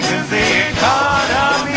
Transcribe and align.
strengthens 0.00 0.30
the 0.30 0.68
economy. 0.70 1.76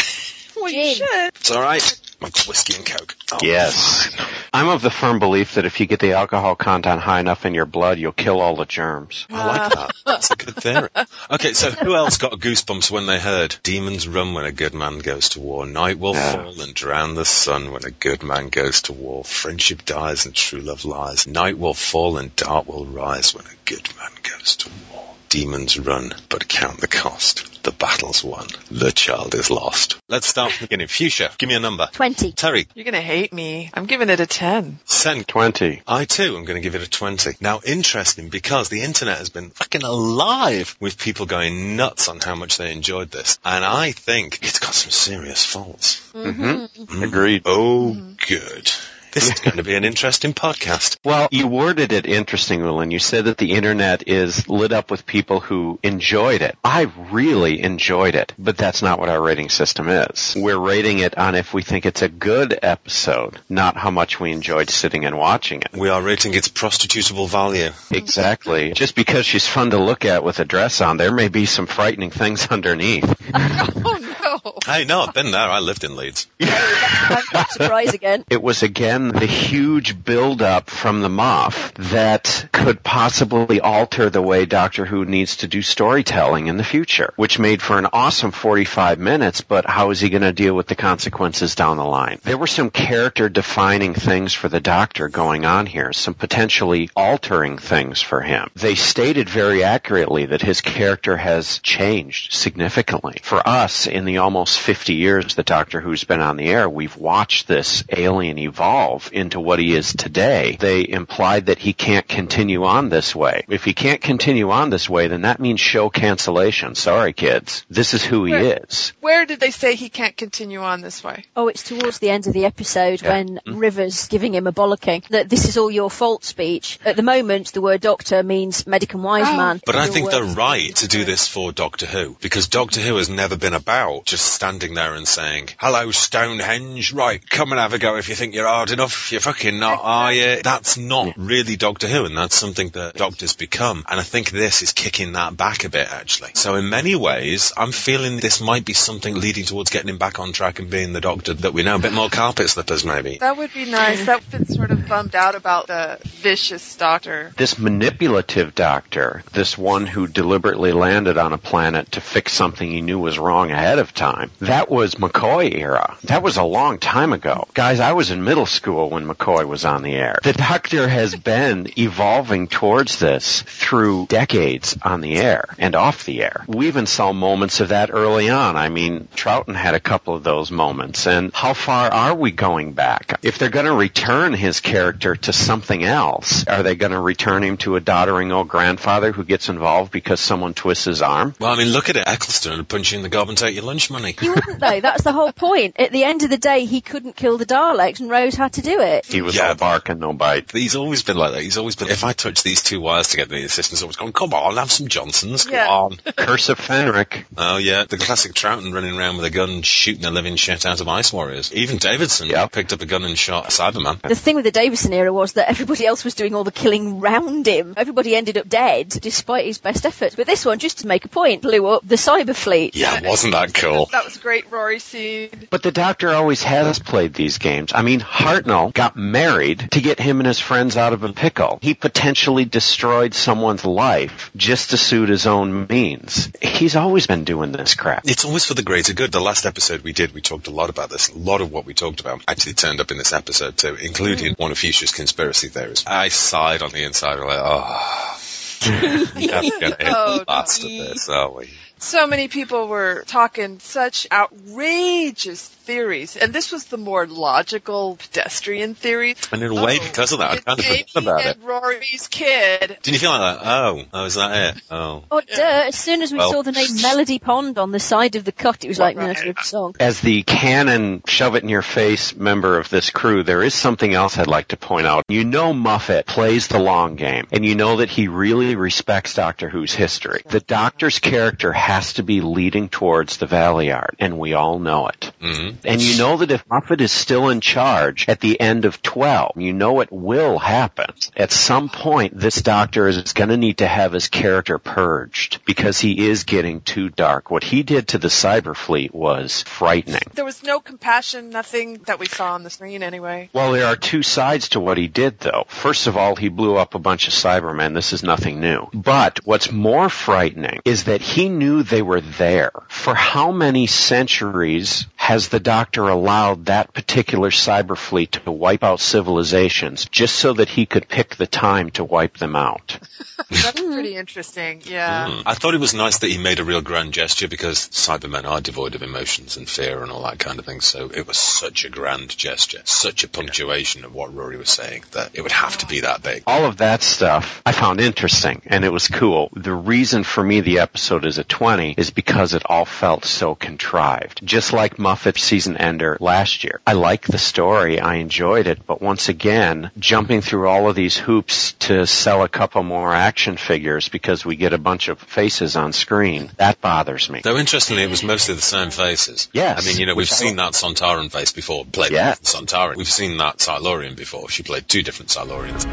Well, 0.61 0.73
you 0.73 0.93
should. 0.93 1.31
It's 1.37 1.53
alright. 1.53 2.01
I've 2.21 2.35
whiskey 2.49 2.75
and 2.75 2.85
coke. 2.85 3.15
Oh, 3.33 3.39
Yes. 3.43 4.17
I'm 4.53 4.69
of 4.69 4.83
the 4.83 4.91
firm 4.91 5.19
belief 5.21 5.55
that 5.55 5.67
if 5.67 5.79
you 5.79 5.87
get 5.87 6.01
the 6.01 6.15
alcohol 6.15 6.57
content 6.57 7.01
high 7.01 7.21
enough 7.21 7.47
in 7.47 7.55
your 7.55 7.67
blood, 7.67 7.99
you'll 7.99 8.13
kill 8.13 8.41
all 8.41 8.57
the 8.57 8.65
germs. 8.65 9.27
I 9.31 9.47
like 9.47 9.73
that. 9.73 9.93
That's 10.05 10.31
a 10.33 10.37
good 10.37 10.57
theory. 10.57 10.89
Okay, 11.31 11.53
so 11.53 11.71
who 11.71 11.95
else 11.95 12.17
got 12.17 12.33
goosebumps 12.33 12.91
when 12.91 13.07
they 13.07 13.21
heard 13.21 13.55
demons 13.63 14.09
run 14.09 14.35
when 14.35 14.47
a 14.47 14.53
good 14.53 14.75
man 14.75 14.99
goes 14.99 15.29
to 15.31 15.41
war, 15.41 15.65
night 15.67 15.99
will 15.99 16.15
Yeah. 16.15 16.33
fall 16.33 16.61
and 16.61 16.75
drown 16.75 17.15
the 17.15 17.25
sun 17.25 17.71
when 17.71 17.85
a 17.85 17.91
good 17.91 18.23
man 18.25 18.49
goes 18.49 18.83
to 18.83 18.93
war, 18.93 19.23
friendship 19.25 19.85
dies 19.85 20.27
and 20.27 20.35
true 20.35 20.61
love 20.61 20.85
lies, 20.85 21.27
night 21.27 21.59
will 21.59 21.75
fall 21.75 22.19
and 22.19 22.35
dark 22.35 22.67
will 22.67 22.87
rise 22.87 23.35
when 23.35 23.45
a 23.47 23.57
good 23.65 23.89
man 23.97 24.11
goes 24.23 24.57
to 24.57 24.71
war. 24.93 25.05
Demons 25.29 25.79
run, 25.79 26.15
but 26.29 26.49
count 26.49 26.81
the 26.81 26.89
cost. 26.89 27.63
The 27.63 27.73
battle's 27.73 28.25
won. 28.25 28.47
The 28.71 28.93
child 28.93 29.35
is 29.35 29.51
lost. 29.51 30.01
Let's 30.09 30.27
start 30.27 30.53
from 30.53 30.65
the 30.65 30.69
beginning. 30.69 30.89
Fuchsia, 30.89 31.31
give 31.37 31.49
me 31.49 31.55
a 31.55 31.61
number. 31.61 31.89
20. 31.93 32.33
Terry, 32.33 32.67
You're 32.75 32.85
gonna 32.85 33.01
hate 33.01 33.33
me. 33.33 33.71
I'm 33.75 33.87
giving 33.87 34.09
it 34.09 34.21
a 34.21 34.27
10. 34.27 34.79
Sen, 34.85 35.25
20. 35.25 35.83
I 35.87 36.05
too 36.07 36.37
am 36.37 36.45
going 36.45 36.57
to 36.57 36.61
give 36.61 36.75
it 36.75 36.83
a 36.83 36.91
20. 36.91 37.37
Now, 37.41 37.61
interesting 37.65 38.29
because 38.31 38.69
the 38.69 38.83
internet 38.83 39.19
has 39.19 39.29
been 39.29 39.51
fucking 39.51 39.83
alive 39.83 40.77
with 40.81 40.99
people 40.99 41.27
going 41.27 41.77
nuts 41.77 42.09
on 42.09 42.21
how 42.21 42.35
much 42.35 42.57
they 42.57 42.73
enjoyed 42.73 43.11
this. 43.11 43.39
And 43.45 43.65
I 43.65 43.93
think 43.93 44.39
it's 44.43 44.59
got 44.59 44.75
some 44.75 44.91
serious 44.91 45.45
faults. 45.45 46.01
Mm-hmm. 46.13 47.03
Agreed. 47.03 47.43
Oh, 47.45 47.95
good. 48.27 48.71
This 49.13 49.31
is 49.31 49.41
going 49.41 49.57
to 49.57 49.63
be 49.63 49.75
an 49.75 49.85
interesting 49.85 50.35
podcast. 50.35 50.99
Well, 51.05 51.29
you 51.31 51.47
worded 51.47 51.93
it 51.93 52.07
interesting, 52.07 52.63
Lynn. 52.65 52.91
You 52.91 52.99
said 52.99 53.25
that 53.25 53.39
the 53.39 53.53
internet 53.53 54.07
is 54.09 54.49
lit 54.49 54.73
up 54.73 54.91
with 54.91 55.07
people 55.07 55.41
who 55.41 55.79
enjoyed 55.83 56.43
it. 56.43 56.57
I 56.63 56.91
really 57.11 57.61
enjoyed 57.63 58.15
it, 58.15 58.33
but 58.39 58.57
that's 58.57 58.83
not 58.83 58.99
what 59.01 59.09
our 59.09 59.21
rating 59.21 59.49
system 59.49 59.89
is. 59.89 60.35
We're 60.37 60.59
rating 60.59 60.99
it 60.99 61.17
on 61.17 61.35
if 61.35 61.55
we 61.55 61.63
think 61.63 61.87
it's 61.87 62.03
a 62.03 62.09
good 62.09 62.59
episode, 62.63 63.39
not 63.49 63.77
how 63.77 63.91
much 63.91 64.21
we 64.21 64.33
enjoyed 64.33 64.71
sitting 64.71 65.05
and 65.05 65.17
watching 65.19 65.63
it. 65.63 65.71
We 65.77 65.89
are 65.89 66.03
rating 66.03 66.35
its 66.35 66.49
prostitutable 66.49 67.29
value. 67.29 67.71
Exactly. 67.91 68.73
Just 68.73 68.95
because 68.95 69.27
she's 69.27 69.47
fun 69.47 69.71
to 69.71 69.79
look 69.79 70.05
at 70.05 70.25
with 70.25 70.39
a 70.41 70.45
dress 70.45 70.81
on, 70.81 70.97
there 70.97 71.13
may 71.13 71.29
be 71.29 71.47
some 71.47 71.67
frightening 71.67 72.11
things 72.11 72.47
underneath. 72.49 73.15
Oh 73.91 73.99
no. 74.45 74.53
Hey, 74.67 74.85
no, 74.85 75.01
I've 75.03 75.15
been 75.15 75.31
there. 75.31 75.41
I 75.41 75.61
lived 75.61 75.85
in 75.85 75.97
Leeds. 75.97 76.27
Surprise 77.51 77.95
again. 77.95 78.25
It 78.29 78.43
was 78.43 78.63
again 78.63 78.98
the 79.07 79.27
huge 79.27 80.05
build-up 80.05 80.69
from 80.69 81.01
the 81.01 81.09
Moff 81.09 81.73
that 81.91 82.49
could 82.51 82.83
possibly 82.83 83.61
alter 83.61 84.11
the 84.11 84.21
way 84.21 84.45
Doctor 84.45 84.85
Who 84.85 85.05
needs 85.05 85.37
to 85.39 85.47
do 85.47 85.63
storytelling 85.63 86.49
in 86.49 86.57
the 86.57 86.65
future, 86.65 87.13
which 87.15 87.39
made 87.39 87.63
for 87.63 87.79
an 87.79 87.87
awesome 87.93 88.33
45 88.33 88.99
minutes, 88.99 89.43
but 89.43 89.67
how 89.67 89.91
is 89.91 90.01
he 90.01 90.11
going 90.11 90.23
to 90.23 90.33
deal 90.33 90.55
with 90.55 90.67
the 90.67 90.75
consequences 90.75 91.55
down 91.55 91.77
the 91.77 91.85
line? 91.85 92.19
There 92.25 92.37
were 92.37 92.49
some 92.49 92.71
character-defining 92.71 93.95
things 93.95 94.35
for 94.35 94.49
the 94.49 94.61
Doctor 94.61 95.09
going 95.09 95.45
on 95.45 95.67
here, 95.67 95.93
some 95.93 96.15
potentially 96.15 96.91
altering 96.97 97.59
things 97.59 98.03
for 98.03 98.21
him. 98.21 98.51
They 98.57 98.75
stated 98.75 99.29
very 99.29 99.63
accurately 99.63 100.27
that 100.27 100.43
his 100.43 100.61
character 100.61 101.17
has 101.17 101.59
changed 101.61 102.33
significantly. 102.33 103.21
For 103.23 103.47
us, 103.47 103.87
in 103.87 104.05
the 104.05 104.19
almost 104.19 104.59
50 104.59 104.95
years 104.95 105.37
that 105.37 105.47
Doctor 105.47 105.81
Who's 105.81 106.03
been 106.03 106.21
on 106.21 106.37
the 106.37 106.49
air, 106.49 106.69
we've 106.69 106.97
watched 106.97 107.47
this 107.47 107.85
alien 107.91 108.39
evolve 108.39 108.88
into 109.13 109.41
what 109.41 109.59
he 109.59 109.75
is 109.75 109.93
today. 109.93 110.57
They 110.59 110.87
implied 110.89 111.47
that 111.47 111.59
he 111.59 111.73
can't 111.73 112.09
continue 112.09 112.65
on 112.65 112.89
this 112.89 113.15
way. 113.15 113.45
If 113.49 113.65
he 113.65 113.75
can't 113.75 114.01
continue 114.01 114.51
on 114.51 114.71
this 114.71 114.89
way, 114.89 115.09
then 115.09 115.23
that 115.23 115.41
means 115.41 115.61
show 115.61 115.91
cancellation. 115.91 116.75
Sorry, 116.75 117.13
kids. 117.13 117.65
This 117.71 117.95
is 117.95 118.05
who 118.05 118.25
he 118.25 118.35
is. 118.35 118.93
Where 119.01 119.27
did 119.27 119.41
they 119.41 119.51
say 119.51 119.75
he 119.75 119.89
can't 119.89 120.17
continue 120.17 120.61
on 120.61 120.81
this 120.81 121.05
way? 121.05 121.25
Oh, 121.37 121.49
it's 121.49 121.63
towards 121.63 121.99
the 121.99 122.11
end 122.11 122.27
of 122.27 122.33
the 122.33 122.47
episode 122.47 123.03
Yeah. 123.03 123.11
when 123.11 123.29
mm-hmm. 123.37 123.59
River's 123.59 124.09
giving 124.09 124.35
him 124.35 124.47
a 124.47 124.53
bollocking 124.53 125.07
that 125.09 125.29
this 125.29 125.47
is 125.49 125.57
all 125.57 125.71
your 125.71 125.91
fault 125.91 126.25
speech. 126.25 126.79
At 126.85 126.97
the 126.97 127.03
moment, 127.03 127.53
the 127.53 127.61
word 127.61 127.81
doctor 127.81 128.23
means 128.23 128.67
medic 128.67 128.95
and 128.95 129.05
wise 129.05 129.27
Oh. 129.29 129.37
man. 129.37 129.61
But 129.65 129.77
I 129.77 129.87
think 129.87 130.11
they're 130.11 130.25
right 130.25 130.75
to 130.77 130.89
do 130.89 131.05
this 131.05 131.29
for 131.29 131.53
Doctor 131.53 131.87
Who 131.87 132.17
because 132.21 132.49
Doctor 132.49 132.81
Who 132.81 132.97
has 132.97 133.09
never 133.09 133.37
been 133.37 133.55
about 133.55 134.07
just 134.07 134.25
standing 134.27 134.75
there 134.75 134.95
and 134.95 135.07
saying, 135.07 135.51
"Hello, 135.59 135.91
Stonehenge, 135.91 136.93
right? 136.93 137.21
Come 137.29 137.53
and 137.53 137.61
have 137.61 137.73
a 137.75 137.79
go 137.79 137.97
if 137.97 138.09
you 138.09 138.15
think 138.15 138.35
you're 138.35 138.47
hard 138.47 138.69
enough. 138.79 139.13
You're 139.13 139.21
fucking 139.21 139.59
not, 139.59 139.81
are 139.83 140.13
you?" 140.13 140.41
That's 140.43 140.77
not 140.77 141.15
really 141.17 141.57
Doctor 141.57 141.89
Who, 141.89 142.05
and 142.05 142.17
that's 142.17 142.37
something 142.37 142.69
that 142.71 142.95
Doctors 142.95 143.35
become. 143.35 143.85
And 143.89 143.99
I 143.99 144.03
think 144.03 144.31
this 144.31 144.63
is 144.63 144.73
kicking 144.73 145.13
that 145.13 145.37
back 145.37 145.65
a 145.65 145.69
bit, 145.69 145.89
actually. 145.93 146.31
So 146.35 146.55
in 146.55 146.69
many 146.69 146.95
ways, 146.95 147.53
I'm 147.57 147.73
feeling 147.73 148.19
this 148.19 148.41
might 148.41 148.65
be 148.65 148.75
something 148.75 149.15
leading 149.15 149.45
towards 149.45 149.71
getting 149.71 149.89
him 149.89 149.99
back 149.99 150.19
on 150.19 150.33
track 150.33 150.61
and 150.61 150.71
being 150.71 150.93
the 150.93 151.01
Doctor 151.01 151.35
that 151.35 151.53
we 151.53 151.63
know. 151.63 151.77
A 151.77 151.79
bit 151.79 151.93
more 151.93 152.09
carpet 152.09 152.49
slippers, 152.51 152.85
maybe. 152.85 153.19
That 153.19 153.37
would 153.37 153.53
be 153.53 153.65
nice. 153.65 154.07
That 154.07 154.29
been 154.31 154.47
sort 154.47 154.71
of 154.71 154.87
bummed 154.87 155.15
out 155.15 155.35
about 155.35 155.67
the 155.67 155.99
vicious 156.05 156.77
doctor. 156.77 157.33
This 157.37 157.59
manipulative 157.59 158.55
doctor, 158.55 159.23
this 159.33 159.57
one 159.57 159.87
who 159.87 160.07
deliberately 160.07 160.73
landed 160.73 161.19
on 161.19 161.33
a 161.33 161.39
planet 161.39 161.93
to 161.93 162.01
fix 162.01 162.33
something 162.33 162.71
he 162.71 162.83
knew 162.83 162.99
was 162.99 163.19
wrong 163.19 163.51
ahead 163.51 163.79
of 163.79 163.95
time, 163.95 164.31
that 164.41 164.71
was 164.71 164.97
McCoy 164.97 165.55
era. 165.55 165.97
That 166.05 166.23
was 166.23 166.37
a 166.37 166.45
long 166.45 166.79
time 166.79 167.13
ago. 167.13 167.47
Guys, 167.55 167.81
I 167.81 167.93
was 167.93 168.11
in 168.11 168.25
middle 168.25 168.47
school 168.47 168.68
when 168.73 169.07
McCoy 169.07 169.47
was 169.47 169.65
on 169.65 169.83
the 169.83 169.95
air. 169.95 170.19
The 170.23 170.33
doctor 170.33 170.89
has 170.89 171.15
been 171.15 171.73
evolving 171.79 172.49
towards 172.49 172.99
this 172.99 173.43
through 173.43 174.07
decades 174.07 174.77
on 174.83 175.01
the 175.01 175.17
air 175.17 175.45
and 175.59 175.75
off 175.75 176.05
the 176.05 176.23
air. 176.23 176.45
We 176.47 176.69
even 176.69 176.87
saw 176.87 177.13
moments 177.13 177.61
of 177.61 177.69
that 177.69 177.91
early 177.93 178.31
on. 178.31 178.57
I 178.57 178.69
mean, 178.69 179.09
Troughton 179.15 179.55
had 179.55 179.75
a 179.75 179.81
couple 179.81 180.15
of 180.15 180.25
those 180.25 180.51
moments. 180.51 181.07
And 181.07 181.33
how 181.35 181.55
far 181.55 181.91
are 181.91 182.15
we 182.15 182.31
going 182.31 182.73
back? 182.73 183.19
If 183.23 183.39
they're 183.39 183.49
going 183.49 183.67
to 183.67 183.73
return 183.73 184.33
his 184.33 184.61
character 184.61 185.17
to 185.17 185.33
something 185.33 185.83
else, 185.83 186.47
are 186.47 186.63
they 186.63 186.75
going 186.75 186.93
to 186.93 187.01
return 187.01 187.43
him 187.43 187.57
to 187.59 187.77
a 187.77 187.81
doddering 187.81 188.33
old 188.33 188.49
grandfather 188.49 189.13
who 189.13 189.25
gets 189.25 189.49
involved 189.49 189.93
because 189.93 190.21
someone 190.21 190.55
twists 190.55 190.85
his 190.85 191.03
arm? 191.03 191.35
Well, 191.41 191.53
I 191.53 191.57
mean, 191.57 191.69
look 191.69 191.89
at 191.89 191.97
it. 191.97 192.05
Eccleston 192.07 192.59
would 192.59 192.69
punch 192.69 192.93
you 192.93 192.99
in 192.99 193.03
the 193.03 193.09
gob 193.09 193.29
and 193.29 193.39
take 193.39 193.55
your 193.55 193.65
lunch 193.65 193.91
money. 193.91 194.15
He 194.19 194.29
wouldn't 194.29 194.61
though. 194.61 194.81
That's 194.81 195.05
the 195.05 195.13
whole 195.13 195.33
point. 195.33 195.77
At 195.79 195.93
the 195.93 196.05
end 196.05 196.23
of 196.23 196.31
the 196.31 196.39
day, 196.39 196.65
he 196.65 196.81
couldn't 196.81 197.17
kill 197.17 197.39
the 197.39 197.47
Daleks, 197.47 198.01
and 198.01 198.11
Rose 198.11 198.35
had 198.35 198.55
to 198.55 198.58
do 198.63 198.81
it. 198.81 199.07
He 199.07 199.23
was 199.23 199.35
Yeah. 199.35 199.49
all 199.49 199.55
bark 199.55 199.89
and 199.89 200.01
no 200.01 200.13
bite. 200.13 200.51
He's 200.53 200.77
always 200.77 201.03
been 201.03 201.17
like 201.17 201.33
that. 201.33 201.43
He's 201.43 201.59
always 201.59 201.77
been. 201.77 201.89
If 201.89 202.05
I 202.05 202.13
touch 202.13 202.43
these 202.43 202.63
two 202.63 202.81
wires 202.81 203.09
together, 203.09 203.35
the 203.37 203.45
assistant's 203.45 203.83
always 203.83 203.97
going, 203.97 204.13
"Come 204.13 204.35
on, 204.35 204.57
have 204.57 204.71
some 204.73 204.89
Johnsons. 204.89 205.45
Come 205.45 205.55
Yeah. 205.55 205.69
on." 205.69 205.99
Curse 206.17 206.49
of 206.51 206.59
Fenric. 206.61 207.25
Oh 207.37 207.57
yeah, 207.59 207.85
the 207.85 207.99
classic 207.99 208.35
Troughton 208.35 208.73
running 208.73 208.97
around 208.99 209.17
with 209.17 209.27
a 209.27 209.31
gun, 209.31 209.63
shooting 209.63 210.03
the 210.03 210.11
living 210.11 210.37
shit 210.37 210.65
out 210.67 210.81
of 210.81 210.89
Ice 210.89 211.13
Warriors. 211.13 211.51
Even 211.53 211.79
Davidson 211.79 212.29
Yeah. 212.29 212.47
picked 212.47 212.73
up 212.73 212.83
a 212.83 212.87
gun 212.87 213.05
and 213.05 213.19
shot 213.19 213.47
a 213.47 213.51
Cyberman. 213.51 214.01
The 214.03 214.15
thing 214.15 214.37
with 214.37 214.45
the 214.45 214.51
Davidson 214.51 214.93
era 214.93 215.13
was 215.13 215.33
that 215.35 215.49
everybody 215.49 215.87
else 215.87 216.05
was 216.05 216.15
doing 216.15 216.35
all 216.35 216.45
the 216.45 216.53
killing 216.53 217.01
round 217.01 217.47
him. 217.47 217.75
Everybody 217.77 218.15
ended 218.17 218.39
up 218.39 218.49
dead 218.49 218.89
despite 218.89 219.47
his 219.47 219.59
best 219.59 219.87
efforts. 219.87 220.15
But 220.15 220.27
this 220.27 220.45
one, 220.45 220.59
just 220.59 220.79
to 220.79 220.87
make 220.87 221.05
a 221.05 221.09
point, 221.09 221.43
blew 221.43 221.67
up 221.67 221.87
the 221.87 221.97
cyber 221.97 222.35
fleet. 222.35 222.75
Yeah, 222.77 223.01
wasn't 223.05 223.33
that 223.33 223.55
cool? 223.55 223.89
That 223.93 224.05
was 224.05 224.17
a 224.17 224.21
great 224.21 224.51
Rory 224.51 224.79
scene. 224.79 225.31
But 225.51 225.63
the 225.63 225.73
doctor 225.73 226.11
always 226.15 226.43
has 226.43 226.79
played 226.79 227.15
these 227.15 227.39
games. 227.39 227.73
I 227.75 227.83
mean, 227.83 228.01
Hartnell 228.49 228.73
got 228.73 228.97
married 228.97 229.71
to 229.73 229.81
get 229.81 230.01
him 230.01 230.21
and 230.21 230.27
his 230.27 230.41
friends 230.41 230.77
out 230.77 230.93
of 230.93 231.05
a 231.05 231.13
pickle. 231.13 231.59
He 231.63 231.75
potentially 231.75 232.45
destroyed 232.45 233.15
someone's 233.15 233.65
life 233.65 234.31
just 234.37 234.71
to 234.71 234.77
suit 234.77 235.09
his 235.09 235.27
own 235.27 235.67
means. 235.69 236.31
He's 236.41 236.77
always 236.77 237.07
been 237.07 237.25
doing 237.25 237.53
this 237.53 237.75
crap. 237.75 238.03
It's 238.07 238.25
always 238.25 238.45
for 238.45 238.55
the 238.55 238.63
greater 238.63 238.95
good. 238.95 239.13
The 239.13 239.21
last 239.21 239.47
episode 239.47 239.83
we 239.83 239.93
did, 239.93 240.15
we 240.15 240.21
talked 240.21 240.47
a 240.49 240.53
lot 240.53 240.71
about 240.71 240.91
this. 240.91 241.11
A 241.11 241.19
lot 241.19 241.41
of 241.41 241.53
what 241.53 241.67
we 241.67 241.75
talked 241.75 242.01
about 242.01 242.23
actually 242.27 242.55
turned 242.55 242.81
up 242.81 242.91
in 242.91 242.99
this 242.99 243.13
episode 243.13 243.57
too, 243.57 243.75
including 243.75 244.35
one 244.35 244.51
of 244.51 244.59
Fuchsia's 244.59 244.93
conspiracy 244.93 245.49
theories. 245.49 245.85
I 245.87 246.09
sighed 246.09 246.63
on 246.63 246.71
the 246.71 246.85
inside, 246.85 247.19
like, 247.19 247.39
oh. 247.41 248.15
Never 248.67 249.61
gonna 249.61 249.77
hit 249.79 249.95
Oh, 249.95 250.19
the 250.19 250.25
last 250.27 250.65
of 250.65 250.71
this, 250.71 251.09
are 251.09 251.31
we? 251.31 251.49
So 251.81 252.07
many 252.07 252.29
people 252.29 252.69
were 252.69 253.05
talking 253.07 253.59
such 253.61 254.07
outrageous 254.13 255.47
theories, 255.49 256.17
and 256.17 256.33
this 256.33 256.51
was 256.51 256.65
the 256.67 256.77
more 256.79 257.07
logical 257.07 257.97
pedestrian 257.97 258.75
theory. 258.75 259.17
And 259.33 259.43
in 259.43 259.51
a 259.57 259.63
way, 259.63 259.79
Oh, 259.81 259.85
because 259.87 260.13
of 260.13 260.19
that, 260.21 260.31
I 260.33 260.37
kind 260.39 260.59
of 260.61 260.65
Amy 260.67 260.85
forgot 260.93 261.03
about 261.21 261.27
it. 261.27 261.39
Rory's 261.43 262.09
kid. 262.09 262.79
Didn't 262.83 262.89
you 262.89 262.99
feel 262.99 263.11
like 263.11 263.39
that? 263.41 263.47
Oh, 263.47 263.83
oh, 263.93 264.05
is 264.07 264.15
that 264.15 264.57
it? 264.57 264.63
Oh. 264.71 265.05
Oh, 265.11 265.21
duh. 265.21 265.43
As 265.69 265.77
soon 265.77 266.03
as 266.03 266.11
we 266.11 266.19
Well- 266.19 266.33
saw 266.33 266.43
the 266.43 266.53
name 266.53 266.81
Melody 266.81 267.19
Pond 267.19 267.59
on 267.59 267.71
the 267.71 267.81
side 267.81 268.17
of 268.17 268.25
the 268.25 268.33
cut, 268.33 268.65
it 268.65 268.69
was 268.69 268.79
like, 268.79 268.97
no, 268.97 269.03
Right. 269.03 269.11
it's 269.13 269.21
a 269.21 269.25
good 269.27 269.39
song. 269.45 269.75
As 269.79 270.01
the 270.01 270.23
canon 270.23 271.03
shove 271.07 271.35
it 271.37 271.43
in 271.43 271.49
your 271.49 271.63
face 271.63 272.15
member 272.17 272.59
of 272.59 272.69
this 272.71 272.91
crew, 272.91 273.23
there 273.23 273.43
is 273.43 273.55
something 273.55 273.93
else 273.95 274.19
I'd 274.19 274.27
like 274.27 274.49
to 274.49 274.57
point 274.57 274.87
out. 274.87 275.05
You 275.09 275.25
know 275.25 275.53
Moffat 275.53 276.07
plays 276.07 276.49
the 276.49 276.59
long 276.59 276.97
game, 276.97 277.27
and 277.31 277.45
you 277.45 277.55
know 277.55 277.77
that 277.77 277.91
he 277.91 278.09
really 278.09 278.57
respects 278.57 279.15
Doctor 279.15 279.49
Who's 279.51 279.75
history. 279.75 280.23
The 280.27 280.41
Doctor's 280.41 280.99
character 280.99 281.53
has 281.69 281.93
to 281.93 282.03
be 282.03 282.23
leading 282.23 282.71
towards 282.71 283.19
the 283.19 283.27
Valeyard, 283.27 283.95
and 283.99 284.19
we 284.19 284.33
all 284.33 284.59
know 284.59 284.89
it. 284.89 285.13
hmm 285.21 285.51
And 285.65 285.83
you 285.83 285.99
know 285.99 286.17
that 286.17 286.31
if 286.31 286.49
Moffat 286.49 286.81
is 286.81 286.91
still 286.91 287.29
in 287.29 287.43
charge 287.43 288.09
at 288.09 288.21
the 288.21 288.41
end 288.41 288.65
of 288.65 288.81
12, 288.81 289.33
you 289.37 289.53
know 289.53 289.81
it 289.81 289.93
will 289.93 290.39
happen. 290.39 290.87
At 291.15 291.31
some 291.31 291.69
point, 291.69 292.19
this 292.19 292.41
doctor 292.41 292.89
is 292.89 293.13
going 293.13 293.29
to 293.29 293.37
need 293.37 293.59
to 293.59 293.69
have 293.69 293.93
his 293.93 294.09
character 294.09 294.59
purged 294.59 295.45
because 295.45 295.79
he 295.79 296.09
is 296.09 296.25
getting 296.25 296.63
too 296.63 296.89
dark. 296.89 297.31
What 297.31 297.45
he 297.45 297.63
did 297.63 297.89
to 297.89 297.99
the 297.99 298.09
cyber 298.09 298.57
fleet 298.57 298.95
was 298.95 299.43
frightening. 299.43 300.09
There 300.15 300.25
was 300.25 300.43
no 300.43 300.61
compassion, 300.61 301.29
nothing 301.29 301.83
that 301.85 301.99
we 301.99 302.07
saw 302.07 302.33
on 302.33 302.45
the 302.45 302.51
screen 302.51 302.83
anyway. 302.83 303.29
Well, 303.35 303.53
there 303.53 303.67
are 303.67 303.77
two 303.77 304.03
sides 304.03 304.49
to 304.51 304.61
what 304.61 304.79
he 304.79 304.89
did, 304.89 305.21
though. 305.21 305.45
First 305.49 305.87
of 305.87 305.99
all, 305.99 306.17
he 306.17 306.31
blew 306.31 306.57
up 306.57 306.75
a 306.75 306.79
bunch 306.79 307.09
of 307.09 307.13
Cybermen. 307.13 307.75
This 307.75 307.93
is 307.93 308.03
nothing 308.03 308.41
new. 308.41 308.69
But 308.73 309.21
what's 309.27 309.53
more 309.53 309.91
frightening 309.91 310.61
is 310.65 310.85
that 310.85 311.03
he 311.03 311.29
knew 311.29 311.58
they 311.63 311.83
were 311.83 312.01
there. 312.01 312.53
For 312.69 312.95
how 312.95 313.33
many 313.33 313.67
centuries 313.67 314.87
has 314.97 315.29
the 315.29 315.41
Doctor 315.41 315.89
allowed 315.89 316.47
that 316.47 316.75
particular 316.75 317.31
cyber 317.31 317.77
fleet 317.77 318.13
to 318.13 318.31
wipe 318.31 318.63
out 318.63 318.81
civilizations 318.81 319.87
just 319.87 320.17
so 320.17 320.35
that 320.35 320.49
he 320.49 320.67
could 320.67 320.89
pick 320.89 321.17
the 321.17 321.27
time 321.27 321.71
to 321.73 321.85
wipe 321.85 322.19
them 322.19 322.37
out? 322.37 322.79
That's 323.31 323.61
pretty 323.61 323.97
interesting. 323.97 324.63
Yeah. 324.65 325.09
Mm. 325.09 325.23
I 325.27 325.35
thought 325.35 325.55
it 325.55 325.61
was 325.61 325.75
nice 325.75 325.99
that 325.99 326.11
he 326.11 326.19
made 326.19 326.39
a 326.39 326.45
real 326.45 326.61
grand 326.61 326.93
gesture 326.93 327.29
because 327.29 327.69
Cybermen 327.69 328.25
are 328.25 328.41
devoid 328.41 328.75
of 328.75 328.83
emotions 328.83 329.37
and 329.37 329.49
fear 329.49 329.83
and 329.83 329.91
all 329.91 330.03
that 330.05 330.19
kind 330.19 330.39
of 330.39 330.45
thing. 330.45 330.61
So 330.61 330.91
it 330.95 331.07
was 331.07 331.17
such 331.19 331.65
a 331.65 331.69
grand 331.71 332.17
gesture, 332.17 332.61
such 332.65 333.05
a 333.05 333.09
punctuation 333.09 333.85
of 333.85 333.95
what 333.95 334.15
Rory 334.15 334.37
was 334.37 334.51
saying 334.51 334.85
that 334.93 335.11
it 335.15 335.23
would 335.23 335.33
have 335.33 335.59
to 335.59 335.67
be 335.67 335.81
that 335.81 336.03
big. 336.03 336.23
all 336.27 336.45
of 336.45 336.59
that 336.59 336.83
stuff 336.83 337.43
I 337.45 337.53
found 337.53 337.81
interesting 337.81 338.43
and 338.47 338.65
it 338.65 338.73
was 338.73 338.89
cool. 338.89 339.31
The 339.35 339.55
reason 339.55 340.05
for 340.05 340.23
me 340.23 340.41
the 340.41 340.61
episode 340.61 341.05
is 341.05 341.19
a 341.19 341.25
20 341.25 341.48
is 341.57 341.91
because 341.91 342.35
it 342.35 342.43
all 342.47 342.65
felt 342.65 343.05
so 343.05 343.35
contrived. 343.35 344.21
Just 344.25 344.53
like 344.53 344.79
Moffat's 344.79 345.23
season 345.23 345.57
ender 345.57 345.97
last 346.01 346.45
year. 346.45 346.61
I 346.67 346.75
like 346.75 347.07
the 347.07 347.19
story. 347.19 347.81
I 347.81 347.97
enjoyed 347.97 348.47
it. 348.47 348.67
But 348.67 348.83
once 348.83 349.09
again, 349.09 349.71
jumping 349.79 350.21
through 350.21 350.49
all 350.49 350.69
of 350.69 350.77
these 350.77 350.97
hoops 350.97 351.53
to 351.61 351.87
sell 351.87 352.23
a 352.23 352.29
couple 352.29 352.63
more 352.63 352.93
action 352.93 353.37
figures 353.37 353.89
because 353.89 354.25
we 354.25 354.37
get 354.37 354.53
a 354.53 354.59
bunch 354.59 354.89
of 354.89 354.99
faces 354.99 355.57
on 355.57 355.73
screen, 355.73 356.31
that 356.37 356.61
bothers 356.61 357.09
me. 357.09 357.21
Though 357.25 357.37
interestingly, 357.39 357.83
it 357.83 357.91
was 357.91 358.03
mostly 358.03 358.35
the 358.35 358.43
same 358.43 358.71
faces. 358.71 359.29
Yes. 359.33 359.63
I 359.65 359.69
mean, 359.69 359.79
you 359.79 359.87
know, 359.87 359.95
we've 359.95 360.09
seen 360.09 360.37
that 360.37 360.53
Sontaran 360.53 361.11
face 361.11 361.33
before, 361.33 361.65
played 361.65 361.93
Yeah. 361.93 362.11
by 362.11 362.15
Sontaran. 362.23 362.77
We've 362.77 362.89
seen 362.89 363.17
that 363.19 363.41
Silurian 363.41 363.95
before. 363.95 364.29
She 364.29 364.43
played 364.43 364.69
two 364.69 364.83
different 364.83 365.11
Silurians. 365.11 365.67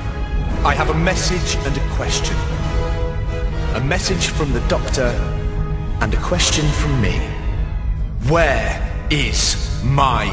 I 0.64 0.74
have 0.74 0.90
a 0.90 0.94
message 0.94 1.56
and 1.66 1.78
a 1.78 1.96
question. 1.96 2.36
A 3.76 3.82
message 3.84 4.28
from 4.28 4.54
the 4.54 4.62
Doctor 4.62 5.10
and 6.02 6.14
a 6.14 6.18
question 6.18 6.66
from 6.66 7.02
me. 7.02 7.18
Where 8.28 9.08
is 9.10 9.82
my 9.84 10.26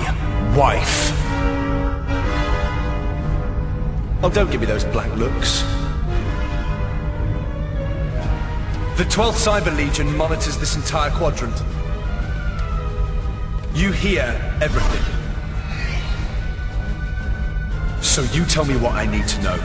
wife? 0.56 1.12
Oh, 4.24 4.30
don't 4.32 4.50
give 4.50 4.60
me 4.60 4.66
those 4.66 4.84
blank 4.84 5.16
looks. 5.16 5.62
The 8.96 9.04
12th 9.04 9.46
Cyber 9.46 9.76
Legion 9.76 10.16
monitors 10.16 10.58
this 10.58 10.76
entire 10.76 11.10
quadrant. 11.10 11.62
You 13.74 13.90
hear 13.90 14.22
everything. 14.60 15.02
So 18.02 18.22
you 18.34 18.44
tell 18.44 18.64
me 18.64 18.76
what 18.76 18.92
I 18.92 19.06
need 19.06 19.26
to 19.28 19.42
know. 19.42 19.56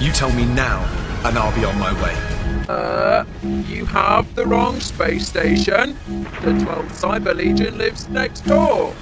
You 0.00 0.12
tell 0.12 0.32
me 0.32 0.44
now, 0.44 0.80
and 1.24 1.38
I'll 1.38 1.54
be 1.54 1.64
on 1.64 1.78
my 1.78 1.92
way. 2.02 2.31
Uh, 2.68 3.24
you 3.42 3.84
have 3.86 4.34
the 4.34 4.46
wrong 4.46 4.80
space 4.80 5.28
station. 5.28 5.96
The 6.42 6.52
12th 6.64 7.00
Cyber 7.02 7.34
Legion 7.34 7.78
lives 7.78 8.08
next 8.08 8.42
door. 8.42 8.94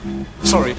Sorry. 0.44 0.74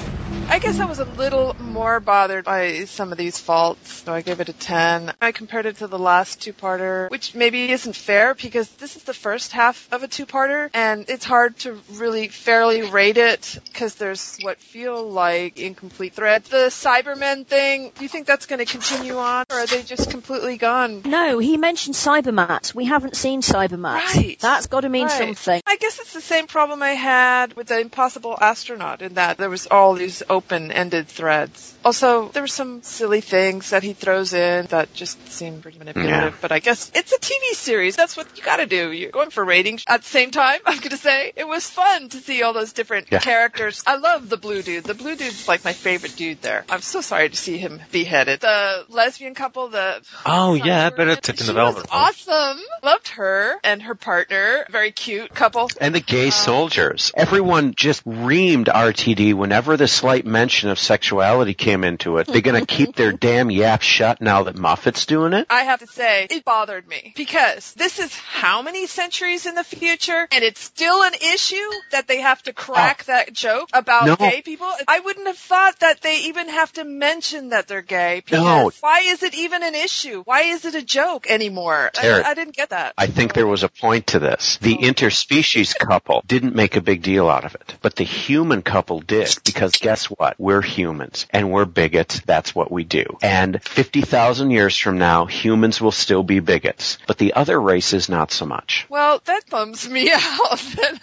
I 0.51 0.59
guess 0.59 0.81
I 0.81 0.85
was 0.85 0.99
a 0.99 1.05
little 1.05 1.55
more 1.59 2.01
bothered 2.01 2.43
by 2.43 2.83
some 2.83 3.13
of 3.13 3.17
these 3.17 3.39
faults, 3.39 4.03
so 4.03 4.13
I 4.13 4.19
gave 4.21 4.41
it 4.41 4.49
a 4.49 4.53
10. 4.53 5.13
I 5.21 5.31
compared 5.31 5.65
it 5.65 5.77
to 5.77 5.87
the 5.87 5.97
last 5.97 6.41
two-parter, 6.41 7.09
which 7.09 7.33
maybe 7.33 7.71
isn't 7.71 7.95
fair 7.95 8.33
because 8.33 8.69
this 8.71 8.97
is 8.97 9.03
the 9.03 9.13
first 9.13 9.53
half 9.53 9.87
of 9.93 10.03
a 10.03 10.09
two-parter, 10.09 10.69
and 10.73 11.05
it's 11.07 11.23
hard 11.23 11.57
to 11.59 11.79
really 11.93 12.27
fairly 12.27 12.81
rate 12.81 13.17
it 13.17 13.59
because 13.67 13.95
there's 13.95 14.39
what 14.41 14.57
feel 14.57 15.09
like 15.09 15.57
incomplete 15.57 16.15
threads. 16.15 16.49
The 16.49 16.67
Cybermen 16.67 17.47
thing, 17.47 17.93
do 17.95 18.03
you 18.03 18.09
think 18.09 18.27
that's 18.27 18.45
going 18.45 18.59
to 18.59 18.65
continue 18.65 19.17
on, 19.19 19.45
or 19.49 19.59
are 19.59 19.67
they 19.67 19.83
just 19.83 20.11
completely 20.11 20.57
gone? 20.57 21.03
No, 21.05 21.39
he 21.39 21.55
mentioned 21.55 21.95
Cybermat. 21.95 22.75
We 22.75 22.83
haven't 22.83 23.15
seen 23.15 23.41
Cybermat. 23.41 24.15
Right. 24.15 24.37
That's 24.41 24.67
got 24.67 24.81
to 24.81 24.89
mean 24.89 25.07
Right. 25.07 25.17
something. 25.17 25.61
I 25.65 25.77
guess 25.77 25.97
it's 25.99 26.11
the 26.11 26.19
same 26.19 26.47
problem 26.47 26.83
I 26.83 26.91
had 26.91 27.53
with 27.53 27.67
the 27.67 27.79
Impossible 27.79 28.37
Astronaut 28.39 29.01
in 29.01 29.13
that 29.13 29.37
there 29.37 29.49
was 29.49 29.67
all 29.67 29.93
these 29.93 30.21
open-ended 30.41 31.07
threads. 31.07 31.75
Also, 31.83 32.27
there 32.29 32.43
were 32.43 32.47
some 32.47 32.81
silly 32.83 33.21
things 33.21 33.71
that 33.71 33.81
he 33.83 33.93
throws 33.93 34.33
in 34.33 34.65
that 34.67 34.93
just 34.93 35.17
seem 35.31 35.61
pretty 35.61 35.79
manipulative, 35.79 36.33
Yeah. 36.33 36.37
but 36.41 36.51
I 36.51 36.59
guess 36.59 36.91
it's 36.93 37.11
a 37.11 37.17
TV 37.19 37.53
series. 37.55 37.95
That's 37.95 38.15
what 38.17 38.27
you 38.37 38.43
gotta 38.43 38.65
do. 38.67 38.91
You're 38.91 39.09
going 39.11 39.31
for 39.31 39.43
ratings. 39.43 39.83
At 39.87 40.01
the 40.03 40.07
same 40.07 40.29
time, 40.31 40.59
I'm 40.65 40.79
gonna 40.79 40.97
say, 40.97 41.31
it 41.35 41.47
was 41.47 41.67
fun 41.67 42.09
to 42.09 42.17
see 42.17 42.43
all 42.43 42.53
those 42.53 42.73
different 42.73 43.07
Yeah. 43.11 43.19
characters. 43.19 43.83
I 43.87 43.95
love 43.95 44.29
the 44.29 44.37
blue 44.37 44.61
dude. 44.61 44.83
The 44.83 44.93
blue 44.93 45.15
dude's 45.15 45.47
like 45.47 45.63
my 45.65 45.73
favorite 45.73 46.15
dude 46.15 46.41
there. 46.41 46.65
I'm 46.69 46.81
so 46.81 47.01
sorry 47.01 47.29
to 47.29 47.35
see 47.35 47.57
him 47.57 47.81
beheaded. 47.91 48.41
The 48.41 48.85
lesbian 48.89 49.33
couple, 49.33 49.69
the 49.69 50.01
Oh 50.25 50.53
yeah, 50.53 50.89
better 50.91 51.15
tip 51.15 51.35
in 51.35 51.41
she 51.41 51.47
the 51.47 51.53
velvet. 51.53 51.87
was 51.91 52.27
awesome. 52.29 52.63
Loved 52.83 53.07
her 53.09 53.55
and 53.63 53.81
her 53.83 53.95
partner. 53.95 54.65
Very 54.69 54.91
cute 54.91 55.33
couple. 55.33 55.69
And 55.79 55.95
the 55.95 55.99
gay 55.99 56.27
uh, 56.27 56.31
soldiers. 56.31 57.11
Everyone 57.15 57.73
just 57.75 58.05
reamed 58.05 58.65
RTD 58.65 59.33
whenever 59.33 59.77
the 59.77 59.87
slight 59.87 60.20
mention 60.25 60.69
of 60.69 60.79
sexuality 60.79 61.53
came 61.53 61.83
into 61.83 62.17
it. 62.17 62.27
They're 62.27 62.41
gonna 62.41 62.65
keep 62.65 62.95
their 62.95 63.11
damn 63.27 63.51
yap 63.51 63.81
shut 63.81 64.21
now 64.21 64.43
that 64.43 64.55
Moffat's 64.55 65.05
doing 65.05 65.33
it? 65.33 65.47
I 65.49 65.63
have 65.63 65.79
to 65.79 65.87
say, 65.87 66.27
it 66.29 66.45
bothered 66.45 66.87
me 66.87 67.13
because 67.15 67.73
this 67.73 67.99
is 67.99 68.13
how 68.15 68.61
many 68.61 68.87
centuries 68.87 69.45
in 69.45 69.55
the 69.55 69.63
future 69.63 70.27
and 70.31 70.43
it's 70.43 70.61
still 70.61 71.03
an 71.03 71.13
issue 71.13 71.55
that 71.91 72.07
they 72.07 72.21
have 72.21 72.41
to 72.43 72.53
crack 72.53 73.05
oh. 73.07 73.11
that 73.11 73.33
joke 73.33 73.69
about 73.73 74.05
No. 74.05 74.15
gay 74.15 74.41
people. 74.41 74.71
I 74.87 74.99
wouldn't 74.99 75.27
have 75.27 75.37
thought 75.37 75.79
that 75.79 76.01
they 76.01 76.23
even 76.25 76.49
have 76.49 76.71
to 76.73 76.83
mention 76.83 77.49
that 77.49 77.67
they're 77.67 77.81
gay 77.81 78.23
No. 78.31 78.71
why 78.79 79.01
is 79.01 79.23
it 79.23 79.33
even 79.35 79.63
an 79.63 79.75
issue? 79.75 80.23
Why 80.23 80.41
is 80.43 80.65
it 80.65 80.75
a 80.75 80.81
joke 80.81 81.29
anymore? 81.29 81.91
I. 82.01 82.23
I 82.23 82.33
didn't 82.33 82.55
get 82.55 82.69
that. 82.69 82.93
I 82.97 83.07
think 83.07 83.33
there 83.33 83.47
was 83.47 83.63
a 83.63 83.69
point 83.69 84.07
to 84.07 84.19
this. 84.19 84.57
The 84.57 84.77
oh. 84.79 84.83
interspecies 84.83 85.77
couple 85.77 86.23
didn't 86.27 86.55
make 86.55 86.75
a 86.75 86.81
big 86.81 87.01
deal 87.01 87.29
out 87.29 87.45
of 87.45 87.55
it, 87.55 87.75
but 87.81 87.95
the 87.95 88.03
human 88.03 88.61
couple 88.61 88.99
did 88.99 89.35
because 89.45 89.73
guess 89.73 90.09
what? 90.17 90.35
We're 90.39 90.61
humans 90.61 91.25
and 91.31 91.51
we're 91.51 91.65
bigots. 91.65 92.21
That's 92.25 92.53
what 92.55 92.71
we 92.71 92.83
do. 92.83 93.05
And 93.21 93.61
50,000 93.63 94.51
years 94.51 94.77
from 94.77 94.97
now, 94.97 95.25
humans 95.25 95.81
will 95.81 95.91
still 95.91 96.23
be 96.23 96.39
bigots, 96.39 96.97
but 97.07 97.17
the 97.17 97.33
other 97.33 97.59
races 97.59 98.09
not 98.09 98.31
so 98.31 98.45
much. 98.45 98.85
Well, 98.89 99.21
that 99.25 99.41
bums 99.49 99.87
me 99.89 100.11
out. 100.13 100.19
I 100.21 100.97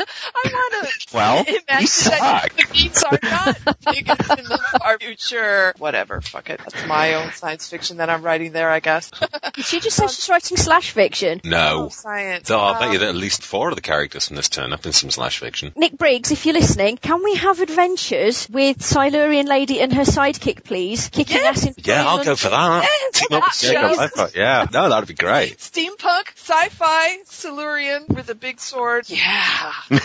want 0.45 0.87
to 0.87 1.07
Well, 1.15 1.39
imagine 1.45 1.59
you 1.81 1.89
that 1.89 2.49
the 2.57 2.67
geeks 2.73 3.03
are 3.03 3.19
not 3.23 3.57
bigots 3.87 4.29
in 4.31 4.45
the 4.45 4.59
far 4.81 4.99
future. 4.99 5.75
Whatever, 5.79 6.21
fuck 6.21 6.51
it. 6.51 6.59
That's 6.61 6.87
my 6.87 7.15
own 7.15 7.33
science 7.33 7.69
fiction 7.69 7.99
that 7.99 8.11
I'm 8.11 8.23
writing 8.23 8.53
there, 8.53 8.71
I 8.71 8.81
guess. 8.81 9.11
Did 9.55 9.65
she 9.65 9.81
just 9.81 9.97
say 9.97 10.07
she's 10.07 10.29
writing 10.29 10.57
slash 10.57 10.91
fiction? 10.91 11.41
No. 11.45 11.85
Oh, 11.87 11.89
science. 11.89 12.49
So 12.49 12.59
I 12.61 12.73
bet 12.79 12.89
you 12.89 12.95
Um, 12.95 13.01
that 13.01 13.09
at 13.09 13.15
least 13.15 13.43
four 13.43 13.69
of 13.71 13.75
the 13.75 13.81
characters 13.81 14.29
from 14.29 14.37
this 14.37 14.49
turn 14.49 14.73
up 14.73 14.85
in 14.87 14.93
some 14.93 15.11
slash 15.11 15.39
fiction. 15.39 15.73
Nick 15.77 15.97
Briggs, 15.97 16.31
if 16.31 16.45
you're 16.47 16.55
listening, 16.55 16.97
can 16.97 17.23
we 17.23 17.35
have 17.37 17.61
adventures 17.61 18.49
with 18.51 18.83
Silurian 19.05 19.47
lady 19.47 19.81
and 19.81 19.93
her 19.93 20.03
sidekick, 20.03 20.65
please? 20.65 21.09
Kicking 21.09 21.37
Yes. 21.37 21.59
ass 21.59 21.67
in 21.67 21.75
Yeah, 21.85 22.07
I'll 22.07 22.25
go 22.25 22.37
for 22.37 22.49
that. 22.51 22.83
Yes, 22.83 23.13
Team 23.21 23.27
up 23.39 23.45
that 23.45 23.49
with 23.51 23.61
Jacob 23.61 24.19
shows- 24.19 24.35
Yeah, 24.35 24.67
no, 24.73 24.89
that'd 24.89 25.09
be 25.09 25.15
great. 25.15 25.59
Steampunk, 25.59 26.29
sci-fi, 26.37 27.19
Silurian 27.25 28.05
with 28.09 28.29
a 28.29 28.35
big 28.35 28.61
sword. 28.61 29.09
Yeah. 29.09 29.73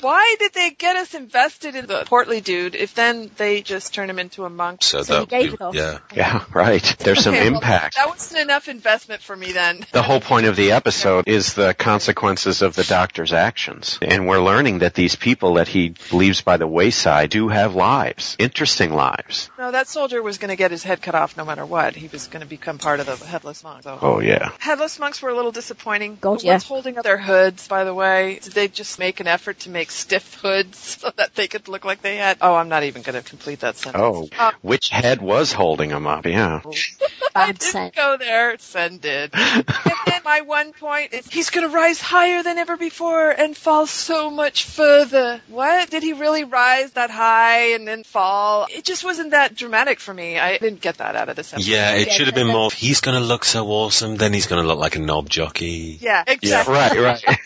Why 0.00 0.34
did 0.40 0.52
they 0.52 0.70
get 0.70 0.96
us 0.96 1.14
invested 1.14 1.76
in 1.76 1.86
the 1.86 2.02
portly 2.06 2.40
dude 2.40 2.74
if 2.74 2.94
then 2.94 3.30
they 3.36 3.62
just 3.62 3.94
turn 3.94 4.10
him 4.10 4.18
into 4.18 4.44
a 4.44 4.50
monk? 4.50 4.82
So, 4.82 5.02
So 5.02 5.14
that 5.14 5.20
he 5.20 5.26
gave 5.26 5.50
would 5.52 5.60
it 5.60 5.64
off. 5.64 5.74
yeah. 5.76 5.98
Yeah, 6.14 6.44
right. 6.52 6.82
There's 6.98 7.22
some 7.22 7.34
Okay, 7.34 7.48
well, 7.50 7.60
impact. 7.60 7.94
that 7.96 8.08
wasn't 8.08 8.40
enough 8.40 8.68
investment 8.68 9.22
for 9.22 9.36
me 9.36 9.52
then. 9.52 9.86
The 9.92 10.02
whole 10.02 10.20
point 10.20 10.46
of 10.46 10.56
the 10.56 10.72
episode 10.72 11.28
is 11.28 11.54
the 11.54 11.72
consequences 11.72 12.62
of 12.62 12.74
the 12.74 12.82
doctor's 12.84 13.32
actions. 13.32 13.98
And 14.02 14.26
we're 14.26 14.40
learning 14.42 14.80
that 14.80 14.94
these 14.94 15.14
people 15.14 15.54
that 15.54 15.68
he 15.68 15.94
leaves 16.10 16.40
by 16.40 16.56
the 16.56 16.66
wayside 16.66 17.30
do 17.30 17.48
have 17.48 17.75
lives. 17.76 18.34
Interesting 18.38 18.92
lives. 18.92 19.50
No, 19.58 19.70
that 19.70 19.86
soldier 19.86 20.22
was 20.22 20.38
going 20.38 20.48
to 20.48 20.56
get 20.56 20.70
his 20.72 20.82
head 20.82 21.00
cut 21.02 21.14
off 21.14 21.36
no 21.36 21.44
matter 21.44 21.64
what. 21.64 21.94
He 21.94 22.08
was 22.08 22.26
going 22.26 22.40
to 22.40 22.48
become 22.48 22.78
part 22.78 22.98
of 23.00 23.06
the 23.06 23.16
headless 23.24 23.62
monk. 23.62 23.84
So. 23.84 23.98
Oh 24.02 24.18
yeah. 24.20 24.50
Headless 24.58 24.98
monks 24.98 25.22
were 25.22 25.30
a 25.30 25.34
little 25.36 25.52
disappointing. 25.52 26.18
God, 26.20 26.30
What's 26.32 26.44
yeah. 26.44 26.58
holding 26.58 26.98
up 26.98 27.04
their 27.04 27.18
hoods, 27.18 27.68
by 27.68 27.84
the 27.84 27.94
way? 27.94 28.40
Did 28.42 28.52
they 28.54 28.68
just 28.68 28.98
make 28.98 29.20
an 29.20 29.26
effort 29.28 29.60
to 29.60 29.70
make 29.70 29.90
stiff 29.90 30.34
hoods 30.42 30.78
so 31.00 31.10
that 31.16 31.34
they 31.34 31.46
could 31.46 31.68
look 31.68 31.84
like 31.84 32.02
they 32.02 32.16
had? 32.16 32.38
Oh, 32.40 32.54
I'm 32.54 32.68
not 32.68 32.82
even 32.82 33.02
going 33.02 33.22
to 33.22 33.28
complete 33.28 33.60
that 33.60 33.76
sentence. 33.76 34.02
Oh, 34.02 34.28
Uh, 34.38 34.52
which 34.62 34.88
head 34.88 35.20
was 35.22 35.52
holding 35.52 35.90
him 35.90 36.06
up? 36.06 36.26
Yeah. 36.26 36.62
I 37.34 37.48
didn't 37.48 37.62
sense. 37.62 37.94
go 37.94 38.16
there. 38.16 38.56
Sen 38.58 38.96
did. 38.96 39.30
and 39.34 39.64
then 40.06 40.20
my 40.24 40.40
one 40.40 40.72
point 40.72 41.12
is 41.12 41.26
he's 41.26 41.50
going 41.50 41.68
to 41.68 41.74
rise 41.74 42.00
higher 42.00 42.42
than 42.42 42.56
ever 42.56 42.78
before 42.78 43.30
and 43.30 43.54
fall 43.54 43.86
so 43.86 44.30
much 44.30 44.64
further. 44.64 45.42
What? 45.48 45.90
Did 45.90 46.02
he 46.02 46.14
really 46.14 46.44
rise 46.44 46.92
that 46.92 47.10
high 47.10 47.65
and 47.74 47.86
then 47.86 48.04
fall? 48.04 48.66
It 48.70 48.84
just 48.84 49.04
wasn't 49.04 49.30
that 49.30 49.54
dramatic 49.54 50.00
for 50.00 50.12
me. 50.12 50.38
I 50.38 50.58
didn't 50.58 50.80
get 50.80 50.98
that 50.98 51.16
out 51.16 51.28
of 51.28 51.36
this 51.36 51.52
episode. 51.52 51.68
Yeah, 51.68 51.94
it 51.94 52.10
should 52.10 52.26
have 52.26 52.34
been 52.34 52.46
more. 52.46 52.70
He's 52.70 53.00
going 53.00 53.20
to 53.20 53.24
look 53.26 53.44
so 53.44 53.66
awesome, 53.68 54.16
then 54.16 54.32
he's 54.32 54.46
going 54.46 54.62
to 54.62 54.68
look 54.68 54.78
like 54.78 54.96
a 54.96 55.00
knob 55.00 55.28
jockey. 55.28 55.98
Yeah, 56.00 56.24
Yeah, 56.26 56.32
exactly. 56.32 56.74
right, 56.74 57.26
right. 57.26 57.38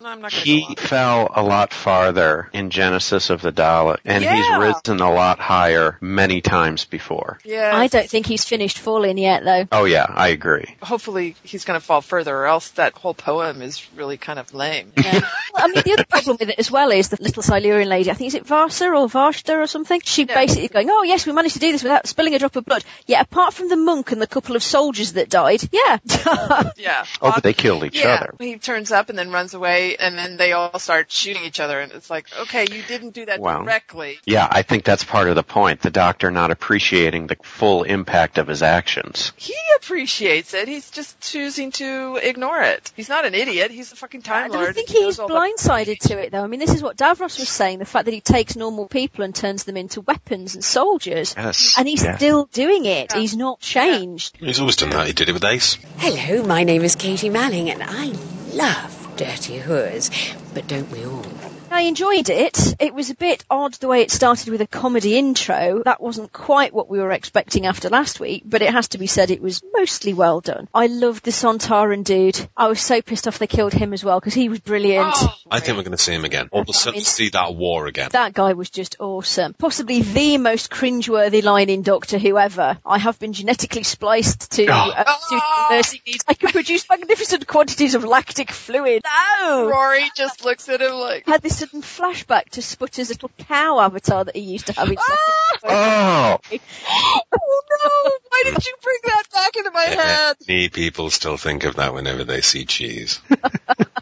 No, 0.00 0.08
I'm 0.08 0.20
not 0.20 0.32
He 0.32 0.62
go 0.62 0.74
fell 0.74 1.30
a 1.34 1.42
lot 1.42 1.72
farther 1.72 2.48
in 2.52 2.70
Genesis 2.70 3.30
of 3.30 3.42
the 3.42 3.52
Dalek, 3.52 3.98
and 4.04 4.24
he's 4.24 4.58
risen 4.58 5.00
a 5.00 5.12
lot 5.12 5.38
higher 5.38 5.98
many 6.00 6.40
times 6.40 6.84
before. 6.84 7.38
Yeah. 7.44 7.72
I 7.74 7.88
don't 7.88 8.08
think 8.08 8.26
he's 8.26 8.44
finished 8.44 8.78
falling 8.78 9.18
yet, 9.18 9.44
though. 9.44 9.68
Oh 9.72 9.84
yeah, 9.84 10.06
I 10.08 10.28
agree. 10.28 10.76
Hopefully 10.82 11.36
he's 11.42 11.64
going 11.64 11.78
to 11.78 11.84
fall 11.84 12.00
further, 12.00 12.34
or 12.36 12.46
else 12.46 12.70
that 12.70 12.94
whole 12.94 13.14
poem 13.14 13.62
is 13.62 13.86
really 13.94 14.16
kind 14.16 14.38
of 14.38 14.52
lame. 14.54 14.92
Yeah. 14.96 15.20
well, 15.52 15.64
I 15.64 15.68
mean, 15.68 15.82
the 15.84 15.92
other 15.92 16.04
problem 16.04 16.36
with 16.40 16.48
it 16.50 16.58
as 16.58 16.70
well 16.70 16.90
is 16.90 17.08
the 17.08 17.18
little 17.20 17.42
Silurian 17.42 17.88
lady, 17.88 18.10
I 18.10 18.14
think, 18.14 18.28
is 18.28 18.34
it 18.34 18.44
Varsa 18.46 18.85
or 18.94 19.08
Varshta 19.08 19.56
or 19.62 19.66
something? 19.66 20.00
She 20.04 20.24
Yeah. 20.24 20.34
basically 20.34 20.68
going, 20.68 20.88
oh 20.90 21.02
yes, 21.02 21.26
we 21.26 21.32
managed 21.32 21.54
to 21.54 21.60
do 21.60 21.72
this 21.72 21.82
without 21.82 22.06
spilling 22.06 22.34
a 22.34 22.38
drop 22.38 22.56
of 22.56 22.64
blood. 22.64 22.84
Yeah, 23.06 23.20
apart 23.20 23.54
from 23.54 23.68
the 23.68 23.76
monk 23.76 24.12
and 24.12 24.20
the 24.20 24.26
couple 24.26 24.56
of 24.56 24.62
soldiers 24.62 25.14
that 25.14 25.28
died, 25.28 25.62
yeah. 25.72 25.98
Yeah. 26.76 27.04
Oh, 27.22 27.32
but 27.34 27.42
they 27.42 27.52
killed 27.52 27.84
each 27.84 27.98
yeah. 28.00 28.14
other. 28.14 28.34
He 28.38 28.56
turns 28.58 28.92
up 28.92 29.08
and 29.08 29.18
then 29.18 29.30
runs 29.30 29.54
away, 29.54 29.96
and 29.96 30.16
then 30.18 30.36
they 30.36 30.52
all 30.52 30.78
start 30.78 31.10
shooting 31.10 31.44
each 31.44 31.60
other, 31.60 31.80
and 31.80 31.92
it's 31.92 32.10
like, 32.10 32.26
okay, 32.42 32.66
you 32.70 32.82
didn't 32.86 33.10
do 33.10 33.26
that 33.26 33.40
Wow. 33.40 33.62
directly. 33.62 34.18
Yeah, 34.24 34.46
I 34.50 34.62
think 34.62 34.84
that's 34.84 35.04
part 35.04 35.28
of 35.28 35.34
the 35.34 35.42
point. 35.42 35.80
The 35.80 35.90
doctor 35.90 36.30
not 36.30 36.50
appreciating 36.50 37.26
the 37.28 37.36
full 37.42 37.82
impact 37.84 38.38
of 38.38 38.46
his 38.46 38.62
actions. 38.62 39.32
He 39.36 39.54
appreciates 39.76 40.54
it. 40.54 40.68
He's 40.68 40.90
just 40.90 41.18
choosing 41.20 41.72
to 41.72 42.16
ignore 42.22 42.60
it. 42.62 42.92
He's 42.96 43.08
not 43.08 43.24
an 43.24 43.34
idiot. 43.34 43.70
He's 43.70 43.92
a 43.92 43.96
fucking 43.96 44.22
time 44.22 44.50
lord. 44.50 44.60
I 44.60 44.62
lord. 44.64 44.74
think 44.74 44.88
he's 44.88 45.00
knows 45.00 45.18
all 45.20 45.28
the- 45.28 45.34
blindsided 45.34 45.98
to 46.08 46.18
it, 46.18 46.32
though. 46.32 46.42
I 46.42 46.46
mean, 46.46 46.60
this 46.60 46.74
is 46.74 46.82
what 46.82 46.96
Davros 46.96 47.38
was 47.38 47.48
saying, 47.48 47.78
the 47.78 47.84
fact 47.84 48.04
that 48.06 48.14
he 48.14 48.20
takes 48.20 48.56
normal 48.56 48.75
people 48.84 49.24
and 49.24 49.34
turns 49.34 49.64
them 49.64 49.78
into 49.78 50.02
weapons 50.02 50.54
and 50.54 50.62
soldiers. 50.62 51.34
Yes. 51.38 51.74
And 51.78 51.88
he's 51.88 52.04
Yeah. 52.04 52.18
still 52.18 52.44
doing 52.52 52.84
it. 52.84 53.12
Yeah. 53.14 53.20
He's 53.20 53.34
not 53.34 53.60
changed. 53.60 54.36
He's 54.38 54.60
always 54.60 54.76
done 54.76 54.90
that. 54.90 55.06
He 55.06 55.14
did 55.14 55.30
it 55.30 55.32
with 55.32 55.44
Ace. 55.44 55.78
Hello, 55.96 56.44
my 56.44 56.62
name 56.64 56.84
is 56.84 56.94
Katie 56.94 57.30
Manning, 57.30 57.70
and 57.70 57.82
I 57.82 58.12
love 58.52 59.14
Dirty 59.16 59.60
Whores. 59.60 60.10
But 60.52 60.66
don't 60.66 60.90
we 60.90 61.06
all? 61.06 61.24
I 61.76 61.82
enjoyed 61.82 62.30
it. 62.30 62.74
It 62.80 62.94
was 62.94 63.10
a 63.10 63.14
bit 63.14 63.44
odd 63.50 63.74
the 63.74 63.86
way 63.86 64.00
it 64.00 64.10
started 64.10 64.48
with 64.48 64.62
a 64.62 64.66
comedy 64.66 65.18
intro. 65.18 65.82
That 65.84 66.00
wasn't 66.00 66.32
quite 66.32 66.72
what 66.72 66.88
we 66.88 66.98
were 66.98 67.12
expecting 67.12 67.66
after 67.66 67.90
last 67.90 68.18
week, 68.18 68.44
but 68.46 68.62
it 68.62 68.72
has 68.72 68.88
to 68.88 68.98
be 68.98 69.06
said 69.06 69.30
it 69.30 69.42
was 69.42 69.62
mostly 69.74 70.14
well 70.14 70.40
done. 70.40 70.68
I 70.72 70.86
loved 70.86 71.26
the 71.26 71.32
Sontaran 71.32 72.02
dude. 72.02 72.48
I 72.56 72.68
was 72.68 72.80
so 72.80 73.02
pissed 73.02 73.28
off 73.28 73.38
they 73.38 73.46
killed 73.46 73.74
him 73.74 73.92
as 73.92 74.02
well 74.02 74.18
because 74.18 74.32
he 74.32 74.48
was 74.48 74.60
brilliant. 74.60 75.12
Oh, 75.14 75.34
I 75.50 75.60
think 75.60 75.76
we're 75.76 75.82
going 75.82 75.98
to 75.98 76.02
see 76.02 76.14
him 76.14 76.24
again. 76.24 76.48
All 76.50 76.62
of 76.62 76.68
a 76.70 76.72
sudden, 76.72 77.02
see 77.02 77.28
that 77.30 77.54
war 77.54 77.86
again. 77.86 78.08
That 78.10 78.32
guy 78.32 78.54
was 78.54 78.70
just 78.70 78.96
awesome. 78.98 79.52
Possibly 79.52 80.00
the 80.00 80.38
most 80.38 80.70
cringeworthy 80.70 81.42
line 81.42 81.68
in 81.68 81.82
Doctor 81.82 82.16
Who 82.16 82.38
ever. 82.38 82.78
I 82.86 82.96
have 82.96 83.18
been 83.18 83.34
genetically 83.34 83.82
spliced 83.82 84.52
to 84.52 84.66
uh, 84.66 85.04
suit 85.28 85.42
nursing 85.70 86.00
needs. 86.06 86.24
I 86.26 86.32
can 86.32 86.52
produce 86.52 86.88
magnificent 86.88 87.46
quantities 87.46 87.94
of 87.94 88.02
lactic 88.02 88.50
fluid. 88.50 89.02
No! 89.42 89.68
Rory 89.68 90.10
just 90.16 90.42
looks 90.42 90.70
at 90.70 90.80
him 90.80 90.92
like, 90.92 91.26
Had 91.26 91.42
this 91.42 91.65
sudden 91.66 91.82
flashback 91.82 92.50
to 92.50 92.62
Sputter's 92.62 93.08
little 93.08 93.30
cow 93.38 93.80
avatar 93.80 94.24
that 94.24 94.36
he 94.36 94.42
used 94.42 94.66
to 94.66 94.72
have 94.72 94.88
in 94.88 94.96
ah! 94.98 96.38
second. 96.40 96.60
Oh, 96.92 97.28
oh 97.32 97.62
no, 97.84 98.12
why 98.28 98.42
did 98.44 98.66
you 98.66 98.74
bring 98.82 98.98
that 99.04 99.24
back 99.32 99.56
into 99.56 99.70
my 99.70 99.82
head? 99.82 100.36
Many 100.48 100.68
people 100.68 101.10
still 101.10 101.36
think 101.36 101.64
of 101.64 101.76
that 101.76 101.94
whenever 101.94 102.24
they 102.24 102.40
see 102.40 102.64
cheese. 102.64 103.20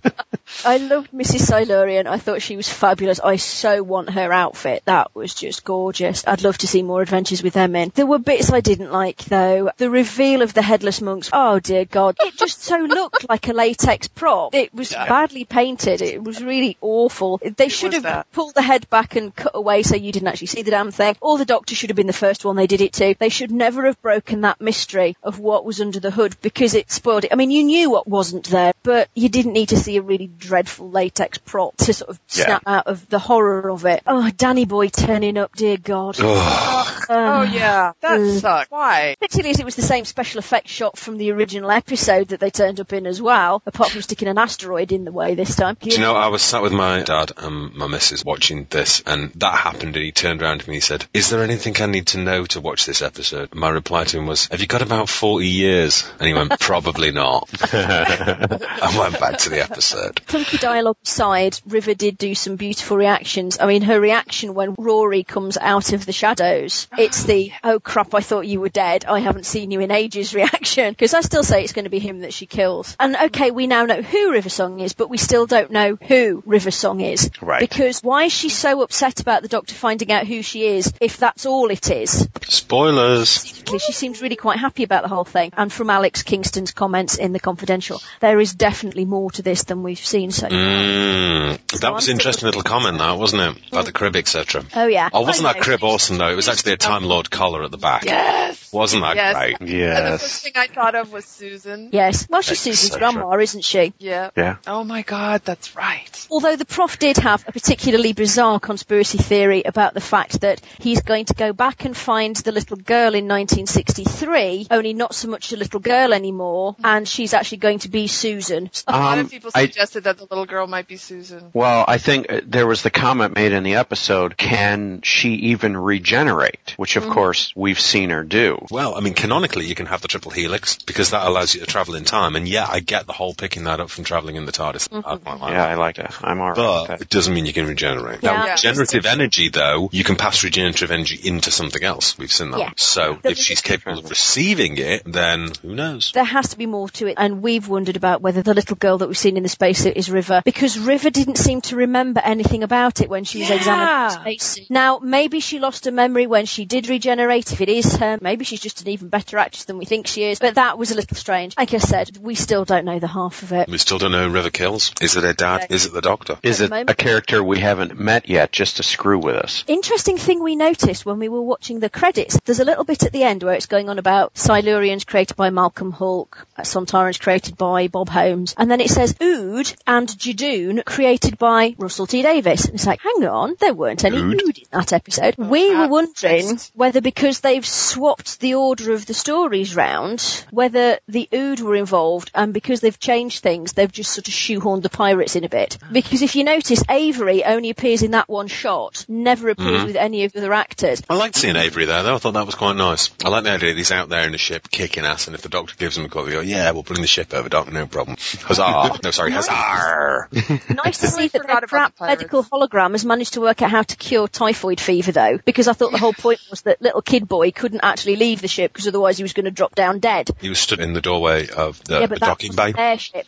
I 0.65 0.79
loved 0.79 1.11
Mrs. 1.13 1.41
Silurian. 1.41 2.07
I 2.07 2.19
thought 2.19 2.43
she 2.43 2.57
was 2.57 2.69
fabulous. 2.69 3.21
I 3.21 3.37
so 3.37 3.83
want 3.83 4.11
her 4.11 4.33
outfit. 4.33 4.83
That 4.87 5.15
was 5.15 5.35
just 5.35 5.65
gorgeous. 5.65 6.25
I'd 6.27 6.43
love 6.43 6.59
to 6.59 6.67
see 6.67 6.83
more 6.83 7.03
adventures 7.03 7.43
with 7.43 7.55
them 7.55 7.77
in. 7.77 7.93
There 7.95 8.07
were 8.07 8.19
bits 8.19 8.53
I 8.53 8.61
didn't 8.61 8.93
like 8.93 9.25
though. 9.25 9.71
The 9.77 9.91
reveal 9.91 10.43
of 10.43 10.55
the 10.55 10.63
headless 10.63 11.01
monks. 11.01 11.31
Oh 11.33 11.61
dear 11.61 11.85
God. 11.85 12.17
It 12.21 12.37
just 12.37 12.63
so 12.63 12.77
looked 12.79 13.29
like 13.29 13.49
a 13.49 13.53
latex 13.53 14.09
prop. 14.09 14.55
It 14.55 14.75
was 14.75 14.93
badly 14.93 15.45
painted. 15.45 16.03
It 16.03 16.23
was 16.23 16.43
really 16.43 16.77
awful. 16.81 17.41
They 17.57 17.69
should 17.69 17.93
have 17.93 18.05
that. 18.05 18.33
pulled 18.33 18.55
the 18.55 18.63
head 18.63 18.89
back 18.89 19.17
and 19.17 19.35
cut 19.35 19.53
away 19.55 19.83
so 19.83 19.97
you 19.97 20.13
didn't 20.13 20.29
actually 20.29 20.49
see 20.49 20.63
the 20.63 20.71
damn 20.71 20.91
thing. 20.91 21.17
Or 21.21 21.39
the 21.39 21.45
doctor 21.45 21.75
should 21.75 21.91
have 21.91 21.97
been 21.97 22.07
the 22.07 22.13
first 22.13 22.45
one 22.45 22.57
they 22.57 22.67
did 22.67 22.81
it 22.81 22.95
to. 22.95 23.15
They 23.19 23.29
should 23.29 23.51
never 23.51 23.85
have 23.87 24.01
broken 24.01 24.43
that 24.43 24.61
mystery 24.61 25.17
of 25.23 25.41
what 25.41 25.65
was 25.65 25.81
under 25.81 26.01
the 26.01 26.11
hood 26.11 26.37
because 26.43 26.75
it 26.75 26.91
spoiled 26.91 27.25
it. 27.25 27.33
I 27.33 27.37
mean, 27.37 27.51
you 27.51 27.65
knew 27.65 27.91
what 27.91 28.09
wasn't 28.09 28.45
there, 28.49 28.73
but 28.83 29.09
you 29.15 29.29
didn't 29.29 29.53
need 29.53 29.71
to 29.71 29.77
see 29.77 29.97
a 29.97 30.03
really 30.03 30.31
dreadful 30.39 30.91
latex 30.91 31.39
prop 31.39 31.77
to 31.79 31.93
sort 31.93 32.11
of 32.11 32.21
Yeah. 32.33 32.45
snap 32.45 32.63
out 32.67 32.87
of 32.87 33.09
the 33.09 33.19
horror 33.19 33.71
of 33.71 33.85
it. 33.87 34.03
Oh, 34.07 34.31
Danny 34.37 34.65
Boy 34.65 34.89
turning 34.89 35.39
up, 35.39 35.55
dear 35.57 35.77
God. 35.77 36.17
Ugh. 36.21 37.05
Oh 37.09 37.43
yeah, 37.43 37.93
that 38.01 38.21
Mm. 38.21 38.41
sucked. 38.41 38.71
Why? 38.71 39.17
Particularly 39.21 39.51
as 39.51 39.61
it 39.61 39.65
was 39.65 39.77
the 39.77 39.83
same 39.83 40.05
special 40.05 40.39
effects 40.39 40.71
shot 40.71 40.99
from 40.99 41.19
the 41.19 41.31
original 41.33 41.71
episode 41.71 42.29
that 42.29 42.41
they 42.41 42.51
turned 42.51 42.81
up 42.81 42.93
in 42.93 43.07
as 43.07 43.21
well, 43.21 43.63
apart 43.67 43.91
from 43.91 44.03
sticking 44.03 44.29
an 44.29 44.39
asteroid 44.39 44.91
in 44.93 45.05
the 45.05 45.13
way 45.13 45.35
this 45.35 45.55
time. 45.57 45.77
Do 45.81 45.91
you 45.91 45.99
know, 45.99 46.15
I 46.17 46.29
was 46.29 46.43
sat 46.43 46.63
with 46.63 46.73
my 46.73 47.03
dad 47.03 47.33
and 47.37 47.75
my 47.75 47.87
missus 47.87 48.25
watching 48.25 48.67
this, 48.71 49.03
and 49.07 49.31
that 49.37 49.55
happened, 49.55 49.97
and 49.97 50.05
he 50.05 50.13
turned 50.13 50.43
around 50.43 50.61
to 50.61 50.69
me 50.69 50.77
and 50.77 50.83
he 50.83 50.87
said, 50.87 51.05
Is 51.13 51.31
there 51.31 51.43
anything 51.43 51.81
I 51.81 51.87
need 51.87 52.07
to 52.09 52.19
know 52.19 52.47
to 52.47 52.61
watch 52.61 52.87
this 52.87 53.03
episode? 53.03 53.55
My 53.55 53.69
reply 53.69 54.05
to 54.05 54.19
him 54.19 54.27
was, 54.27 54.47
Have 54.47 54.61
you 54.61 54.67
got 54.67 54.83
about 54.83 55.09
40 55.09 55.47
years? 55.47 56.05
And 56.19 56.27
he 56.29 56.35
went, 56.35 56.59
Probably 56.61 57.11
not. 57.13 57.49
I 57.73 58.97
went 58.99 59.21
back 59.21 59.39
to 59.39 59.51
the 59.51 59.63
episode. 59.63 60.21
Clunky 60.27 60.61
dialogue 60.61 60.97
aside, 61.05 61.59
River 61.67 61.95
did 61.95 62.19
do 62.19 62.35
some 62.35 62.57
beautiful 62.57 62.97
reactions. 62.97 63.59
I 63.61 63.67
mean, 63.67 63.83
her 63.83 64.01
reaction 64.01 64.55
when 64.55 64.75
Rory 64.79 65.23
comes 65.23 65.57
out 65.57 65.93
of 65.93 66.07
the 66.07 66.13
shadows 66.13 66.89
It's 66.99 67.25
the, 67.25 67.53
oh 67.63 67.81
crap, 67.81 68.15
I 68.15 68.21
thought 68.21 68.47
you 68.47 68.61
were 68.61 68.69
dead. 68.69 69.05
I 69.05 69.21
haven't 69.21 69.47
seen 69.47 69.71
you 69.71 69.81
in 69.81 69.91
ages 69.91 70.35
reaction. 70.35 70.93
Because 70.93 71.15
I 71.15 71.21
still 71.21 71.45
say 71.45 71.63
it's 71.63 71.73
going 71.73 71.85
to 71.85 71.91
be 71.91 71.99
him 71.99 72.21
that 72.21 72.33
she 72.33 72.47
kills. 72.47 72.97
And 72.99 73.17
okay, 73.17 73.51
we 73.51 73.67
now 73.67 73.85
know 73.85 74.03
who 74.03 74.33
River 74.33 74.49
Song 74.49 74.81
is, 74.81 74.95
but 74.95 75.11
we 75.11 75.19
still 75.19 75.47
don't 75.47 75.71
know 75.71 75.97
who 75.97 76.43
River 76.47 76.71
Song 76.71 77.01
is. 77.01 77.31
Right. 77.41 77.61
Because 77.61 78.01
why 78.01 78.25
is 78.25 78.33
she 78.33 78.49
so 78.49 78.83
upset 78.83 79.21
about 79.21 79.43
the 79.43 79.49
doctor 79.49 79.75
finding 79.75 80.11
out 80.13 80.27
who 80.27 80.43
she 80.43 80.67
is 80.67 80.93
if 81.01 81.19
that's 81.19 81.47
all 81.47 81.71
it 81.71 81.91
is? 81.91 82.29
Spoilers. 82.43 83.63
She 83.85 83.93
seems 83.93 84.23
really 84.23 84.37
quite 84.37 84.59
happy 84.59 84.85
about 84.85 85.03
the 85.03 85.09
whole 85.09 85.25
thing. 85.25 85.53
And 85.57 85.73
from 85.73 85.91
Alex 85.91 86.23
Kingston's 86.23 86.73
comments 86.73 87.17
in 87.17 87.33
The 87.33 87.41
Confidential, 87.41 88.01
there 88.21 88.39
is 88.41 88.55
definitely 88.55 89.05
more 89.05 89.31
to 89.33 89.43
this 89.43 89.65
than 89.65 89.83
we've 89.83 89.99
seen 89.99 90.14
so 90.31 90.49
far. 90.49 90.51
Mm, 90.51 91.81
that 91.81 91.93
was 91.93 92.09
an 92.09 92.13
interesting 92.13 92.47
little 92.47 92.63
comment, 92.63 92.99
that 92.99 93.19
wasn't 93.19 93.43
it? 93.43 93.69
About 93.73 93.85
the 93.87 93.93
crib, 93.93 94.17
etc. 94.17 94.65
Oh 94.75 94.87
yeah. 94.87 95.09
Oh, 95.13 95.23
wasn't 95.23 95.53
that 95.53 95.63
crib 95.63 95.83
awesome 95.85 96.19
though? 96.19 96.29
It 96.31 96.37
was 96.37 96.49
actually 96.49 96.73
a 96.73 96.77
Time 96.77 97.05
Lord 97.05 97.31
collar 97.31 97.63
at 97.65 97.71
the 97.71 97.79
back. 97.79 98.05
Yes. 98.05 98.73
Wasn't 98.73 99.03
that 99.03 99.17
Yes. 99.17 99.35
great? 99.37 99.61
And 99.61 100.15
the 100.15 100.19
first 100.19 100.43
thing 100.43 100.53
I 100.57 100.67
thought 100.67 100.95
of 100.95 101.13
was 101.13 101.25
Susan. 101.25 101.91
Yes. 101.93 102.27
Well, 102.29 102.41
she's 102.43 102.51
That's 102.65 102.79
Susan's 102.79 102.93
so 102.93 102.99
grandma, 102.99 103.37
isn't 103.39 103.65
she? 103.65 103.93
Yeah. 103.99 104.31
Yeah. 104.37 104.57
Oh 104.67 104.85
my 104.85 105.03
god, 105.03 105.43
that's 105.45 105.77
right. 105.77 106.27
Although 106.31 106.57
the 106.57 106.65
prof 106.65 106.99
did 106.99 107.17
have 107.19 107.45
a 107.47 107.53
particularly 107.53 108.13
bizarre 108.13 108.59
conspiracy 108.61 109.19
theory 109.19 109.63
about 109.65 109.95
the 109.95 110.01
fact 110.01 110.41
that 110.41 110.61
he's 110.79 111.03
going 111.03 111.27
to 111.27 111.35
go 111.35 111.53
back 111.53 111.85
and 111.85 111.97
find 111.97 112.35
the 112.37 112.53
little 112.53 112.77
girl 112.77 113.15
in 113.15 113.29
1963, 113.29 114.67
only 114.71 114.95
not 114.95 115.15
so 115.15 115.29
much 115.29 115.53
a 115.53 115.57
little 115.57 115.81
girl 115.81 116.13
anymore, 116.13 116.77
and 116.83 117.07
she's 117.09 117.35
actually 117.35 117.59
going 117.59 117.79
to 117.81 117.89
be 117.89 118.07
Susan. 118.07 118.71
A 118.87 118.93
lot 118.93 119.19
Um, 119.19 119.25
of 119.27 119.31
people 119.31 119.51
I- 119.55 119.67
suggested 120.05 120.21
that 120.21 120.29
the 120.29 120.35
little 120.35 120.47
girl 120.47 120.67
might 120.67 120.87
be 120.87 120.97
Susan. 120.97 121.51
Well, 121.53 121.85
I 121.87 121.99
think 121.99 122.31
uh, 122.31 122.41
there 122.47 122.67
was 122.67 122.83
the 122.83 122.91
comment 122.91 123.35
made 123.35 123.53
in 123.53 123.63
the 123.63 123.77
episode, 123.77 124.37
can 124.37 125.01
she 125.03 125.35
even 125.53 125.77
regenerate? 125.77 126.75
Which, 126.77 126.97
of 126.97 127.09
course, 127.09 127.53
we've 127.57 127.81
seen 127.81 128.11
her 128.11 128.23
do. 128.25 128.65
Well, 128.71 128.95
I 128.97 129.01
mean, 129.01 129.15
canonically, 129.15 129.67
you 129.67 129.75
can 129.75 129.87
have 129.87 130.01
the 130.03 130.09
triple 130.09 130.31
helix 130.31 130.77
because 130.77 131.11
that 131.11 131.27
allows 131.27 131.55
you 131.55 131.61
to 131.61 131.67
travel 131.67 131.95
in 131.95 132.05
time. 132.05 132.37
And 132.37 132.49
yeah, 132.49 132.67
I 132.69 132.81
get 132.81 133.07
the 133.07 133.13
whole 133.13 133.35
picking 133.35 133.65
that 133.65 133.81
up 133.81 133.91
from 133.91 134.05
traveling 134.05 134.37
in 134.37 134.45
the 134.47 134.53
TARDIS. 134.53 134.89
I 134.93 135.17
quite 135.17 135.41
like 135.41 135.51
Yeah, 135.53 135.57
that. 135.59 135.71
I 135.71 135.75
like 135.75 135.97
that. 135.97 136.15
I'm 136.23 136.41
alright 136.41 136.57
But 136.57 136.81
with 136.83 136.89
that. 136.89 137.01
it 137.03 137.09
doesn't 137.11 137.33
mean 137.35 137.47
you 137.47 137.53
can 137.53 137.67
regenerate. 137.67 138.21
Yeah. 138.23 138.33
Now, 138.33 138.47
Yeah. 138.47 138.57
generative 138.57 139.07
energy, 139.07 139.49
though, 139.49 139.89
you 139.93 140.05
can 140.05 140.17
pass 140.17 140.45
regenerative 140.45 140.91
energy 140.91 141.19
into 141.23 141.51
something 141.51 141.83
else. 141.83 142.19
We've 142.19 142.33
seen 142.33 142.51
that. 142.53 142.59
Yeah. 142.61 142.71
So 142.77 143.19
The- 143.23 143.31
if 143.31 143.39
she's 143.39 143.61
capable 143.61 143.99
of 143.99 144.11
receiving 144.11 144.77
it, 144.79 145.03
then 145.07 145.53
who 145.63 145.75
knows? 145.75 146.13
There 146.13 146.25
has 146.25 146.49
to 146.51 146.59
be 146.59 146.67
more 146.67 146.89
to 146.91 147.07
it, 147.07 147.15
and 147.17 147.43
we've 147.43 147.69
wondered 147.69 147.97
about 147.97 148.21
whether 148.23 148.43
the 148.43 148.55
little 148.55 148.77
girl 148.77 148.99
that 148.99 149.09
we've 149.09 149.19
seen 149.19 149.37
in 149.37 149.43
the 149.43 149.49
spacesuit 149.95 149.97
is 149.97 150.11
River, 150.11 150.43
because 150.45 150.79
River 150.79 151.11
didn't 151.11 151.37
seem 151.39 151.61
to 151.63 151.77
remember 151.77 152.21
anything 152.25 152.63
about 152.63 153.01
it 153.01 153.09
when 153.09 153.25
she 153.25 153.41
was 153.41 153.51
examining 153.51 154.39
the. 154.39 154.67
Now, 154.71 154.99
maybe 154.99 155.41
she 155.41 155.59
lost 155.59 155.85
her 155.85 155.93
memory 155.93 156.27
when 156.27 156.47
she 156.47 156.65
did 156.65 156.89
regenerate. 156.89 157.53
If 157.53 157.61
it 157.61 157.69
is 157.69 157.97
her, 157.97 158.19
maybe 158.21 158.45
she's 158.45 158.61
just 158.61 158.83
an 158.83 158.89
even 158.89 159.09
better 159.09 159.39
actress 159.39 159.65
than 159.65 159.79
we 159.79 159.85
think 159.85 160.07
she 160.07 160.25
is. 160.25 160.39
But 160.39 160.57
that 160.57 160.79
was 160.79 160.91
a 160.91 160.95
little 160.95 161.17
strange. 161.17 161.55
Like 161.57 161.75
I 161.75 161.79
said, 161.79 162.19
we 162.19 162.35
still 162.35 162.65
don't 162.65 162.85
know 162.85 162.99
the 162.99 163.09
half 163.09 163.43
of 163.43 163.53
it. 163.53 163.69
We 163.69 163.79
still 163.79 163.99
don't 163.99 164.13
know 164.13 164.29
who 164.29 164.35
River 164.35 164.51
kills. 164.51 164.93
Is 165.01 165.17
it 165.17 165.25
her 165.25 165.33
dad? 165.33 165.67
Is 165.71 165.87
it 165.87 165.93
the 165.93 166.01
doctor? 166.01 166.39
Is 166.43 166.61
At 166.61 166.67
it 166.67 166.71
moment- 166.71 166.91
a 166.91 166.95
character 166.95 167.43
we 167.43 167.61
haven't 167.61 167.99
met 167.99 168.29
yet 168.29 168.53
just 168.53 168.77
to 168.79 168.83
screw 168.83 169.19
with 169.19 169.37
us? 169.37 169.65
Interesting 169.67 170.19
thing 170.19 170.43
we 170.43 170.57
noticed 170.57 171.07
when 171.07 171.19
we 171.19 171.29
were 171.29 171.43
watching 171.43 171.81
the 171.81 171.91
credits. 171.91 172.39
There's 172.45 172.61
a 172.61 172.65
little 172.65 172.85
bit 172.85 173.05
at 173.05 173.13
the 173.13 173.23
end 173.23 173.43
where 173.43 173.55
it's 173.55 173.67
going 173.67 173.89
on 173.89 173.99
about 173.99 174.35
Silurians 174.35 175.07
created 175.07 175.37
by 175.37 175.51
Malcolm 175.51 175.93
Hulke, 175.93 176.45
Sontarans 176.59 177.21
created 177.21 177.57
by 177.57 177.89
Bob 177.89 178.09
Holmes, 178.09 178.55
and 178.57 178.71
then 178.71 178.81
it 178.81 178.91
says 178.91 179.15
Ood 179.23 179.73
and 179.87 180.09
Judoon 180.09 180.85
created 180.85 181.39
by 181.39 181.75
Russell 181.79 182.07
T 182.07 182.23
Davies. 182.23 182.67
And 182.67 182.75
it's 182.75 182.87
like, 182.87 183.01
hang 183.01 183.27
on, 183.27 183.57
there 183.61 183.75
weren't 183.75 184.05
any 184.05 184.19
Ood? 184.19 184.43
Ood 184.43 184.59
in 184.59 184.65
that 184.73 184.93
episode. 184.93 185.35
Oh, 185.39 185.49
we 185.49 185.75
were 185.75 185.89
wondering 185.89 186.59
whether 186.75 187.01
because 187.01 187.41
they've 187.41 187.67
swapped 187.67 188.41
the 188.41 188.55
order 188.55 188.93
of 188.93 189.07
the 189.07 189.15
stories 189.15 189.77
round, 189.77 190.47
whether 190.51 190.99
the 191.09 191.29
Ood 191.35 191.61
were 191.61 191.77
involved, 191.77 192.31
and 192.35 192.55
because 192.55 192.81
they've 192.81 192.99
changed 192.99 193.43
things, 193.43 193.73
they've 193.73 193.91
just 193.91 194.13
sort 194.13 194.29
of 194.29 194.35
shoehorned 194.35 194.83
the 194.83 194.91
pirates 194.91 195.37
in 195.37 195.45
a 195.45 195.49
bit. 195.49 195.79
Oh. 195.83 195.87
Because 195.93 196.23
if 196.23 196.37
you 196.37 196.45
notice, 196.45 196.83
Avery 196.89 197.45
only 197.45 197.71
appears 197.71 198.03
in 198.03 198.13
that 198.13 198.29
one 198.29 198.49
shot, 198.49 199.05
never 199.09 199.51
appears 199.51 199.79
mm-hmm. 199.79 199.87
with 199.87 199.97
any 199.97 200.25
of 200.25 200.33
the 200.33 200.41
other 200.41 200.53
actors. 200.53 201.03
I 201.09 201.17
liked 201.17 201.37
seeing 201.37 201.57
Avery 201.57 201.85
there, 201.85 202.03
though. 202.03 202.15
I 202.15 202.19
thought 202.19 202.35
that 202.35 202.47
was 202.47 202.55
quite 202.55 202.77
nice. 202.77 203.11
I 203.25 203.29
like 203.29 203.45
the 203.45 203.51
idea 203.51 203.71
that 203.71 203.77
he's 203.79 203.93
out 203.93 204.09
there 204.09 204.25
in 204.25 204.33
the 204.33 204.39
ship 204.39 204.71
kicking 204.71 205.05
ass, 205.05 205.27
and 205.27 205.35
if 205.35 205.43
the 205.43 205.49
doctor 205.49 205.75
gives 205.77 205.99
him 205.99 206.05
a 206.05 206.09
call, 206.09 206.25
we 206.25 206.33
go, 206.33 206.41
yeah, 206.41 206.71
we'll 206.71 206.83
bring 206.83 207.01
the 207.01 207.07
ship 207.07 207.35
over, 207.35 207.49
doctor, 207.49 207.73
no 207.73 207.87
problem. 207.87 208.17
Huzzah! 208.19 208.99
no, 209.05 209.11
sorry, 209.11 209.33
huzzah! 209.33 209.74
Nice 210.75 210.99
to 210.99 211.09
see 211.09 211.29
that 211.29 211.61
the 211.61 211.67
crap 211.67 211.95
medical 212.01 212.43
hologram 212.43 212.93
has 212.93 213.05
managed 213.05 213.35
to 213.35 213.41
work 213.41 213.63
out 213.63 213.71
how 213.71 213.83
to 213.83 213.97
cure 213.97 214.29
typhoid 214.29 214.81
fever, 214.81 215.13
though, 215.13 215.39
because 215.45 215.69
I 215.69 215.73
thought 215.73 215.93
the 215.93 215.99
whole 215.99 216.13
point 216.13 216.41
was 216.51 216.63
that 216.63 216.81
little 216.83 217.03
kid 217.03 217.29
boy 217.29 217.51
couldn't 217.51 217.81
actually 217.83 218.17
leave 218.17 218.41
the 218.41 218.49
ship 218.49 218.73
because 218.73 218.87
otherwise 218.89 219.17
he 219.17 219.23
was 219.25 219.33
going 219.33 219.45
to 219.45 219.51
drop 219.51 219.75
down 219.75 219.99
dead. 220.01 220.31
He 220.41 220.49
was 220.49 220.59
stood 220.59 220.81
in 220.81 220.93
the 220.93 221.01
doorway 221.01 221.49
of 221.49 221.83
the, 221.85 222.01
yeah, 222.01 222.07
but 222.07 222.21
that's 222.21 222.31
docking 222.31 222.55
bay. 222.55 222.73
their 222.73 222.99
ship. 222.99 223.27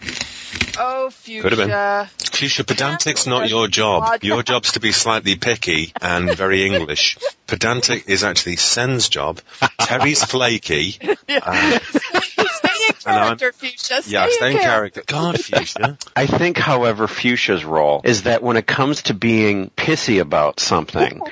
Oh, 0.78 1.11
Could 1.24 1.52
have 1.52 1.59
been. 1.59 1.68
fuchsia. 1.68 2.11
Fuchsia, 2.32 2.64
pedantic's 2.64 3.26
not 3.26 3.48
your 3.48 3.66
job. 3.68 4.22
Your 4.22 4.42
job's 4.42 4.72
to 4.72 4.80
be 4.80 4.92
slightly 4.92 5.37
picky 5.37 5.92
and 6.00 6.30
very 6.37 6.66
English. 6.66 7.16
Pedantic 7.46 8.09
is 8.09 8.24
actually 8.24 8.56
Sen's 8.56 9.09
job. 9.09 9.40
Terry's 9.80 10.22
flaky. 10.24 10.98
Uh, 11.28 11.78
Stay 11.80 12.70
in 12.88 12.94
And 12.94 12.96
I'm- 12.96 12.96
character, 13.07 13.53
fuchsia. 13.53 14.03
Stay 14.03 14.12
yeah, 14.12 14.25
in 14.27 14.33
stay 14.33 14.53
in 14.53 14.59
character. 14.59 15.03
character. 15.03 15.03
God, 15.07 15.40
Fuchsia. 15.40 15.99
I 16.14 16.27
think, 16.27 16.57
however, 16.59 17.07
Fuchsia's 17.07 17.64
role 17.64 18.01
is 18.05 18.25
that 18.25 18.42
when 18.42 18.57
it 18.57 18.66
comes 18.66 19.03
to 19.05 19.14
being 19.14 19.71
pissy 19.71 20.21
about 20.21 20.61
something, 20.61 21.21
oh, 21.25 21.31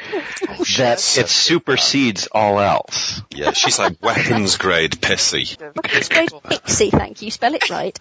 oh, 0.48 0.64
that 0.78 0.98
it 1.18 1.28
supersedes 1.28 2.28
all 2.30 2.60
else. 2.60 3.22
Yeah, 3.30 3.52
she's 3.52 3.78
like 3.78 3.96
weapons 4.02 4.56
grade 4.56 4.92
pissy. 4.92 5.56
It's 5.84 6.08
great 6.08 6.32
pixie, 6.42 6.90
thank 6.90 7.22
you. 7.22 7.30
Spell 7.30 7.54
it 7.54 7.70
right. 7.70 7.98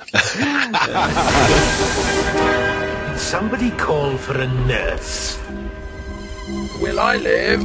Somebody 3.18 3.72
call 3.72 4.18
for 4.18 4.38
a 4.40 4.48
nurse. 4.48 5.40
Will 6.82 7.00
I 7.00 7.18
live? 7.18 7.64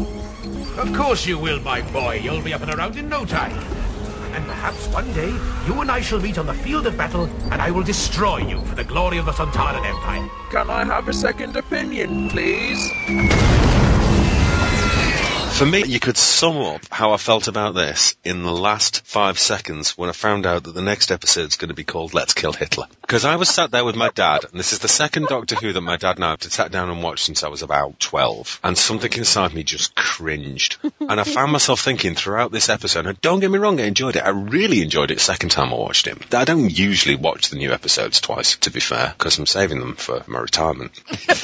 Of 0.78 0.94
course 0.94 1.26
you 1.26 1.38
will, 1.38 1.60
my 1.60 1.82
boy. 1.90 2.20
You'll 2.22 2.42
be 2.42 2.54
up 2.54 2.62
and 2.62 2.72
around 2.72 2.96
in 2.96 3.08
no 3.08 3.24
time. 3.24 3.58
And 4.34 4.46
perhaps 4.46 4.86
one 4.88 5.12
day 5.12 5.30
you 5.66 5.80
and 5.80 5.90
I 5.90 6.00
shall 6.00 6.20
meet 6.20 6.38
on 6.38 6.46
the 6.46 6.54
field 6.54 6.86
of 6.86 6.96
battle, 6.96 7.26
and 7.50 7.60
I 7.60 7.70
will 7.70 7.82
destroy 7.82 8.38
you 8.38 8.60
for 8.62 8.74
the 8.74 8.84
glory 8.84 9.18
of 9.18 9.26
the 9.26 9.32
Sontaran 9.32 9.84
Empire. 9.84 10.28
Can 10.50 10.70
I 10.70 10.84
have 10.84 11.08
a 11.08 11.12
second 11.12 11.56
opinion, 11.56 12.30
please? 12.30 13.57
For 15.58 15.66
me, 15.66 15.84
you 15.84 15.98
could 15.98 16.16
sum 16.16 16.56
up 16.58 16.82
how 16.88 17.10
I 17.10 17.16
felt 17.16 17.48
about 17.48 17.74
this 17.74 18.14
in 18.22 18.44
the 18.44 18.52
last 18.52 19.04
five 19.04 19.40
seconds 19.40 19.98
when 19.98 20.08
I 20.08 20.12
found 20.12 20.46
out 20.46 20.62
that 20.62 20.72
the 20.72 20.82
next 20.82 21.10
episode's 21.10 21.56
going 21.56 21.70
to 21.70 21.74
be 21.74 21.82
called 21.82 22.14
Let's 22.14 22.32
Kill 22.32 22.52
Hitler. 22.52 22.86
Because 23.00 23.24
I 23.24 23.34
was 23.34 23.48
sat 23.48 23.72
there 23.72 23.84
with 23.84 23.96
my 23.96 24.10
dad, 24.10 24.44
and 24.44 24.56
this 24.56 24.72
is 24.72 24.78
the 24.78 24.86
second 24.86 25.26
Doctor 25.26 25.56
Who 25.56 25.72
that 25.72 25.80
my 25.80 25.96
dad 25.96 26.14
and 26.14 26.24
I 26.24 26.30
have 26.30 26.38
to 26.40 26.50
sat 26.50 26.70
down 26.70 26.90
and 26.90 27.02
watched 27.02 27.24
since 27.24 27.42
I 27.42 27.48
was 27.48 27.62
about 27.62 27.98
12. 27.98 28.60
And 28.62 28.78
something 28.78 29.12
inside 29.14 29.52
me 29.52 29.64
just 29.64 29.96
cringed. 29.96 30.76
And 31.00 31.18
I 31.18 31.24
found 31.24 31.52
myself 31.52 31.80
thinking 31.80 32.14
throughout 32.14 32.52
this 32.52 32.68
episode, 32.68 33.06
and 33.06 33.20
don't 33.22 33.40
get 33.40 33.50
me 33.50 33.58
wrong, 33.58 33.80
I 33.80 33.84
enjoyed 33.84 34.16
it. 34.16 34.24
I 34.24 34.28
really 34.28 34.82
enjoyed 34.82 35.10
it 35.10 35.20
second 35.20 35.48
time 35.48 35.72
I 35.72 35.76
watched 35.76 36.06
it. 36.06 36.34
I 36.34 36.44
don't 36.44 36.70
usually 36.70 37.16
watch 37.16 37.48
the 37.48 37.56
new 37.56 37.72
episodes 37.72 38.20
twice, 38.20 38.56
to 38.58 38.70
be 38.70 38.80
fair, 38.80 39.14
because 39.16 39.38
I'm 39.38 39.46
saving 39.46 39.80
them 39.80 39.96
for 39.96 40.22
my 40.26 40.40
retirement. 40.40 40.92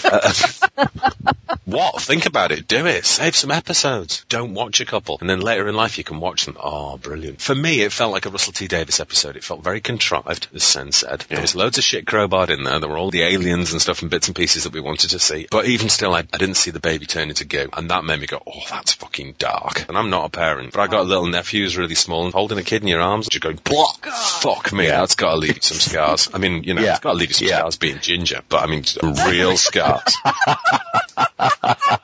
Uh, 0.05 0.33
what? 1.65 2.01
Think 2.03 2.27
about 2.27 2.53
it. 2.53 2.69
Do 2.69 2.87
it. 2.87 3.07
Save 3.07 3.37
some 3.37 3.51
episodes. 3.51 4.04
Don't 4.29 4.55
watch 4.55 4.81
a 4.81 4.85
couple. 4.85 5.19
And 5.21 5.29
then 5.29 5.41
later 5.41 5.69
in 5.69 5.75
life 5.75 5.99
you 5.99 6.05
can 6.05 6.21
watch 6.21 6.45
them. 6.47 6.57
Oh, 6.63 6.97
brilliant. 6.99 7.41
For 7.41 7.55
me, 7.55 7.81
it 7.83 7.93
felt 7.93 8.13
like 8.13 8.27
a 8.27 8.31
Russell 8.31 8.53
T 8.53 8.69
Davies 8.69 9.01
episode. 9.01 9.37
It 9.37 9.45
felt 9.45 9.63
very 9.63 9.81
contrived, 9.81 10.49
as 10.55 10.63
Sen 10.63 10.93
said. 10.93 11.21
There 11.29 11.41
was 11.41 11.55
loads 11.55 11.79
of 11.79 11.85
shit 11.85 12.05
crowbarred 12.05 12.51
in 12.51 12.65
there. 12.65 12.79
There 12.81 12.89
were 12.89 12.99
all 12.99 13.11
the 13.11 13.23
aliens 13.23 13.73
and 13.73 13.81
stuff 13.83 14.03
and 14.03 14.11
bits 14.11 14.29
and 14.29 14.37
pieces 14.37 14.65
that 14.65 14.73
we 14.73 14.81
wanted 14.81 15.11
to 15.11 15.19
see. 15.19 15.47
But 15.51 15.67
even 15.67 15.89
still, 15.89 16.15
I, 16.15 16.21
I 16.33 16.39
didn't 16.39 16.57
see 16.57 16.71
the 16.71 16.81
baby 16.81 17.07
turn 17.07 17.29
into 17.29 17.45
goo. 17.45 17.69
And 17.73 17.91
that 17.91 18.05
made 18.05 18.21
me 18.21 18.27
go, 18.27 18.43
oh, 18.47 18.61
that's 18.71 18.93
fucking 18.95 19.35
dark. 19.39 19.89
And 19.89 19.97
I'm 19.99 20.11
not 20.11 20.27
a 20.27 20.31
parent, 20.31 20.73
but 20.73 20.81
I 20.81 20.87
got 20.87 21.01
a 21.01 21.09
little 21.09 21.27
nephew 21.27 21.63
who's 21.65 21.77
really 21.77 21.95
small 21.95 22.25
and 22.25 22.33
holding 22.35 22.59
a 22.59 22.63
kid 22.63 22.83
in 22.83 22.89
your 22.89 23.01
arms, 23.01 23.29
You're 23.33 23.41
going, 23.41 23.61
Block! 23.65 24.05
fuck 24.07 24.73
me, 24.73 24.87
that's 24.87 25.15
got 25.15 25.31
to 25.33 25.37
leave 25.37 25.57
you 25.57 25.63
some 25.63 25.79
scars. 25.79 26.29
I 26.33 26.39
mean, 26.39 26.65
you 26.65 26.75
know, 26.75 26.83
Yeah. 26.83 26.93
it's 26.93 27.01
got 27.01 27.13
to 27.13 27.17
leave 27.19 27.29
you 27.31 27.35
some 27.35 27.49
Yeah. 27.49 27.59
scars 27.59 27.77
being 27.77 27.99
ginger, 28.01 28.41
but 28.49 28.63
I 28.63 28.67
mean, 28.67 28.85
real 29.29 29.57
scars. 29.57 30.17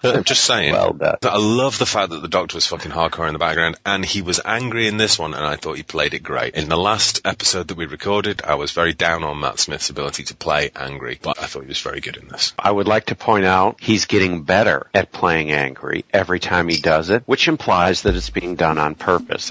I'm 0.03 0.25
just 0.25 0.45
saying. 0.45 0.73
Well 0.73 0.93
done. 0.93 1.17
But 1.21 1.33
I 1.33 1.39
love 1.39 1.79
the 1.79 1.87
fact 1.91 2.11
that 2.11 2.23
the 2.23 2.29
doctor 2.29 2.57
was 2.57 2.67
fucking 2.67 2.91
hardcore 2.91 3.27
in 3.27 3.33
the 3.33 3.39
background, 3.39 3.77
and 3.85 4.05
he 4.05 4.23
was 4.23 4.41
angry 4.45 4.87
in 4.87 4.97
this 4.97 5.19
one, 5.19 5.35
and 5.35 5.45
I 5.45 5.57
thought 5.57 5.77
he 5.77 5.83
played 5.83 6.15
it 6.15 6.23
great. 6.23 6.55
In 6.55 6.69
the 6.69 6.77
last 6.77 7.21
episode 7.25 7.69
that 7.69 7.77
we 7.77 7.87
recorded, 7.87 8.43
I 8.43 8.55
was 8.55 8.73
very 8.73 8.93
down 8.93 9.25
on 9.25 9.41
Matt 9.41 9.59
Smith's 9.59 9.91
ability 9.91 10.25
to 10.25 10.35
play 10.35 10.71
angry, 10.75 11.19
but 11.21 11.43
I 11.43 11.47
thought 11.47 11.63
he 11.63 11.69
was 11.69 11.81
very 11.81 12.01
good 12.01 12.17
in 12.17 12.29
this. 12.29 12.53
I 12.59 12.71
would 12.71 12.89
like 12.89 13.07
to 13.07 13.15
point 13.15 13.45
out 13.45 13.81
he's 13.81 14.07
getting 14.07 14.43
better 14.43 14.87
at 14.95 15.13
playing 15.13 15.51
angry 15.53 16.05
every 16.13 16.41
time 16.41 16.69
he 16.69 16.79
does 16.79 17.11
it, 17.11 17.23
which 17.27 17.49
implies 17.49 18.03
that 18.03 18.15
it's 18.15 18.31
being 18.31 18.55
done 18.57 18.79
on 18.79 18.95
purpose. 18.95 19.51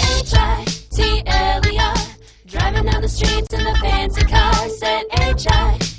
H-I-T-L-E-R 0.00 1.94
Driving 2.46 2.84
down 2.84 3.02
the 3.02 3.08
streets 3.08 3.52
in 3.52 3.64
the 3.64 3.74
fancy 3.80 4.24
car 4.24 4.68
Said 4.68 5.04
H-I-T-L-E-R 5.12 5.93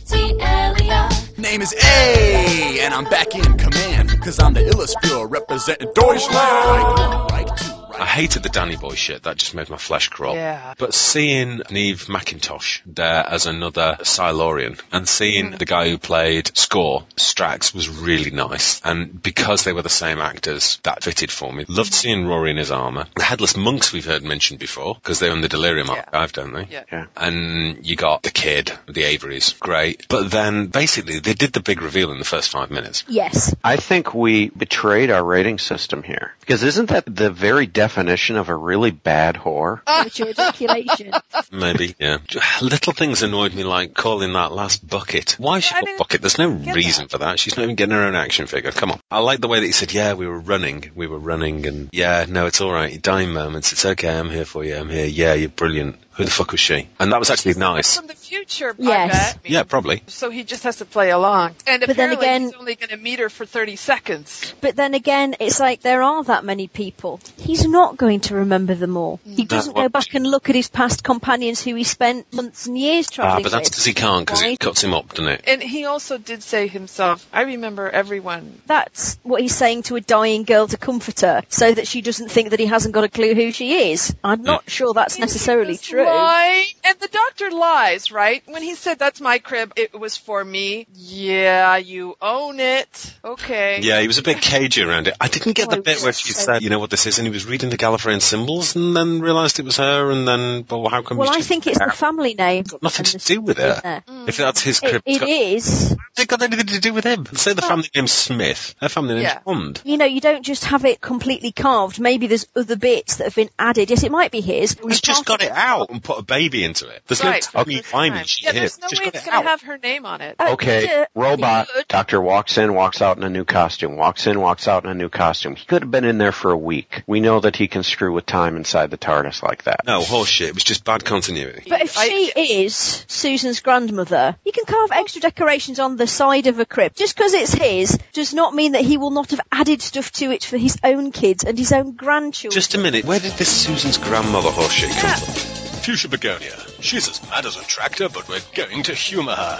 My 1.45 1.51
name 1.51 1.61
is 1.61 1.75
A, 1.75 2.79
and 2.81 2.91
I'm 2.91 3.03
back 3.03 3.35
in 3.35 3.43
command. 3.59 4.09
Cause 4.19 4.39
I'm 4.39 4.55
the 4.55 4.61
illest 4.61 4.95
representing 5.29 5.91
Deutschland. 5.93 6.33
Right, 6.33 7.45
two. 7.55 7.74
I 7.99 8.05
hated 8.05 8.43
the 8.43 8.49
Danny 8.49 8.75
Boy 8.75 8.95
shit. 8.95 9.23
That 9.23 9.37
just 9.37 9.55
made 9.55 9.69
my 9.69 9.77
flesh 9.77 10.09
crawl. 10.09 10.35
Yeah. 10.35 10.73
But 10.77 10.93
seeing 10.93 11.61
Neve 11.71 12.05
McIntosh 12.05 12.81
there 12.85 13.25
as 13.25 13.45
another 13.45 13.97
Silurian 14.03 14.77
and 14.91 15.07
seeing 15.07 15.51
mm. 15.51 15.57
the 15.57 15.65
guy 15.65 15.89
who 15.89 15.97
played 15.97 16.45
Skorr, 16.45 17.05
Strax, 17.15 17.73
was 17.73 17.89
really 17.89 18.31
nice. 18.31 18.81
And 18.83 19.21
because 19.21 19.63
they 19.63 19.73
were 19.73 19.81
the 19.81 19.89
same 19.89 20.19
actors, 20.19 20.79
that 20.83 21.03
fitted 21.03 21.31
for 21.31 21.51
me. 21.51 21.65
Loved 21.67 21.91
mm. 21.91 21.95
seeing 21.95 22.25
Rory 22.25 22.51
in 22.51 22.57
his 22.57 22.71
armour. 22.71 23.05
The 23.15 23.23
Headless 23.23 23.55
Monks 23.55 23.93
we've 23.93 24.05
heard 24.05 24.23
mentioned 24.23 24.59
before, 24.59 24.95
because 24.95 25.19
they're 25.19 25.33
in 25.33 25.41
the 25.41 25.49
Delirium 25.49 25.89
archive, 25.89 26.33
don't 26.33 26.53
they? 26.53 26.67
Yeah. 26.69 26.83
Yeah. 26.91 27.05
And 27.15 27.85
you 27.85 27.95
got 27.95 28.23
the 28.23 28.31
kid, 28.31 28.71
the 28.87 29.03
Averys. 29.03 29.57
Great. 29.59 30.07
But 30.09 30.31
then, 30.31 30.67
basically, 30.67 31.19
they 31.19 31.33
did 31.33 31.53
the 31.53 31.59
big 31.61 31.81
reveal 31.81 32.11
in 32.11 32.19
the 32.19 32.25
first 32.25 32.49
five 32.49 32.71
minutes. 32.71 33.03
Yes. 33.07 33.55
I 33.63 33.77
think 33.77 34.13
we 34.13 34.49
betrayed 34.49 35.11
our 35.11 35.23
rating 35.23 35.59
system 35.59 36.03
here. 36.03 36.33
Because 36.39 36.63
isn't 36.63 36.89
that 36.89 37.05
the 37.05 37.31
very 37.31 37.67
definition 37.85 38.35
of 38.35 38.49
a 38.49 38.55
really 38.55 38.89
bad 38.89 39.35
whore? 39.35 39.81
Which 40.03 40.19
articulation. 40.19 41.13
Maybe, 41.51 41.95
yeah. 41.99 42.17
Little 42.59 42.93
things 42.93 43.21
annoyed 43.21 43.53
me, 43.53 43.63
like 43.63 43.93
calling 43.93 44.33
that 44.33 44.51
last 44.51 44.87
bucket. 44.87 45.35
Why 45.37 45.59
she 45.59 45.69
I 45.69 45.73
called 45.73 45.85
didn't 45.85 45.99
bucket? 45.99 46.21
There's 46.21 46.39
no 46.39 46.51
get 46.51 46.73
reason 46.73 47.07
for 47.07 47.19
that. 47.19 47.39
She's 47.39 47.55
not 47.55 47.63
even 47.63 47.75
getting 47.75 47.93
her 47.93 48.03
own 48.03 48.15
action 48.15 48.47
figure. 48.47 48.71
Come 48.71 48.91
on. 48.91 48.99
I 49.11 49.19
like 49.19 49.39
the 49.39 49.47
way 49.47 49.59
that 49.59 49.65
he 49.65 49.71
said, 49.71 49.93
yeah, 49.93 50.13
we 50.13 50.25
were 50.25 50.39
running. 50.39 50.89
We 50.95 51.05
were 51.05 51.19
running 51.19 51.67
and 51.67 51.89
yeah, 51.91 52.25
no, 52.27 52.47
it's 52.47 52.59
alright. 52.59 52.91
Your 52.91 53.01
dying 53.01 53.31
moments. 53.33 53.71
It's 53.71 53.85
okay. 53.85 54.17
I'm 54.17 54.31
here 54.31 54.45
for 54.45 54.63
you. 54.63 54.75
I'm 54.75 54.89
here. 54.89 55.05
Yeah, 55.05 55.35
you're 55.35 55.49
brilliant. 55.49 55.97
Who 56.17 56.23
the 56.23 56.31
fuck 56.31 56.51
was 56.51 56.61
she? 56.61 56.87
And 56.97 57.11
that 57.11 57.19
was 57.19 57.29
actually 57.29 57.55
nice. 57.55 57.97
From 57.97 58.07
the 58.07 58.13
future, 58.15 58.69
I 58.69 58.75
Yes. 58.81 59.33
bet. 59.33 59.41
Yeah, 59.51 59.63
probably. 59.63 60.01
So 60.07 60.29
he 60.29 60.43
just 60.45 60.63
has 60.63 60.77
to 60.77 60.85
play 60.85 61.09
along. 61.11 61.55
And 61.67 61.81
But 61.85 61.97
then 61.97 62.11
apparently 62.13 62.25
again- 62.25 62.41
he's 62.43 62.53
only 62.53 62.75
going 62.75 62.89
to 62.89 62.97
meet 62.97 63.19
her 63.19 63.29
for 63.29 63.45
30 63.45 63.75
seconds. 63.75 64.53
But 64.61 64.77
then 64.77 64.93
again, 64.93 65.35
it's 65.41 65.59
like 65.59 65.81
there 65.81 66.01
are 66.03 66.23
that 66.23 66.45
many 66.45 66.67
people. 66.69 67.19
He's 67.37 67.65
not 67.67 67.97
going 67.97 68.21
to 68.21 68.35
remember 68.35 68.75
them 68.75 68.95
all. 68.95 69.19
He 69.25 69.43
doesn't 69.43 69.75
go 69.75 69.89
back 69.89 70.13
and 70.13 70.25
look 70.25 70.47
at 70.49 70.55
his 70.55 70.69
past 70.69 71.03
companions 71.03 71.61
who 71.61 71.75
he 71.75 71.83
spent 71.83 72.31
months 72.33 72.65
and 72.65 72.77
years 72.77 73.09
traveling 73.09 73.25
Ah, 73.25 73.33
travelling 73.35 73.43
but 73.43 73.51
that's 73.51 73.69
because 73.69 73.85
he 73.85 73.93
can't, 73.93 74.25
because 74.25 74.41
Why? 74.41 74.47
it 74.51 74.59
cuts 74.59 74.81
him 74.83 74.93
up, 74.93 75.09
doesn't 75.09 75.27
it? 75.27 75.43
And 75.47 75.61
he 75.61 75.83
also 75.85 76.17
did 76.17 76.43
say 76.43 76.67
himself, 76.67 77.27
I 77.33 77.41
remember 77.41 77.89
everyone. 77.89 78.61
That's 78.67 79.17
what 79.23 79.41
he's 79.41 79.53
saying 79.55 79.83
to 79.83 79.97
a 79.97 80.01
dying 80.01 80.43
girl 80.43 80.67
to 80.69 80.77
comfort 80.77 81.19
her, 81.21 81.41
so 81.49 81.73
that 81.73 81.87
she 81.89 82.01
doesn't 82.01 82.29
think 82.31 82.51
that 82.51 82.59
he 82.61 82.67
hasn't 82.67 82.93
got 82.93 83.03
a 83.03 83.09
clue 83.09 83.33
who 83.35 83.51
she 83.51 83.91
is. 83.91 84.15
I'm 84.23 84.43
not 84.43 84.63
sure 84.69 84.93
that's 84.93 85.19
necessarily 85.19 85.73
He 85.73 85.77
true. 85.79 86.04
Lie. 86.05 86.67
And 86.85 86.99
the 86.99 87.07
doctor 87.07 87.49
lies, 87.51 88.11
right? 88.11 88.43
When 88.45 88.61
he 88.61 88.75
said, 88.75 88.99
that's 88.99 89.19
my 89.19 89.39
crib, 89.39 89.73
it 89.75 89.97
was 89.99 90.15
for 90.17 90.43
me. 90.43 90.85
Yeah, 90.93 91.77
you 91.77 92.15
own 92.21 92.59
it. 92.59 93.15
Okay. 93.23 93.79
Yeah, 93.81 93.99
he 94.01 94.07
was 94.07 94.17
a 94.19 94.21
bit 94.23 94.39
cagey 94.41 94.83
around 94.83 95.07
it. 95.07 95.15
I 95.19 95.27
didn't 95.27 95.53
get 95.53 95.69
the 95.69 95.81
bit 95.81 96.01
where 96.03 96.13
she 96.13 96.31
said, 96.33 96.61
you 96.61 96.69
know 96.69 96.77
what 96.79 96.89
this 96.91 97.07
is, 97.07 97.17
and 97.17 97.25
he 97.27 97.31
was 97.33 97.45
reading 97.45 97.69
the 97.71 97.77
Gallifreyan 97.77 98.21
symbols 98.21 98.75
and 98.75 98.95
then 98.95 99.19
realised 99.21 99.59
it 99.59 99.65
was 99.65 99.77
her 99.77 100.11
and 100.11 100.27
then, 100.27 100.65
well, 100.69 100.87
how 100.89 101.01
come 101.01 101.17
Well, 101.17 101.29
I 101.29 101.41
think 101.41 101.65
it's 101.67 101.79
the 101.79 101.91
family 101.91 102.35
name. 102.35 102.63
got 102.65 102.83
nothing 102.83 103.05
to 103.05 103.17
do 103.17 103.41
with 103.41 103.59
it. 103.59 103.81
there. 103.83 104.03
If 104.27 104.37
that's 104.37 104.61
his 104.61 104.79
crib, 104.79 105.01
it's 105.05 105.17
it 105.17 105.19
got- 105.21 105.29
is. 105.29 105.97
It's 106.17 106.25
got 106.27 106.41
anything 106.43 106.67
to 106.67 106.79
do 106.79 106.93
with 106.93 107.03
him. 107.03 107.25
Say 107.33 107.53
the 107.53 107.61
family 107.61 107.89
name's 107.93 108.11
Smith. 108.13 108.73
Her 108.79 108.87
family 108.87 109.15
name's 109.15 109.23
Yeah. 109.23 109.39
Bond. 109.39 109.81
You 109.83 109.97
know, 109.97 110.05
you 110.05 110.21
don't 110.21 110.43
just 110.43 110.63
have 110.65 110.85
it 110.85 111.01
completely 111.01 111.51
carved. 111.51 111.99
Maybe 111.99 112.27
there's 112.27 112.47
other 112.55 112.77
bits 112.77 113.17
that 113.17 113.25
have 113.25 113.35
been 113.35 113.49
added. 113.59 113.89
Yes, 113.89 114.03
it 114.03 114.11
might 114.11 114.31
be 114.31 114.39
his. 114.39 114.77
He's 114.87 115.01
just 115.01 115.25
got 115.25 115.41
it 115.43 115.51
out 115.51 115.89
and 115.89 116.01
put 116.01 116.19
a 116.19 116.21
baby 116.21 116.63
into 116.81 116.93
it. 116.93 117.01
There's 117.07 117.23
Right, 117.23 117.47
no 117.53 117.63
for 117.63 117.65
the 117.65 117.73
Tommy 117.73 117.77
first 117.77 117.91
time. 117.91 118.13
Yeah, 118.13 118.51
here. 118.51 118.59
there's 118.61 118.79
no 118.79 118.87
Just 118.89 119.01
way 119.01 119.07
it's 119.13 119.25
going 119.25 119.41
to 119.43 119.47
have 119.49 119.61
her 119.63 119.77
name 119.77 120.05
on 120.05 120.21
it. 120.21 120.35
Okay, 120.39 120.85
yeah, 120.85 121.05
robot 121.15 121.67
doctor 121.87 122.21
walks 122.21 122.57
in, 122.57 122.73
walks 122.73 123.01
out 123.01 123.17
in 123.17 123.23
a 123.23 123.29
new 123.29 123.45
costume, 123.45 123.95
walks 123.97 124.27
in, 124.27 124.39
walks 124.39 124.67
out 124.67 124.83
in 124.83 124.89
a 124.89 124.93
new 124.93 125.09
costume. 125.09 125.55
He 125.55 125.65
could 125.65 125.81
have 125.83 125.91
been 125.91 126.05
in 126.05 126.17
there 126.17 126.31
for 126.31 126.51
a 126.51 126.57
week. 126.57 127.03
We 127.07 127.19
know 127.19 127.39
that 127.39 127.55
he 127.55 127.67
can 127.67 127.83
screw 127.83 128.13
with 128.13 128.25
time 128.25 128.55
inside 128.57 128.91
the 128.91 128.97
TARDIS 128.97 129.41
like 129.43 129.63
that. 129.63 129.81
No, 129.85 130.01
horseshit. 130.01 130.47
It 130.49 130.53
was 130.53 130.63
just 130.63 130.83
bad 130.83 131.03
continuity. 131.05 131.63
But 131.69 131.81
if 131.81 131.97
I- 131.97 132.07
she 132.07 132.63
is 132.63 133.05
Susan's 133.07 133.59
grandmother, 133.61 134.35
you 134.45 134.51
can 134.51 134.65
carve 134.65 134.91
extra 134.91 135.21
decorations 135.21 135.79
on 135.79 135.95
the 135.97 136.07
side 136.07 136.47
of 136.47 136.59
a 136.59 136.65
crypt. 136.65 136.97
Just 136.97 137.15
because 137.15 137.33
it's 137.33 137.53
his 137.53 137.97
does 138.13 138.33
not 138.33 138.53
mean 138.53 138.73
that 138.73 138.83
he 138.83 138.97
will 138.97 139.11
not 139.11 139.31
have 139.31 139.41
added 139.51 139.81
stuff 139.81 140.11
to 140.13 140.31
it 140.31 140.43
for 140.43 140.57
his 140.57 140.77
own 140.83 141.11
kids 141.11 141.43
and 141.43 141.57
his 141.57 141.71
own 141.71 141.91
grandchildren. 141.93 142.51
Just 142.59 142.75
a 142.75 142.77
minute. 142.77 143.05
Where 143.05 143.19
did 143.19 143.33
this 143.33 143.49
Susan's 143.49 143.97
grandmother 143.97 144.49
horseshit 144.49 144.91
come 144.99 145.09
Yeah. 145.09 145.15
from? 145.15 145.64
Fuchsia 145.85 146.09
Begonia. 146.09 146.57
She's 146.81 147.07
as 147.07 147.21
mad 147.29 147.45
as 147.45 147.57
a 147.57 147.63
tractor, 147.63 148.09
but 148.09 148.27
we're 148.27 148.39
going 148.55 148.81
to 148.83 148.95
humour 148.95 149.35
her. 149.35 149.59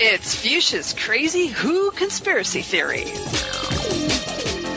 It's 0.00 0.34
Fuchsia's 0.34 0.92
crazy 0.92 1.46
Who 1.46 1.92
conspiracy 1.92 2.62
theory. 2.62 3.04
you 3.04 3.06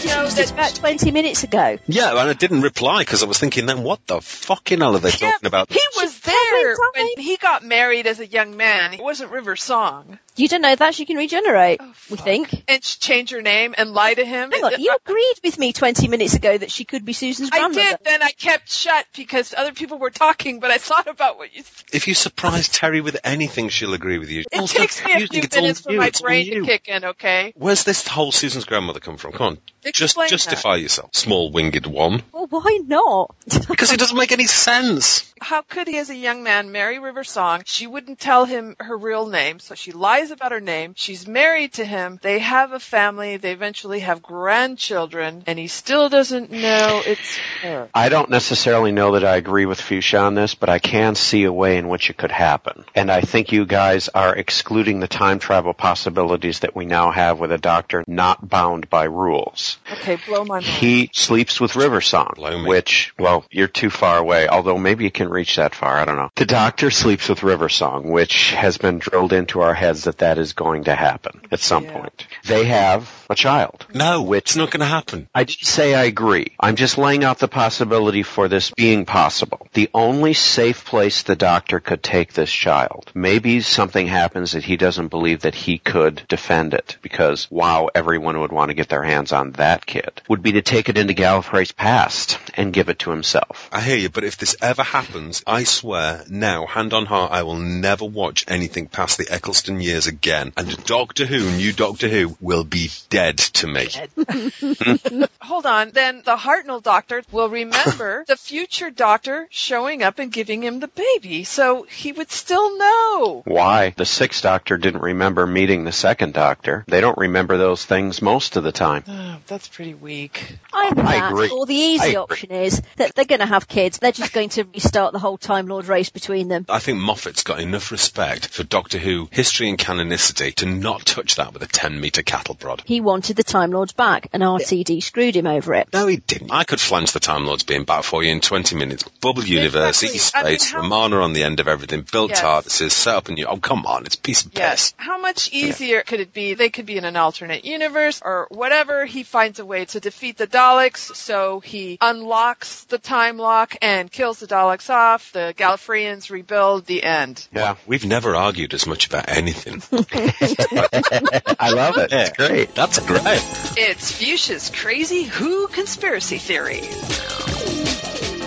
know, 0.09 0.27
that 0.27 0.51
about 0.51 0.75
20 0.75 1.09
minutes 1.09 1.43
ago. 1.43 1.79
Yeah, 1.87 2.11
and 2.11 2.19
I 2.19 2.33
didn't 2.33 2.61
reply 2.61 2.99
because 2.99 3.23
I 3.23 3.25
was 3.25 3.39
thinking 3.39 3.65
then, 3.65 3.81
what 3.81 4.05
the 4.05 4.21
fucking 4.21 4.79
hell 4.79 4.95
are 4.95 4.99
they 4.99 5.09
Yeah, 5.09 5.31
talking 5.31 5.47
about? 5.47 5.71
He 5.71 5.81
was 5.95 6.19
there 6.19 6.75
when 6.93 7.07
he 7.17 7.37
got 7.37 7.63
married 7.63 8.05
as 8.05 8.19
a 8.19 8.27
young 8.27 8.55
man. 8.55 8.93
It 8.93 9.01
wasn't 9.01 9.31
River 9.31 9.55
Song. 9.55 10.19
You 10.37 10.47
don't 10.47 10.61
know 10.61 10.75
that 10.75 10.93
she 10.95 11.05
can 11.05 11.17
regenerate, 11.17 11.79
Oh, 11.81 11.93
we 12.11 12.17
think. 12.17 12.63
And 12.67 12.83
she 12.83 12.99
changed 12.99 13.31
her 13.31 13.41
name 13.41 13.73
and 13.77 13.91
lie 13.91 14.13
to 14.13 14.25
him. 14.25 14.51
Hang 14.51 14.63
on, 14.63 14.73
you 14.79 14.95
agreed 14.95 15.35
with 15.43 15.57
me 15.57 15.71
20 15.71 16.07
minutes 16.07 16.33
ago 16.33 16.57
that 16.57 16.71
she 16.71 16.83
could 16.83 17.05
be 17.05 17.13
Susan's 17.13 17.49
I 17.51 17.59
grandmother. 17.59 17.81
I 17.81 17.91
did, 17.91 17.99
then 18.03 18.23
I 18.23 18.31
kept 18.31 18.69
shut 18.69 19.05
because 19.15 19.53
other 19.57 19.71
people 19.71 19.97
were 19.97 20.09
talking, 20.09 20.59
but 20.59 20.71
I 20.71 20.77
thought 20.77 21.07
about 21.07 21.37
what 21.37 21.55
you 21.55 21.63
said. 21.63 21.85
If 21.93 22.07
you 22.07 22.13
surprise 22.13 22.67
Terry 22.67 23.01
with 23.01 23.17
anything, 23.23 23.69
she'll 23.69 23.93
agree 23.93 24.17
with 24.17 24.29
you. 24.29 24.41
It 24.51 24.59
Also, 24.59 24.79
takes 24.79 25.03
me 25.03 25.13
a 25.13 25.27
few 25.27 25.41
it's 25.41 25.55
all 25.55 25.61
minutes 25.61 25.81
for 25.81 25.91
you, 25.93 25.99
my 25.99 26.07
it's 26.07 26.21
brain 26.21 26.51
to 26.51 26.61
kick 26.65 26.87
in, 26.89 27.05
okay? 27.05 27.53
Where's 27.55 27.83
this 27.83 28.05
whole 28.07 28.31
Susan's 28.31 28.65
grandmother 28.65 28.99
come 28.99 29.17
from? 29.17 29.31
Come 29.31 29.47
on, 29.47 29.57
just 29.83 30.15
Explain 30.15 30.29
justify 30.29 30.75
yourself, 30.75 31.11
small 31.15 31.51
winged 31.51 31.85
one. 31.85 32.23
Well, 32.31 32.47
why 32.47 32.79
not? 32.85 33.35
Because 33.75 33.91
it 33.91 33.99
doesn't 33.99 34.17
make 34.17 34.31
any 34.31 34.47
sense. 34.47 35.33
How 35.41 35.61
could 35.61 35.87
he, 35.87 35.97
as 35.97 36.09
a 36.09 36.15
young 36.15 36.43
man, 36.43 36.71
marry 36.71 36.99
River 36.99 37.23
Song? 37.23 37.63
She 37.65 37.87
wouldn't 37.87 38.19
tell 38.19 38.45
him 38.45 38.75
her 38.79 38.97
real 38.97 39.27
name, 39.27 39.59
so 39.59 39.75
she 39.75 39.91
lies 39.91 40.24
about 40.31 40.51
her 40.51 40.61
name. 40.61 40.93
She's 40.95 41.27
married 41.27 41.73
to 41.73 41.85
him. 41.85 42.19
They 42.21 42.39
have 42.39 42.71
a 42.71 42.79
family. 42.79 43.38
They 43.38 43.51
eventually 43.51 43.99
have 43.99 44.21
grandchildren, 44.21 45.43
and 45.47 45.57
he 45.57 45.67
still 45.67 46.09
doesn't 46.09 46.51
know 46.51 47.01
it's 47.05 47.38
her. 47.61 47.89
I 47.93 48.09
don't 48.09 48.29
necessarily 48.29 48.91
know 48.91 49.13
that 49.13 49.23
I 49.23 49.35
agree 49.35 49.65
with 49.65 49.79
Fuchsia 49.79 50.19
on 50.19 50.35
this, 50.35 50.55
but 50.55 50.69
I 50.69 50.79
can 50.79 51.15
see 51.15 51.43
a 51.43 51.53
way 51.53 51.77
in 51.77 51.88
which 51.88 52.09
it 52.09 52.17
could 52.17 52.31
happen. 52.31 52.85
And 52.93 53.11
I 53.11 53.21
think 53.21 53.51
you 53.51 53.65
guys 53.65 54.09
are 54.09 54.35
excluding 54.35 54.99
the 54.99 55.07
time 55.07 55.39
travel 55.39 55.73
possibilities 55.73 56.59
that 56.59 56.75
we 56.75 56.85
now 56.85 57.11
have 57.11 57.39
with 57.39 57.51
a 57.51 57.57
doctor 57.57 58.03
not 58.07 58.47
bound 58.47 58.89
by 58.89 59.05
rules. 59.05 59.77
Okay, 59.91 60.17
blow 60.25 60.43
my 60.43 60.55
mind. 60.55 60.65
He 60.65 61.09
sleeps 61.13 61.59
with 61.59 61.75
River 61.75 62.01
Song, 62.01 62.35
which, 62.65 63.13
well, 63.17 63.45
you're 63.51 63.67
too 63.67 63.89
far 63.89 64.17
away, 64.17 64.47
although 64.47 64.77
maybe 64.77 65.03
you 65.03 65.11
can 65.11 65.29
reach 65.29 65.55
that 65.57 65.75
far, 65.75 65.97
I 65.97 66.05
don't 66.05 66.17
know. 66.17 66.29
The 66.35 66.45
doctor 66.45 66.91
sleeps 66.91 67.29
with 67.29 67.43
River 67.43 67.69
Song, 67.69 68.09
which 68.09 68.51
has 68.51 68.77
been 68.77 68.99
drilled 68.99 69.33
into 69.33 69.61
our 69.61 69.73
heads 69.73 70.05
that 70.05 70.14
that 70.19 70.38
is 70.38 70.54
going 70.54 70.86
to 70.86 70.95
happen 70.95 71.41
at 71.51 71.60
some 71.60 71.86
Yeah. 71.86 71.91
point. 71.93 72.28
They 72.45 72.65
have 72.65 73.10
a 73.30 73.36
child. 73.36 73.86
No, 73.93 74.34
it's 74.34 74.56
not 74.56 74.71
going 74.71 74.80
to 74.82 74.86
happen. 74.86 75.28
I 75.34 75.43
didn't 75.45 75.65
say 75.65 75.93
I 75.95 76.04
agree. 76.04 76.54
I'm 76.60 76.75
just 76.75 76.97
laying 76.97 77.23
out 77.23 77.39
the 77.39 77.47
possibility 77.47 78.23
for 78.23 78.47
this 78.47 78.71
being 78.71 79.06
possible. 79.06 79.67
The 79.73 79.89
only 79.93 80.34
safe 80.34 80.86
place 80.86 81.23
the 81.23 81.36
doctor 81.36 81.80
could 81.80 82.04
take 82.04 82.34
this 82.34 82.51
child. 82.51 83.12
Maybe 83.13 83.62
something 83.62 84.08
happens 84.08 84.51
that 84.51 84.63
he 84.63 84.78
doesn't 84.78 85.08
believe 85.08 85.41
that 85.41 85.56
he 85.56 85.78
could 85.78 86.23
defend 86.28 86.73
it 86.73 86.97
because 87.01 87.49
wow, 87.49 87.89
everyone 87.95 88.39
would 88.41 88.51
want 88.51 88.69
to 88.69 88.75
get 88.75 88.89
their 88.89 89.04
hands 89.04 89.32
on 89.32 89.51
that 89.54 89.86
kid. 89.86 90.21
Would 90.30 90.41
be 90.43 90.54
to 90.54 90.62
take 90.62 90.89
it 90.89 90.97
into 90.97 91.13
Gallifrey's 91.13 91.71
past 91.71 92.38
and 92.56 92.73
give 92.73 92.89
it 92.89 92.99
to 92.99 93.12
himself. 93.12 93.69
I 93.71 93.82
hear 93.82 93.97
you, 93.97 94.10
but 94.10 94.23
if 94.23 94.38
this 94.38 94.56
ever 94.62 94.84
happens, 94.84 95.43
I 95.47 95.63
swear, 95.63 96.23
now, 96.30 96.65
hand 96.65 96.93
on 96.93 97.06
heart, 97.06 97.32
I 97.32 97.43
will 97.43 97.58
never 97.58 98.06
watch 98.06 98.45
anything 98.47 98.88
past 98.88 99.17
the 99.17 99.28
Eccleston 99.30 99.82
years 99.82 100.04
again. 100.07 100.53
And 100.57 100.83
Doctor 100.85 101.25
Who, 101.25 101.51
new 101.51 101.73
Doctor 101.73 102.07
Who, 102.07 102.37
will 102.39 102.63
be 102.63 102.89
dead 103.09 103.37
to 103.37 103.67
me. 103.67 103.87
Hold 105.41 105.65
on, 105.65 105.91
then 105.91 106.21
the 106.25 106.35
Hartnell 106.35 106.81
doctor 106.81 107.21
will 107.31 107.49
remember 107.49 108.25
the 108.27 108.35
future 108.35 108.89
doctor 108.89 109.47
showing 109.51 110.03
up 110.03 110.19
and 110.19 110.31
giving 110.31 110.63
him 110.63 110.79
the 110.79 110.87
baby, 110.87 111.43
so 111.43 111.83
he 111.83 112.11
would 112.11 112.31
still 112.31 112.77
know. 112.77 113.41
Why? 113.45 113.93
The 113.95 114.05
sixth 114.05 114.43
doctor 114.43 114.77
didn't 114.77 115.01
remember 115.01 115.45
meeting 115.45 115.83
the 115.83 115.91
second 115.91 116.33
doctor. 116.33 116.83
They 116.87 117.01
don't 117.01 117.17
remember 117.17 117.57
those 117.57 117.85
things 117.85 118.21
most 118.21 118.55
of 118.57 118.63
the 118.63 118.71
time. 118.71 119.03
Oh, 119.25 119.37
that's 119.47 119.67
pretty 119.67 119.93
weak. 119.93 120.57
Either 120.71 121.01
I 121.01 121.29
agree. 121.29 121.49
or 121.49 121.65
the 121.65 121.73
easy 121.73 122.15
option 122.15 122.51
is 122.51 122.81
that 122.97 123.15
they're 123.15 123.25
going 123.25 123.39
to 123.39 123.45
have 123.45 123.67
kids. 123.67 123.97
They're 123.97 124.11
just 124.11 124.33
going 124.33 124.49
to 124.49 124.63
restart 124.63 125.13
the 125.13 125.19
whole 125.19 125.37
Time 125.37 125.67
Lord 125.67 125.87
race 125.87 126.09
between 126.09 126.47
them. 126.47 126.65
I 126.69 126.79
think 126.79 126.99
Moffat's 126.99 127.43
got 127.43 127.59
enough 127.59 127.91
respect 127.91 128.47
for 128.49 128.63
Doctor 128.63 128.97
Who 128.97 129.27
history 129.31 129.69
and 129.69 129.79
canonicity 129.99 130.53
to 130.55 130.65
not 130.65 131.05
touch 131.05 131.36
that 131.36 131.53
with 131.53 131.63
a 131.63 131.67
10 131.67 131.99
metre 131.99 132.23
cattle 132.23 132.55
prod. 132.55 132.84
He 132.86 133.01
wanted 133.01 133.36
the 133.36 133.43
Time 133.43 133.71
Lords 133.71 133.93
back, 133.93 134.27
and 134.34 134.43
RTD 134.43 135.01
screwed 135.03 135.36
him 135.36 135.47
over 135.47 135.73
it. 135.75 135.89
No, 135.93 136.08
he 136.08 136.17
didn't. 136.17 136.51
I 136.51 136.63
could 136.63 136.79
flange 136.79 137.12
the 137.12 137.19
Time 137.19 137.45
Lords 137.45 137.63
being 137.63 137.84
back 137.86 138.03
for 138.03 138.23
you 138.23 138.31
in 138.31 138.41
20 138.41 138.75
minutes. 138.75 139.03
Bubble 139.21 139.43
universe, 139.43 140.03
eat 140.03 140.10
I 140.10 140.43
mean, 140.43 140.60
space, 140.60 140.71
how- 140.71 140.81
Romana 140.81 141.17
on 141.21 141.34
the 141.34 141.43
end 141.43 141.60
of 141.60 141.67
everything, 141.67 142.05
build 142.12 142.31
Yes. 142.31 142.41
TARDISes, 142.41 142.91
set 142.91 143.15
up 143.15 143.27
a 143.29 143.31
new... 143.31 143.45
Oh, 143.45 143.58
come 143.58 143.86
on, 143.86 144.05
it's 144.05 144.15
a 144.15 144.19
piece 144.19 144.45
of 144.45 144.51
piss. 144.53 144.60
Yes. 144.60 144.93
How 144.97 145.19
much 145.19 145.51
easier 145.53 146.01
could 146.01 146.19
it 146.19 146.34
be? 146.34 146.53
They 146.53 146.69
could 146.69 146.86
be 146.86 146.97
in 146.97 147.05
an 147.05 147.15
alternate 147.15 147.65
universe 147.65 148.21
or 148.23 148.47
whatever. 148.49 149.05
He 149.05 149.23
finds 149.23 149.60
a 149.60 149.65
way 149.65 149.86
to 149.86 149.99
defeat 149.99 150.38
the 150.38 150.47
Daleks, 150.47 151.15
so 151.15 151.60
he 151.60 151.97
unlocks 152.01 152.84
the 152.86 152.97
time 152.97 153.38
lock 153.38 153.75
and 153.81 154.12
kills 154.12 154.39
the 154.39 154.47
Daleks 154.47 154.89
off. 154.89 155.31
The 155.31 155.53
Gallifreyans 155.58 156.29
rebuild. 156.29 156.86
The 156.86 157.03
end. 157.03 157.47
Yeah. 157.53 157.75
We've 157.86 158.05
never 158.05 158.36
argued 158.36 158.73
as 158.73 158.86
much 158.88 159.08
about 159.08 159.29
anything. 159.29 159.81
I 161.59 161.71
love 161.71 161.97
it. 161.97 162.11
It's 162.11 162.37
great. 162.37 162.75
That's 162.75 162.99
great. 162.99 163.41
It's 163.77 164.11
Fuchsia's 164.11 164.69
Crazy 164.69 165.23
Who 165.23 165.67
Conspiracy 165.67 166.37
Theory. 166.37 166.81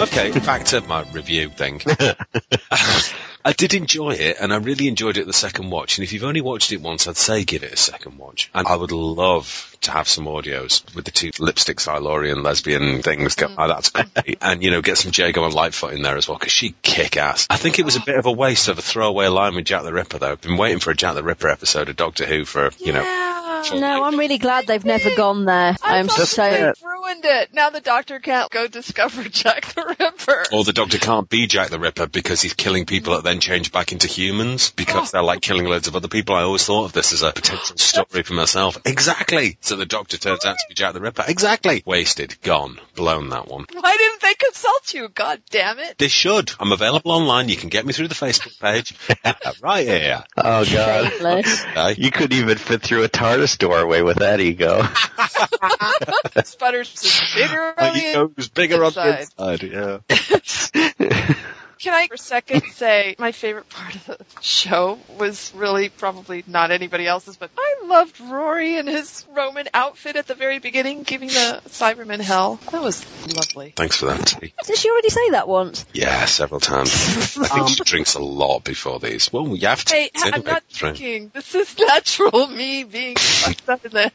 Okay, 0.00 0.30
back 0.40 0.64
to 0.66 0.80
my 0.82 1.02
review 1.10 1.48
thing. 1.50 1.80
I 3.48 3.52
did 3.52 3.72
enjoy 3.72 4.10
it, 4.10 4.36
and 4.38 4.52
I 4.52 4.58
really 4.58 4.88
enjoyed 4.88 5.16
it 5.16 5.26
the 5.26 5.32
second 5.32 5.70
watch. 5.70 5.96
And 5.96 6.04
if 6.04 6.12
you've 6.12 6.24
only 6.24 6.42
watched 6.42 6.70
it 6.70 6.82
once, 6.82 7.08
I'd 7.08 7.16
say 7.16 7.44
give 7.44 7.62
it 7.62 7.72
a 7.72 7.78
second 7.78 8.18
watch. 8.18 8.50
And 8.54 8.68
I 8.68 8.76
would 8.76 8.92
love 8.92 9.74
to 9.80 9.90
have 9.90 10.06
some 10.06 10.26
audios 10.26 10.94
with 10.94 11.06
the 11.06 11.10
two 11.12 11.30
lipstick 11.38 11.80
Silurian 11.80 12.42
lesbian 12.42 13.00
things. 13.00 13.36
Go, 13.36 13.46
oh, 13.56 13.66
that's 13.68 13.88
great. 13.88 14.36
and, 14.42 14.62
you 14.62 14.70
know, 14.70 14.82
get 14.82 14.98
some 14.98 15.12
Jago 15.14 15.46
and 15.46 15.54
Litefoot 15.54 15.94
in 15.94 16.02
there 16.02 16.18
as 16.18 16.28
well, 16.28 16.36
because 16.36 16.52
she 16.52 16.74
kick 16.82 17.16
ass. 17.16 17.46
I 17.48 17.56
think 17.56 17.78
it 17.78 17.86
was 17.86 17.96
a 17.96 18.02
bit 18.02 18.16
of 18.18 18.26
a 18.26 18.32
waste 18.32 18.68
of 18.68 18.78
a 18.78 18.82
throwaway 18.82 19.28
line 19.28 19.54
with 19.54 19.64
Jack 19.64 19.82
the 19.82 19.94
Ripper, 19.94 20.18
though. 20.18 20.32
I've 20.32 20.42
been 20.42 20.58
waiting 20.58 20.80
for 20.80 20.90
a 20.90 20.94
Jack 20.94 21.14
the 21.14 21.22
Ripper 21.22 21.48
episode 21.48 21.88
of 21.88 21.96
Doctor 21.96 22.26
Who 22.26 22.44
for, 22.44 22.68
you 22.78 22.92
know, 22.92 23.02
No, 23.72 24.04
I'm 24.04 24.18
really 24.18 24.38
glad 24.38 24.66
they've 24.66 24.84
never 24.84 25.14
gone 25.16 25.46
there. 25.46 25.74
I'm 25.82 26.08
thought 26.08 26.28
so. 26.28 26.74
They 27.08 27.14
ruined 27.14 27.24
it. 27.24 27.54
Now 27.54 27.70
the 27.70 27.80
Doctor 27.80 28.18
can't 28.20 28.50
go 28.50 28.66
discover 28.66 29.22
Jack 29.28 29.74
the 29.74 29.96
Ripper. 29.98 30.44
Or 30.52 30.64
the 30.64 30.72
Doctor 30.72 30.98
can't 30.98 31.28
be 31.28 31.46
Jack 31.46 31.70
the 31.70 31.78
Ripper 31.78 32.06
because 32.06 32.42
he's 32.42 32.54
killing 32.54 32.86
people 32.86 33.14
that 33.14 33.24
then 33.24 33.40
change 33.40 33.72
back 33.72 33.92
into 33.92 34.08
humans 34.08 34.70
because 34.70 35.08
oh. 35.08 35.10
they're 35.12 35.22
like 35.22 35.40
killing 35.40 35.66
loads 35.66 35.88
of 35.88 35.96
other 35.96 36.08
people. 36.08 36.34
I 36.34 36.42
always 36.42 36.64
thought 36.64 36.84
of 36.84 36.92
this 36.92 37.12
as 37.12 37.22
a 37.22 37.32
potential 37.32 37.76
oh, 37.78 38.04
story 38.04 38.22
for 38.22 38.34
myself. 38.34 38.78
Exactly. 38.84 39.58
So 39.60 39.76
the 39.76 39.86
Doctor 39.86 40.18
turns 40.18 40.44
out 40.44 40.56
to 40.58 40.64
be 40.68 40.74
Jack 40.74 40.94
the 40.94 41.00
Ripper. 41.00 41.24
Exactly. 41.26 41.82
Wasted. 41.84 42.40
Gone. 42.42 42.78
Blown 42.94 43.30
that 43.30 43.48
one. 43.48 43.66
Why 43.72 43.96
didn't 43.96 44.22
they 44.22 44.34
consult 44.34 44.94
you? 44.94 45.08
God 45.08 45.40
damn 45.50 45.78
it. 45.78 45.98
They 45.98 46.08
should. 46.08 46.52
I'm 46.60 46.72
available 46.72 47.12
online. 47.12 47.48
You 47.48 47.56
can 47.56 47.68
get 47.68 47.86
me 47.86 47.92
through 47.92 48.08
the 48.08 48.14
Facebook 48.14 48.58
page. 48.60 48.94
right 49.62 49.86
here. 49.86 50.24
Oh 50.36 50.64
god. 50.64 51.98
You 51.98 52.10
couldn't 52.10 52.38
even 52.38 52.58
fit 52.58 52.82
through 52.82 53.04
a 53.04 53.08
TARDIS 53.08 53.58
doorway 53.58 54.02
with 54.02 54.18
that 54.18 54.40
ego. 54.40 54.82
Sputters 56.44 56.97
is 57.04 57.34
bigger 57.34 57.74
My 57.76 57.88
on 57.88 57.94
the 57.94 58.00
ego's 58.00 58.48
bigger 58.48 58.84
on 58.84 58.92
the 58.92 59.20
inside. 59.20 59.60
inside. 59.60 60.00
Yeah. 60.82 61.34
Can 61.78 61.94
I 61.94 62.08
for 62.08 62.14
a 62.14 62.18
second 62.18 62.64
say 62.72 63.14
my 63.18 63.32
favorite 63.32 63.68
part 63.68 63.94
of 63.94 64.06
the 64.06 64.18
show 64.40 64.98
was 65.16 65.52
really 65.54 65.88
probably 65.88 66.42
not 66.46 66.70
anybody 66.70 67.06
else's, 67.06 67.36
but 67.36 67.50
I 67.56 67.76
loved 67.84 68.20
Rory 68.20 68.76
in 68.76 68.86
his 68.88 69.24
Roman 69.32 69.68
outfit 69.72 70.16
at 70.16 70.26
the 70.26 70.34
very 70.34 70.58
beginning, 70.58 71.04
giving 71.04 71.28
the 71.28 71.62
Cybermen 71.68 72.20
hell. 72.20 72.58
That 72.72 72.82
was 72.82 73.04
lovely. 73.32 73.72
Thanks 73.76 73.96
for 73.96 74.06
that. 74.06 74.38
Did 74.64 74.76
she 74.76 74.90
already 74.90 75.10
say 75.10 75.30
that 75.30 75.46
once? 75.46 75.86
Yeah, 75.92 76.24
several 76.24 76.60
times. 76.60 76.90
I 77.38 77.46
think 77.46 77.68
she 77.68 77.76
drinks 77.84 78.14
a 78.14 78.20
lot 78.20 78.64
before 78.64 78.98
these. 78.98 79.32
Well, 79.32 79.56
you 79.56 79.68
have 79.68 79.84
to. 79.84 79.94
Hey, 79.94 80.10
I'm 80.16 80.34
anyway, 80.34 80.50
not 80.52 80.64
drinking. 80.68 81.30
This 81.32 81.54
is 81.54 81.78
natural 81.78 82.48
me 82.48 82.82
being 82.84 83.16
fucked 83.16 83.68
up 83.68 83.84
in 83.84 83.92
the 83.92 84.02
head. 84.02 84.12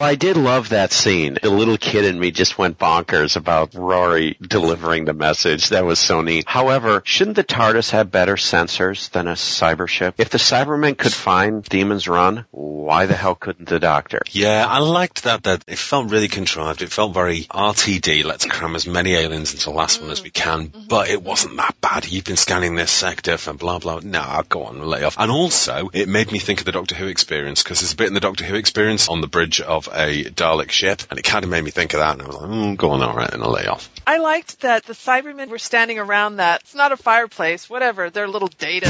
Well, 0.00 0.10
I 0.10 0.16
did 0.16 0.36
love 0.36 0.70
that 0.70 0.92
scene. 0.92 1.38
The 1.40 1.50
little 1.50 1.78
kid 1.78 2.04
in 2.04 2.18
me 2.18 2.32
just 2.32 2.58
went 2.58 2.78
bonkers 2.78 3.36
about 3.36 3.74
Rory 3.74 4.36
delivering 4.40 5.04
the 5.04 5.12
message. 5.12 5.68
That 5.68 5.84
was 5.84 6.00
so 6.00 6.22
neat. 6.22 6.48
However, 6.48 6.71
shouldn't 7.04 7.36
the 7.36 7.44
TARDIS 7.44 7.90
have 7.90 8.10
better 8.10 8.36
sensors 8.36 9.10
than 9.10 9.28
a 9.28 9.32
cyber 9.32 9.88
ship? 9.88 10.14
If 10.18 10.30
the 10.30 10.38
Cybermen 10.38 10.96
could 10.96 11.12
find 11.12 11.64
Demon's 11.64 12.08
Run, 12.08 12.44
why 12.50 13.06
the 13.06 13.14
hell 13.14 13.34
couldn't 13.34 13.68
the 13.68 13.78
Doctor? 13.78 14.20
Yeah, 14.30 14.66
I 14.68 14.78
liked 14.78 15.24
that. 15.24 15.44
That 15.44 15.64
it 15.66 15.78
felt 15.78 16.10
really 16.10 16.28
contrived. 16.28 16.82
It 16.82 16.90
felt 16.90 17.14
very 17.14 17.42
RTD. 17.44 18.24
Let's 18.24 18.44
cram 18.44 18.74
as 18.74 18.86
many 18.86 19.14
aliens 19.14 19.52
into 19.52 19.66
the 19.66 19.70
last 19.70 20.00
one 20.00 20.10
as 20.10 20.22
we 20.22 20.30
can. 20.30 20.72
But 20.88 21.08
it 21.08 21.22
wasn't 21.22 21.56
that 21.56 21.80
bad. 21.80 22.10
You've 22.10 22.24
been 22.24 22.36
scanning 22.36 22.74
this 22.74 22.90
sector 22.90 23.38
for 23.38 23.52
blah 23.52 23.78
blah. 23.78 24.00
Nah, 24.02 24.24
I'll 24.24 24.42
go 24.42 24.64
on, 24.64 24.80
lay 24.82 25.04
off. 25.04 25.16
And 25.18 25.30
also, 25.30 25.90
it 25.92 26.08
made 26.08 26.32
me 26.32 26.38
think 26.38 26.60
of 26.60 26.66
the 26.66 26.72
Doctor 26.72 26.94
Who 26.94 27.06
experience 27.06 27.62
because 27.62 27.80
there's 27.80 27.92
a 27.92 27.96
bit 27.96 28.08
in 28.08 28.14
the 28.14 28.20
Doctor 28.20 28.44
Who 28.44 28.56
experience 28.56 29.08
on 29.08 29.20
the 29.20 29.28
bridge 29.28 29.60
of 29.60 29.88
a 29.92 30.24
Dalek 30.24 30.70
ship, 30.70 31.02
and 31.10 31.18
it 31.18 31.22
kind 31.22 31.44
of 31.44 31.50
made 31.50 31.64
me 31.64 31.70
think 31.70 31.94
of 31.94 32.00
that. 32.00 32.12
And 32.14 32.22
I 32.22 32.26
was 32.26 32.36
like, 32.36 32.50
mm, 32.50 32.76
go 32.76 32.90
on, 32.90 33.02
all 33.02 33.14
right, 33.14 33.32
and 33.32 33.42
I'll 33.42 33.52
lay 33.52 33.66
off. 33.66 33.88
I 34.06 34.18
liked 34.18 34.60
that 34.60 34.84
the 34.84 34.94
Cybermen 34.94 35.48
were 35.48 35.58
standing 35.58 35.98
around 35.98 36.36
that. 36.36 36.61
It's 36.62 36.74
not 36.74 36.92
a 36.92 36.96
fireplace, 36.96 37.68
whatever. 37.68 38.08
Their 38.10 38.28
little 38.28 38.48
data 38.48 38.88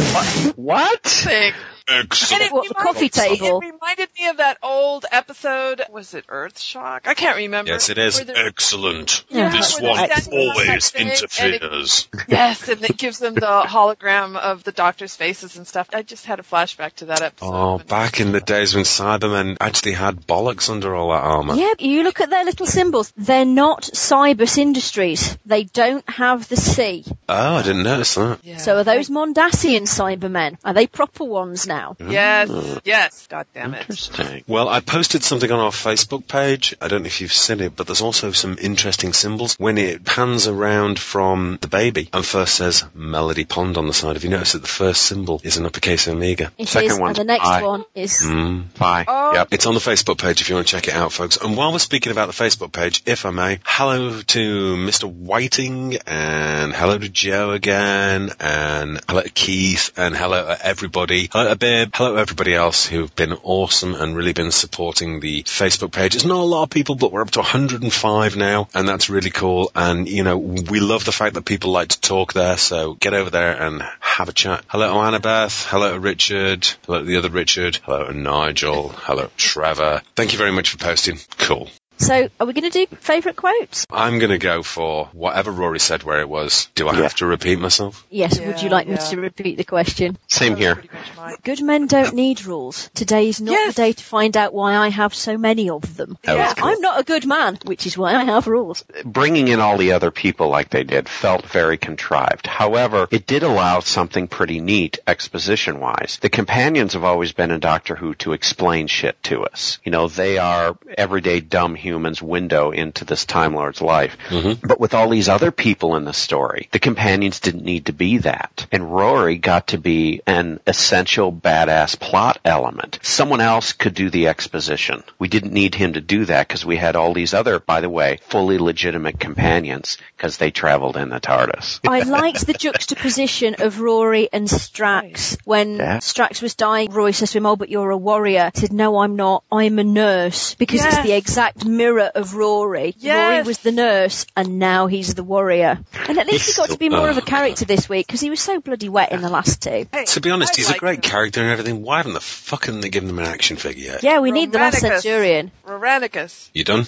What? 0.57 1.03
thing. 1.03 1.53
Excellent. 1.89 2.43
And 2.43 2.49
it 2.49 2.53
What, 2.53 2.71
a 2.71 2.75
coffee 2.75 3.11
reminded- 3.13 3.13
table? 3.41 3.61
It 3.61 3.65
reminded 3.73 4.09
me 4.19 4.29
of 4.29 4.37
that 4.39 4.59
old 4.63 5.05
episode. 5.11 5.83
Was 5.91 6.15
it 6.15 6.25
Earth 6.29 6.59
Shock? 6.61 7.07
I 7.07 7.15
can't 7.15 7.37
remember. 7.37 7.71
Yes, 7.71 7.89
it 7.91 7.99
is 7.99 8.17
Where 8.17 8.25
they're- 8.27 8.47
excellent. 8.47 9.25
Yeah, 9.29 9.49
this 9.51 9.81
one 9.81 9.97
they're 9.97 10.17
standing 10.21 10.33
on 10.33 10.51
always 10.51 10.67
that 10.67 10.83
thing, 10.83 11.03
and 11.03 11.11
it- 11.11 11.23
interferes. 11.23 12.09
Yes, 12.29 12.69
and 12.69 12.85
it 12.85 12.97
gives 12.97 13.19
them 13.19 13.35
the 13.35 13.65
hologram 13.67 14.37
of 14.37 14.65
the 14.65 14.73
doctor's 14.73 15.17
faces 15.17 15.57
and 15.57 15.67
stuff. 15.67 15.89
I 15.93 16.03
just 16.03 16.25
had 16.27 16.39
a 16.39 16.43
flashback 16.43 16.95
to 16.97 17.07
that 17.07 17.23
episode. 17.23 17.51
Oh, 17.53 17.79
back 17.79 18.21
in 18.21 18.33
the 18.33 18.41
days 18.41 18.75
when 18.75 18.85
Cybermen 18.85 19.57
actually 19.61 19.93
had 19.93 20.27
bollocks 20.27 20.71
under 20.71 20.95
all 20.95 21.09
that 21.11 21.23
armour. 21.23 21.55
Yeah, 21.55 21.75
you 21.79 22.03
look 22.05 22.21
at 22.21 22.31
their 22.31 22.45
little 22.45 22.67
symbols. 22.67 23.13
They're 23.17 23.45
not 23.45 23.83
Cybus 23.83 24.59
Industries. 24.59 25.37
They 25.47 25.65
don't 25.65 26.09
have 26.09 26.49
the 26.49 26.57
C. 26.57 27.05
Oh, 27.29 27.57
I 27.57 27.63
didn't 27.63 27.83
notice 27.83 28.15
that. 28.15 28.39
So 28.59 28.79
are 28.79 28.85
those 28.85 29.09
Mondasian 29.09 29.83
Cybermen? 29.83 30.57
Are 30.65 30.75
they 30.75 30.87
proper 30.87 31.25
ones 31.25 31.67
now? 31.67 31.72
Mm-hmm. 31.73 32.11
Yes, 32.11 32.49
mm. 32.49 32.81
yes. 32.85 33.27
God 33.29 33.47
damn 33.55 33.75
it. 33.75 33.81
Interesting. 33.83 34.45
Well, 34.47 34.69
I 34.69 34.81
posted 34.81 35.23
something 35.23 35.51
on 35.51 35.61
our 35.61 35.71
Facebook 35.71 36.27
page. 36.27 36.75
I 36.81 36.89
don't 36.89 37.03
know 37.03 37.07
if 37.07 37.21
you've 37.21 37.33
seen 37.33 37.61
it, 37.61 37.77
but 37.77 37.87
there's 37.87 38.03
also 38.03 38.33
some 38.33 38.59
interesting 38.61 39.13
symbols. 39.13 39.57
When 39.59 39.79
it 39.79 40.05
pans 40.05 40.47
around 40.47 40.99
from 40.99 41.59
the 41.61 41.69
baby 41.69 42.09
and 42.13 42.25
first 42.25 42.55
says 42.55 42.85
Melody 42.95 43.45
Pond 43.45 43.77
on 43.77 43.87
the 43.87 43.95
side, 43.95 44.17
have 44.17 44.25
you 44.25 44.31
noticed 44.31 44.55
that 44.55 44.63
the 44.63 44.69
first 44.69 45.03
symbol 45.03 45.41
is 45.45 45.57
an 45.57 45.67
uppercase 45.67 46.09
omega? 46.09 46.53
It 46.59 46.65
is, 46.65 46.71
Second 46.71 47.03
and 47.03 47.17
the 47.17 47.25
next 47.25 47.47
I. 47.47 47.63
one 47.63 47.85
is. 47.95 48.23
Mm. 48.23 48.77
Bye. 48.79 49.05
Oh. 49.07 49.35
Yep. 49.35 49.49
It's 49.53 49.67
on 49.67 49.75
the 49.75 49.81
Facebook 49.81 50.19
page 50.19 50.41
if 50.41 50.49
you 50.49 50.55
want 50.55 50.67
to 50.67 50.71
check 50.71 50.89
it 50.89 50.95
out, 50.95 51.13
folks. 51.13 51.37
And 51.37 51.57
while 51.57 51.73
we're 51.73 51.79
speaking 51.79 52.13
about 52.13 52.27
the 52.27 52.45
Facebook 52.45 52.73
page, 52.73 53.03
if 53.07 53.27
I 53.27 53.31
may, 53.31 53.61
hello 53.65 54.21
to 54.21 54.77
Mr. 54.77 55.05
Whiting 55.05 55.97
and 56.07 56.73
hello 56.73 56.99
to 56.99 57.09
Joe 57.09 57.51
again 57.51 58.31
and 58.41 59.01
hello 59.09 59.23
to 59.23 59.31
Keith 59.31 59.93
and 59.97 60.17
hello 60.17 60.47
to 60.47 60.67
everybody. 60.67 61.29
Hello 61.33 61.45
to 61.45 61.57
Hello 61.63 62.17
everybody 62.17 62.55
else 62.55 62.87
who've 62.87 63.15
been 63.15 63.35
awesome 63.45 63.95
and 63.95 64.17
really 64.17 64.33
been 64.33 64.51
supporting 64.51 65.21
the 65.21 65.45
Facebook 65.45 65.93
page. 65.93 66.17
It's 66.17 66.25
not 66.25 66.41
a 66.41 66.43
lot 66.43 66.65
of 66.65 66.71
people, 66.71 66.97
but 66.97 67.13
we're 67.13 67.23
up 67.23 67.31
to 67.31 67.39
105 67.39 68.37
now 68.37 68.69
and 68.75 68.89
that's 68.89 69.09
really 69.09 69.31
cool. 69.31 69.71
And, 69.73 70.09
you 70.09 70.25
know, 70.25 70.37
we 70.39 70.81
love 70.81 71.05
the 71.05 71.13
fact 71.13 71.35
that 71.35 71.45
people 71.45 71.71
like 71.71 71.91
to 71.91 72.01
talk 72.01 72.33
there. 72.33 72.57
So 72.57 72.95
get 72.95 73.15
over 73.15 73.31
there 73.31 73.63
and 73.63 73.81
have 74.01 74.29
a 74.29 74.33
chat. 74.33 74.65
Hello 74.67 74.93
Annabeth. 74.93 75.65
Hello 75.69 75.97
Richard. 75.97 76.67
Hello 76.85 77.05
the 77.05 77.19
other 77.19 77.31
Richard. 77.31 77.77
Hello 77.85 78.11
Nigel. 78.11 78.89
Hello 78.89 79.31
Trevor. 79.37 80.03
Thank 80.17 80.33
you 80.33 80.39
very 80.39 80.51
much 80.51 80.71
for 80.71 80.79
posting. 80.79 81.19
Cool. 81.39 81.69
So, 82.03 82.29
are 82.41 82.47
we 82.47 82.53
going 82.53 82.69
to 82.69 82.87
do 82.87 82.97
favourite 82.97 83.37
quotes? 83.37 83.87
I'm 83.89 84.19
going 84.19 84.33
to 84.33 84.39
go 84.39 84.65
for 84.65 85.07
whatever 85.13 85.53
Rory 85.53 85.79
said 85.79 86.03
where 86.03 86.21
it 86.21 86.29
was. 86.29 86.69
Do 86.75 86.89
I 86.89 86.95
Yeah. 86.97 87.03
have 87.03 87.15
to 87.17 87.27
repeat 87.27 87.61
myself? 87.61 88.05
Yes, 88.11 88.41
would 88.41 88.61
you 88.61 88.69
Yeah, 88.71 88.75
like 88.75 88.89
me 88.89 88.97
to 88.97 89.21
repeat 89.21 89.57
the 89.57 89.63
question? 89.65 90.19
Same 90.27 90.57
here. 90.57 90.75
Pretty 90.75 90.91
much 90.93 91.17
mine. 91.17 91.37
Good 91.45 91.63
men 91.63 91.87
don't 91.87 92.15
need 92.15 92.45
rules. 92.45 92.91
Today 92.95 93.29
is 93.29 93.41
not 93.41 93.53
Yes. 93.53 93.75
the 93.77 93.83
day 93.83 93.93
to 93.93 94.03
find 94.03 94.37
out 94.37 94.53
why 94.53 94.75
I 94.77 94.89
have 94.89 95.15
so 95.15 95.39
many 95.39 95.71
of 95.71 95.97
them. 95.97 96.19
That 96.25 96.37
was 96.39 96.55
cool. 96.55 96.71
I'm 96.71 96.81
not 96.81 96.99
a 96.99 97.05
good 97.05 97.25
man, 97.25 97.57
which 97.67 97.87
is 97.87 97.97
why 97.97 98.15
I 98.17 98.25
have 98.25 98.49
rules. 98.49 98.83
bringing 99.05 99.47
in 99.47 99.61
all 99.61 99.77
the 99.77 99.93
other 99.93 100.11
people 100.11 100.49
like 100.49 100.71
they 100.71 100.83
did 100.83 101.09
felt 101.09 101.47
very 101.47 101.77
contrived. 101.79 102.49
However, 102.49 103.07
it 103.13 103.29
did 103.29 103.45
allow 103.45 103.79
something 103.79 104.27
pretty 104.27 104.61
neat 104.61 104.99
exposition 105.07 105.79
wise. 105.79 106.19
The 106.21 106.31
companions 106.31 106.95
have 106.95 107.05
always 107.05 107.31
been 107.31 107.53
in 107.53 107.61
Doctor 107.61 107.95
Who 107.95 108.15
to 108.17 108.33
explain 108.33 108.89
shit 108.89 109.23
to 109.25 109.45
us. 109.45 109.79
You 109.85 109.93
know, 109.93 110.09
they 110.09 110.39
are 110.39 110.77
everyday 110.99 111.39
dumb 111.39 111.77
humans 111.77 111.92
human's 111.93 112.23
window 112.23 112.71
into 112.71 113.05
this 113.05 113.27
Time 113.27 113.55
Lord's 113.55 113.83
life. 113.83 114.17
Mm-hmm. 114.29 114.67
But 114.67 114.81
with 114.81 114.95
all 114.95 115.11
these 115.11 115.29
other 115.29 115.51
people 115.51 115.97
in 115.97 116.05
the 116.07 116.15
story, 116.15 116.69
the 116.73 116.79
companions 116.79 117.41
didn't 117.41 117.65
need 117.65 117.87
to 117.87 117.93
be 117.93 118.19
that. 118.19 118.67
And 118.73 118.91
Rory 118.95 119.37
got 119.37 119.69
to 119.69 119.79
be 119.79 120.23
an 120.27 120.59
essential 120.67 121.31
badass 121.31 122.01
plot 122.01 122.39
element. 122.47 122.99
Someone 123.03 123.43
else 123.43 123.75
could 123.75 123.95
do 123.95 124.09
the 124.09 124.29
exposition. 124.29 125.03
We 125.19 125.29
didn't 125.29 125.53
need 125.53 125.75
him 125.75 125.93
to 125.93 126.01
do 126.01 126.25
that 126.25 126.49
because 126.49 126.65
we 126.65 126.77
had 126.77 126.97
all 126.97 127.13
these 127.13 127.35
other, 127.35 127.61
by 127.61 127.83
the 127.83 127.91
way, 127.91 128.21
fully 128.29 128.57
legitimate 128.57 129.21
companions 129.21 129.99
because 130.17 130.39
they 130.39 130.51
traveled 130.51 130.97
in 130.97 131.11
the 131.11 131.21
TARDIS. 131.21 131.81
I 131.87 132.01
liked 132.05 132.47
the 132.47 132.55
juxtaposition 132.55 133.57
of 133.59 133.81
Rory 133.81 134.31
and 134.33 134.49
Strax. 134.49 135.37
When 135.45 135.77
Yeah. 135.77 135.99
Strax 135.99 136.41
was 136.41 136.55
dying, 136.55 136.91
Rory 136.91 137.13
says 137.13 137.33
to 137.33 137.39
him, 137.39 137.47
oh, 137.47 137.57
but 137.57 137.69
you're 137.69 137.91
a 137.91 137.97
warrior. 137.99 138.51
He 138.55 138.61
said, 138.61 138.73
no, 138.73 138.99
I'm 139.01 139.17
not. 139.17 139.45
I'm 139.53 139.79
a 139.79 139.85
nurse. 139.85 140.55
Because 140.55 140.85
it's 140.85 141.03
the 141.03 141.13
exact 141.13 141.65
mirror 141.77 142.11
of 142.15 142.35
Rory. 142.35 142.81
Rory 142.81 142.95
Yes. 142.99 143.47
was 143.47 143.59
the 143.59 143.73
nurse, 143.73 144.27
and 144.37 144.59
now 144.59 144.87
he's 144.87 145.15
the 145.15 145.25
warrior. 145.25 145.79
And 146.09 146.19
at 146.19 146.27
least 146.27 146.47
he 146.49 146.55
got 146.55 146.71
to 146.71 146.79
be 146.79 146.89
more 146.89 147.09
of 147.09 147.19
a 147.19 147.23
character 147.23 147.65
this 147.65 147.89
week, 147.89 148.07
because 148.07 148.21
he 148.21 148.31
was 148.31 148.41
so 148.41 148.61
bloody 148.61 148.89
wet 148.89 149.13
in 149.13 149.21
the 149.23 149.29
last 149.31 149.63
two. 149.63 149.87
To 150.07 150.21
be 150.21 150.31
honest, 150.31 150.53
I 150.55 150.57
he's 150.57 150.69
like 150.69 150.77
a 150.77 150.81
great 150.81 151.05
him. 151.05 151.11
character 151.11 151.41
and 151.41 151.51
everything. 151.51 151.83
Why 151.83 151.99
haven't 151.99 152.13
the 152.15 152.21
fuck 152.21 152.67
haven't 152.67 152.81
they 152.83 152.91
given 152.91 153.09
him 153.09 153.19
an 153.19 153.25
action 153.27 153.57
figure 153.57 153.85
yet? 153.93 154.03
Yeah, 154.03 154.21
we 154.21 154.31
need 154.33 154.53
the 154.53 154.59
last 154.59 154.81
Centurion. 154.81 155.51
Roranicus. 155.67 156.51
You 156.55 156.65
done? 156.65 156.87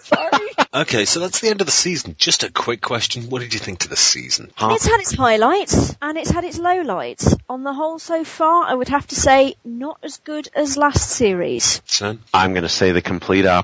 Sorry. 0.00 0.38
Okay, 0.74 1.06
so 1.06 1.18
that's 1.20 1.40
the 1.40 1.48
end 1.48 1.60
of 1.62 1.66
the 1.66 1.72
season. 1.72 2.14
Just 2.18 2.42
a 2.42 2.52
quick 2.52 2.82
question. 2.82 3.30
What 3.30 3.40
did 3.40 3.54
you 3.54 3.58
think 3.60 3.80
to 3.80 3.88
the 3.88 3.96
season? 3.96 4.50
It's 4.60 4.86
had 4.86 5.00
its 5.00 5.12
highlights 5.14 5.96
and 6.02 6.18
it's 6.18 6.30
had 6.30 6.44
its 6.44 6.58
lowlights. 6.58 7.38
On 7.48 7.62
the 7.64 7.72
whole, 7.72 7.98
so 7.98 8.22
far, 8.22 8.64
I 8.64 8.74
would 8.74 8.88
have 8.88 9.06
to 9.08 9.14
say 9.14 9.54
not 9.64 9.98
as 10.02 10.18
good 10.18 10.48
as 10.54 10.76
last 10.76 11.08
series. 11.10 11.80
Son? 11.86 12.20
I'm 12.34 12.52
going 12.52 12.64
to 12.64 12.68
say 12.68 12.92
the 12.92 13.00
complete 13.00 13.46
opposite. 13.46 13.57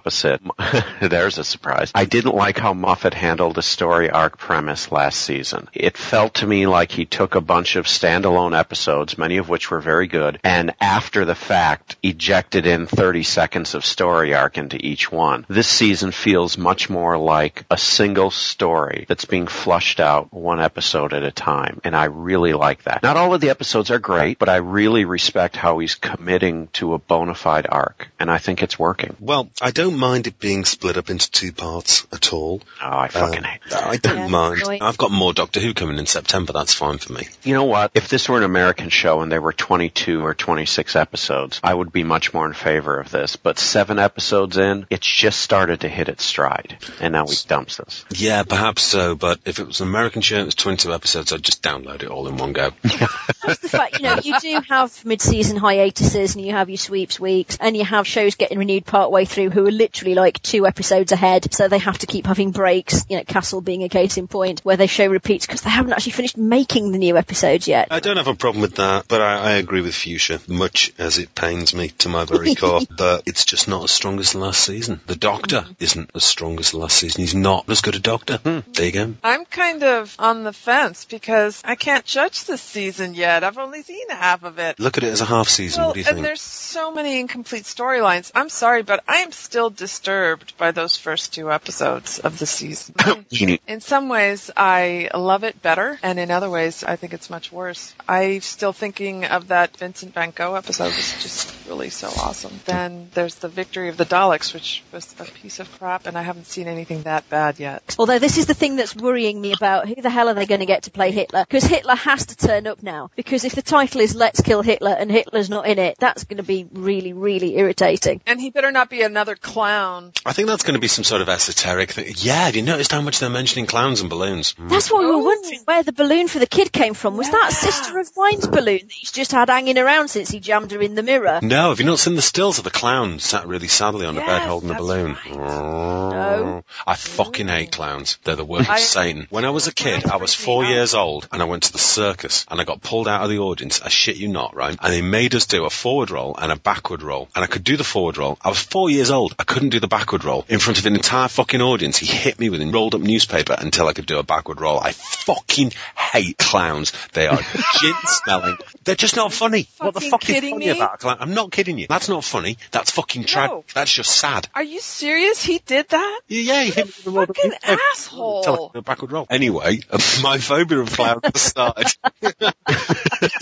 There's 1.01 1.39
a 1.39 1.45
surprise. 1.45 1.91
I 1.95 2.05
didn't 2.05 2.35
like 2.35 2.59
how 2.59 2.75
Moffat 2.75 3.15
handled 3.15 3.55
the 3.55 3.63
story 3.63 4.11
arc 4.11 4.39
premise 4.39 4.91
last 4.91 5.21
season. 5.21 5.69
It 5.73 5.97
felt 5.97 6.35
to 6.35 6.47
me 6.47 6.67
like 6.67 6.91
he 6.91 7.05
took 7.05 7.35
a 7.35 7.41
bunch 7.41 7.77
of 7.77 7.87
standalone 7.87 8.59
episodes, 8.59 9.19
many 9.19 9.39
of 9.39 9.49
which 9.49 9.71
were 9.71 9.81
very 9.81 10.07
good, 10.07 10.41
and 10.43 10.75
after 10.81 11.25
the 11.25 11.35
fact, 11.35 11.97
ejected 12.03 12.67
in 12.67 12.87
30 12.87 13.23
seconds 13.23 13.75
of 13.75 13.85
story 13.85 14.35
arc 14.35 14.59
into 14.59 14.77
each 14.85 15.11
one. 15.13 15.45
This 15.49 15.69
season 15.69 16.11
feels 16.11 16.59
much 16.59 16.91
more 16.91 17.19
like 17.19 17.65
a 17.71 17.79
single 17.79 18.31
story 18.31 19.05
that's 19.09 19.25
being 19.25 19.47
flushed 19.47 20.01
out 20.01 20.33
one 20.33 20.61
episode 20.61 21.13
at 21.13 21.23
a 21.23 21.31
time, 21.31 21.81
and 21.85 21.95
I 21.95 22.05
really 22.05 22.53
like 22.53 22.85
that. 22.85 23.03
Not 23.03 23.17
all 23.17 23.35
of 23.35 23.41
the 23.41 23.51
episodes 23.51 23.91
are 23.91 23.99
great, 23.99 24.39
but 24.39 24.49
I 24.49 24.57
really 24.57 25.05
respect 25.05 25.57
how 25.57 25.79
he's 25.79 25.95
committing 25.95 26.69
to 26.75 26.95
a 26.95 26.99
bona 26.99 27.35
fide 27.35 27.67
arc, 27.69 28.09
and 28.19 28.31
I 28.31 28.39
think 28.39 28.63
it's 28.63 28.79
working. 28.79 29.17
Well, 29.21 29.51
I 29.61 29.71
don't 29.71 29.84
mind 29.91 30.27
it 30.27 30.39
being 30.39 30.65
split 30.65 30.97
up 30.97 31.11
into 31.11 31.31
two 31.31 31.53
parts 31.53 32.07
at 32.13 32.33
all. 32.33 32.61
Oh, 32.83 32.87
I 32.99 33.09
fucking 33.09 33.45
Uh, 33.45 33.47
hate 33.49 33.61
that. 33.71 33.85
I 33.85 33.97
don't 33.97 34.17
Yeah, 34.17 34.27
mind. 34.29 34.61
annoying. 34.63 34.83
I've 34.83 34.99
got 34.99 35.11
more 35.11 35.33
Doctor 35.33 35.61
Who 35.61 35.75
coming 35.75 35.99
in 35.99 36.07
September. 36.07 36.53
That's 36.53 36.75
fine 36.75 36.99
for 36.99 37.13
me. 37.13 37.29
You 37.43 37.55
know 37.55 37.65
what? 37.65 37.91
If 37.95 38.09
this 38.09 38.29
were 38.29 38.39
an 38.39 38.45
American 38.45 38.89
show 38.91 39.21
and 39.21 39.31
there 39.31 39.41
were 39.41 39.53
22 39.53 40.25
or 40.25 40.35
26 40.35 40.97
episodes, 40.97 41.61
I 41.63 41.73
would 41.75 41.93
be 41.93 42.05
much 42.05 42.33
more 42.35 42.47
in 42.47 42.53
favor 42.53 42.99
of 43.01 43.11
this. 43.11 43.37
But 43.37 43.59
seven 43.59 43.99
episodes 43.99 44.57
in, 44.57 44.87
it's 44.91 45.07
just 45.07 45.41
started 45.41 45.81
to 45.81 45.89
hit 45.89 46.09
its 46.09 46.25
stride. 46.25 46.77
And 47.01 47.13
now 47.13 47.27
he 47.27 47.37
dumps 47.47 47.77
this. 47.79 48.05
Yeah, 48.11 48.43
perhaps 48.43 48.83
so, 48.83 49.15
but 49.15 49.41
if 49.45 49.59
it 49.59 49.67
was 49.67 49.81
an 49.81 49.89
American 49.89 50.23
show 50.23 50.37
and 50.37 50.43
it 50.43 50.47
was 50.47 50.55
22 50.55 50.93
episodes, 50.93 51.33
I'd 51.33 51.43
just 51.43 51.63
download 51.63 52.03
it 52.03 52.09
all 52.09 52.29
in 52.29 52.37
one 52.37 52.53
go. 52.53 52.71
That's 52.83 53.59
the 53.61 53.69
fact, 53.69 53.97
you 53.99 54.05
know, 54.05 54.19
you 54.23 54.39
do 54.41 54.61
have 54.69 55.05
mid-season 55.05 55.57
hiatuses 55.57 56.35
and 56.37 56.45
you 56.45 56.53
have 56.53 56.69
your 56.71 56.79
sweeps 56.79 57.19
weeks 57.21 57.57
and 57.61 57.77
you 57.77 57.85
have 57.85 58.07
shows 58.07 58.35
getting 58.37 58.59
renewed 58.59 58.87
part 58.87 59.11
way 59.11 59.25
through 59.25 59.51
who 59.51 59.67
are 59.67 59.71
literally 59.77 60.15
like 60.15 60.41
two 60.43 60.67
episodes 60.67 61.13
ahead, 61.13 61.53
so 61.53 61.69
they 61.69 61.79
have 61.79 61.99
to 61.99 62.07
keep 62.07 62.27
having 62.27 62.51
breaks, 62.51 63.05
you 63.09 63.17
know, 63.17 63.25
Castle 63.25 63.61
being 63.61 63.83
a 63.83 63.89
case 63.89 64.17
in 64.17 64.29
point, 64.29 64.61
where 64.61 64.77
they 64.77 64.87
show 64.87 65.07
repeats 65.07 65.47
because 65.47 65.63
they 65.63 65.71
haven't 65.71 65.93
actually 65.93 66.13
finished 66.13 66.37
making 66.37 66.93
the 66.93 66.99
new 66.99 67.17
episodes 67.17 67.69
yet. 67.69 67.89
I 67.91 68.01
don't 68.01 68.17
have 68.17 68.29
a 68.29 68.35
problem 68.35 68.63
with 68.63 68.77
that, 68.77 69.07
but 69.09 69.21
I, 69.21 69.39
I 69.39 69.51
agree 69.53 69.81
with 69.81 69.95
Fuchsia, 69.95 70.41
much 70.49 70.93
as 70.99 71.19
it 71.19 71.35
pains 71.35 71.75
me 71.75 71.89
to 71.99 72.09
my 72.09 72.25
very 72.25 72.55
core. 72.55 72.81
but 72.97 73.23
it's 73.27 73.45
just 73.45 73.69
not 73.69 73.85
as 73.85 73.91
strong 73.91 74.19
as 74.19 74.33
the 74.33 74.39
last 74.39 74.63
season. 74.63 75.01
The 75.07 75.17
Doctor 75.17 75.67
isn't 75.81 76.11
as 76.15 76.25
strong 76.25 76.59
as 76.59 76.73
the 76.73 76.79
last 76.79 76.97
season. 76.97 77.23
He's 77.23 77.35
not 77.35 77.69
as 77.69 77.81
good 77.81 77.95
a 77.95 78.01
Doctor. 78.01 78.39
Hmm. 78.39 78.61
There 78.73 78.87
you 78.87 78.93
go. 78.93 79.15
I'm 79.23 79.45
kind 79.45 79.83
of 79.83 80.15
on 80.19 80.45
the 80.45 80.53
fence 80.53 81.05
because 81.05 81.63
I 81.65 81.75
can't 81.75 82.05
judge 82.05 82.45
this 82.45 82.63
season 82.63 83.15
yet. 83.15 83.45
I've 83.45 83.59
only 83.59 83.83
seen 83.83 84.09
half 84.11 84.45
of 84.45 84.59
it. 84.59 84.79
Look 84.79 84.99
at 84.99 85.05
it 85.05 85.09
as 85.09 85.21
a 85.21 85.25
half 85.25 85.49
season. 85.49 85.81
Well, 85.81 85.89
what 85.89 85.95
do 85.95 86.01
you 86.01 86.07
and 86.07 86.17
think? 86.17 86.27
there's 86.27 86.41
so 86.41 86.93
many 86.93 87.21
incomplete 87.21 87.65
storylines. 87.65 88.31
I'm 88.35 88.49
sorry, 88.49 88.83
but 88.83 89.03
I 89.09 89.19
am 89.19 89.33
still 89.33 89.64
disturbed 89.71 90.57
by 90.57 90.71
those 90.71 90.97
first 90.97 91.35
two 91.35 91.51
episodes 91.51 92.19
of 92.19 92.39
the 92.39 92.47
season. 92.47 92.95
In 93.67 93.81
some 93.81 94.09
ways, 94.09 94.51
I 94.57 95.11
love 95.15 95.45
it 95.45 95.61
better, 95.63 95.99
and 96.03 96.19
in 96.19 96.31
other 96.31 96.51
ways, 96.51 96.85
I 96.85 96.97
think 96.97 97.13
it's 97.13 97.31
much 97.31 97.51
worse. 97.53 97.95
I'm 98.09 98.41
still 98.41 98.73
thinking 98.73 99.25
of 99.25 99.49
that 99.49 99.77
Vincent 99.77 100.15
Van 100.15 100.31
Gogh 100.31 100.55
episode 100.55 100.95
was 100.95 101.23
just 101.23 101.55
really 101.69 101.91
so 101.91 102.09
awesome. 102.09 102.53
Then 102.65 103.11
there's 103.15 103.37
the 103.37 103.49
Victory 103.49 103.89
of 103.89 103.97
the 103.97 104.05
Daleks, 104.05 104.55
which 104.55 104.83
was 104.93 105.15
a 105.19 105.25
piece 105.25 105.61
of 105.61 105.71
crap, 105.79 106.07
and 106.07 106.17
I 106.17 106.23
haven't 106.23 106.47
seen 106.47 106.69
anything 106.69 107.03
that 107.03 107.29
bad 107.29 107.59
yet. 107.59 107.97
Although 107.99 108.19
this 108.19 108.39
is 108.39 108.47
the 108.47 108.55
thing 108.55 108.77
that's 108.77 108.95
worrying 108.95 109.41
me 109.41 109.53
about 109.53 109.89
who 109.89 110.01
the 110.01 110.11
hell 110.11 110.29
are 110.29 110.35
they 110.35 110.47
going 110.47 110.61
to 110.61 110.67
get 110.67 110.85
to 110.85 110.91
play 110.91 111.11
Hitler? 111.11 111.45
Because 111.49 111.65
Hitler 111.65 111.97
has 111.97 112.27
to 112.27 112.37
turn 112.37 112.67
up 112.67 112.83
now. 112.83 113.11
Because 113.17 113.45
if 113.45 113.55
the 113.55 113.63
title 113.63 114.01
is 114.01 114.15
Let's 114.15 114.41
Kill 114.41 114.63
Hitler 114.63 114.95
and 114.99 115.11
Hitler's 115.11 115.51
not 115.51 115.67
in 115.67 115.79
it, 115.79 115.97
that's 115.99 116.25
going 116.25 116.39
to 116.39 116.43
be 116.43 116.67
really, 116.73 117.13
really 117.13 117.57
irritating. 117.57 118.21
And 118.27 118.41
he 118.41 118.51
better 118.51 118.73
not 118.73 118.91
be 118.91 119.03
another 119.03 119.37
clown. 119.55 120.13
I 120.27 120.33
think 120.33 120.49
that's 120.49 120.65
going 120.65 120.75
to 120.75 120.81
be 120.81 120.89
some 120.89 121.05
sort 121.05 121.23
of 121.23 121.29
esoteric 121.29 121.93
thing. 121.93 122.13
Yeah, 122.19 122.45
have 122.47 122.57
you 122.57 122.63
noticed 122.63 122.93
how 122.93 123.01
much 123.01 123.21
they're 123.21 123.31
mentioning 123.31 123.67
clowns 123.67 124.01
and 124.01 124.11
balloons? 124.11 124.55
Mm. 124.55 124.69
That's 124.69 124.91
what 124.91 125.01
we 125.01 125.07
were 125.07 125.23
wondering 125.23 125.61
where 125.65 125.83
the 125.83 125.93
balloon 125.93 126.29
for 126.29 126.41
the 126.41 126.47
kid 126.47 126.73
came 126.73 126.95
from. 126.95 127.17
Was 127.17 127.31
that 127.31 127.53
Sister 127.53 127.99
of 127.99 128.11
Wine's 128.17 128.47
balloon 128.49 128.81
that 128.81 128.93
he's 128.93 129.13
just 129.13 129.31
had 129.33 129.49
hanging 129.49 129.79
around 129.79 130.09
since 130.09 130.29
he 130.31 130.41
jammed 130.41 130.73
her 130.73 130.81
in 130.81 130.95
the 130.97 131.03
mirror? 131.03 131.39
No, 131.43 131.69
have 131.71 131.79
you 131.81 131.87
not 131.87 132.01
seen 132.01 132.17
the 132.17 132.23
stills 132.23 132.59
of 132.59 132.65
the 132.65 132.71
clown 132.71 133.19
sat 133.21 133.47
really 133.47 133.69
sadly 133.69 134.07
on 134.07 134.17
a 134.19 134.21
bed 134.21 134.43
holding 134.43 134.71
a 134.71 134.73
that's 134.73 134.83
balloon? 134.83 135.17
No. 135.31 136.65
I 136.87 136.95
fucking 136.97 137.49
hate 137.49 137.73
clowns. 137.73 138.19
They're 138.25 138.37
the 138.37 138.45
worst 138.45 138.69
I- 138.69 138.75
of 138.75 138.81
Satan. 138.81 139.27
When 139.31 139.45
I 139.45 139.51
was 139.51 139.67
a 139.67 139.73
kid, 139.73 140.07
I 140.07 140.17
was 140.17 140.35
four 140.35 140.65
years 140.65 140.95
old 140.95 141.29
and 141.33 141.41
I 141.41 141.45
went 141.45 141.65
to 141.65 141.73
the 141.73 141.79
circus 141.79 142.45
and 142.51 142.61
I 142.61 142.65
got 142.65 142.83
pulled 142.83 143.09
out 143.09 143.23
of 143.23 143.31
the 143.31 143.39
audience. 143.39 143.81
I 143.83 143.89
shit 143.89 144.17
you 144.17 144.29
not, 144.29 144.55
right? 144.55 144.77
And 144.81 144.93
they 144.93 145.03
made 145.03 145.35
us 145.35 145.47
do 145.47 145.65
a 145.65 145.71
forward 145.71 146.11
roll 146.11 146.35
and 146.37 146.51
a 146.51 146.57
backward 146.57 147.03
roll. 147.03 147.29
And 147.35 147.45
I 147.45 147.47
could 147.47 147.65
do 147.65 147.77
the 147.77 147.85
forward 147.85 148.17
roll. 148.19 148.39
I 148.43 148.49
was 148.49 148.59
four 148.59 148.91
years 148.91 149.11
old. 149.11 149.35
I 149.39 149.44
couldn't 149.45 149.69
do 149.71 149.81
the 149.81 149.89
backward 149.89 150.25
roll. 150.25 150.45
In 150.49 150.59
front 150.59 150.79
of 150.79 150.87
an 150.87 150.95
entire 150.97 151.29
fucking 151.29 151.61
audience, 151.63 151.97
he 151.99 152.07
hit 152.07 152.39
me 152.41 152.51
with 152.51 152.61
a 152.61 152.67
rolled 152.67 152.95
up 152.95 153.01
newspaper 153.01 153.55
until 153.59 153.87
I 153.89 153.93
could 153.93 154.07
do 154.07 154.19
a 154.19 154.23
backward 154.23 154.61
roll. 154.61 154.81
I 154.81 154.93
fucking 154.93 155.73
hate 155.97 156.39
clowns. 156.39 156.93
They 157.13 157.27
are 157.29 157.39
gin 157.81 157.95
smelling. 158.07 158.57
They're 158.85 158.95
just 158.95 159.17
not 159.17 159.33
funny. 159.33 159.69
what 159.79 159.95
the 159.95 160.01
Fucking 160.01 160.11
fuck 160.11 160.29
is 160.29 160.41
funny 160.51 160.57
me? 160.57 160.69
about 160.71 160.95
a 160.95 160.99
clown? 160.99 161.17
I'm 161.21 161.35
not 161.35 161.53
kidding 161.53 161.79
you. 161.79 161.87
That's 161.89 162.09
not 162.09 162.25
funny. 162.25 162.59
That's 162.71 162.91
fucking 162.91 163.25
tragic. 163.25 163.53
No. 163.53 163.65
That's 163.75 163.93
just 163.93 164.11
sad. 164.11 164.49
Are 164.55 164.63
you 164.63 164.81
serious? 164.81 165.43
He 165.43 165.61
did 165.65 165.89
that? 165.91 166.21
Yeah, 166.29 166.63
he 166.65 166.71
hit 166.71 166.87
me 166.87 166.93
with 166.97 167.07
a 167.07 167.11
rolled 167.11 167.31
up 167.31 167.37
Fucking 167.37 167.51
newspaper. 167.51 167.81
asshole. 167.93 168.39
Until 168.39 168.55
I 168.55 168.57
could 168.59 168.73
do 168.73 168.79
a 168.79 168.83
backward 168.83 169.13
roll. 169.13 169.27
Anyway, 169.31 169.81
uh, 169.91 169.99
my 170.23 170.39
phobia 170.39 170.81
of 170.81 170.91
clowns 170.93 171.21
has 171.25 171.41
started. 171.41 171.95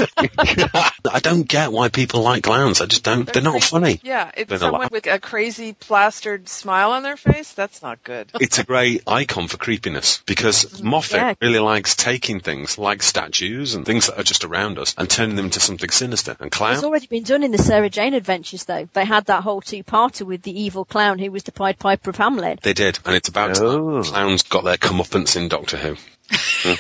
I 0.05 1.21
don't 1.21 1.47
get 1.49 1.73
why 1.73 1.89
people 1.89 2.23
like 2.23 2.43
clowns. 2.45 2.81
I 2.81 2.87
just 2.87 3.03
don't. 3.05 3.31
They're 3.33 3.43
not 3.43 3.63
funny. 3.63 4.01
Yeah, 4.03 4.31
it's 4.37 4.49
They're 4.49 4.59
someone 4.59 4.83
laugh- 4.83 4.91
with 4.93 5.07
a 5.07 5.19
crazy 5.19 5.73
plastered 5.93 6.49
smile 6.49 6.93
on 6.93 7.03
their 7.03 7.19
face. 7.19 7.53
That's 7.53 7.83
not 7.83 8.03
good. 8.03 8.31
It's 8.41 8.59
a 8.59 8.65
great 8.65 9.03
icon 9.07 9.47
for 9.47 9.59
creepiness 9.59 10.23
because 10.25 10.83
Moffat 10.83 11.17
Yeah. 11.21 11.35
really 11.43 11.59
likes 11.59 11.95
taking 11.97 12.41
things 12.41 12.79
like 12.79 13.03
statues 13.03 13.75
and 13.75 13.85
things 13.85 14.07
that 14.07 14.19
are 14.19 14.23
just 14.23 14.45
around 14.45 14.79
us 14.79 14.95
and 14.97 15.09
turning 15.11 15.37
them 15.37 15.45
into 15.47 15.61
something 15.61 15.91
sinister. 15.91 16.35
And 16.41 16.51
clown. 16.51 16.73
It's 16.75 16.83
already 16.83 17.09
been 17.09 17.25
done 17.25 17.43
in 17.43 17.51
the 17.51 17.59
Sarah 17.59 17.91
Jane 17.91 18.15
Adventures, 18.15 18.65
though. 18.65 18.89
They 18.95 19.05
had 19.05 19.27
that 19.27 19.43
whole 19.43 19.61
two-parter 19.61 20.23
with 20.23 20.41
the 20.43 20.63
evil 20.63 20.87
clown 20.87 21.19
who 21.19 21.31
was 21.31 21.43
the 21.43 21.53
Pied 21.53 21.79
Piper 21.79 22.09
of 22.09 22.17
Hamelin. 22.17 22.59
they 22.63 22.73
did, 22.73 22.99
and 23.05 23.15
it's 23.15 23.29
about 23.29 23.61
Oh. 23.61 24.03
clowns 24.03 24.45
got 24.45 24.65
their 24.65 24.79
comeuppance 24.79 25.37
in 25.37 25.49
Doctor 25.49 25.77
Who. 25.77 25.97
Hmm. 26.33 26.75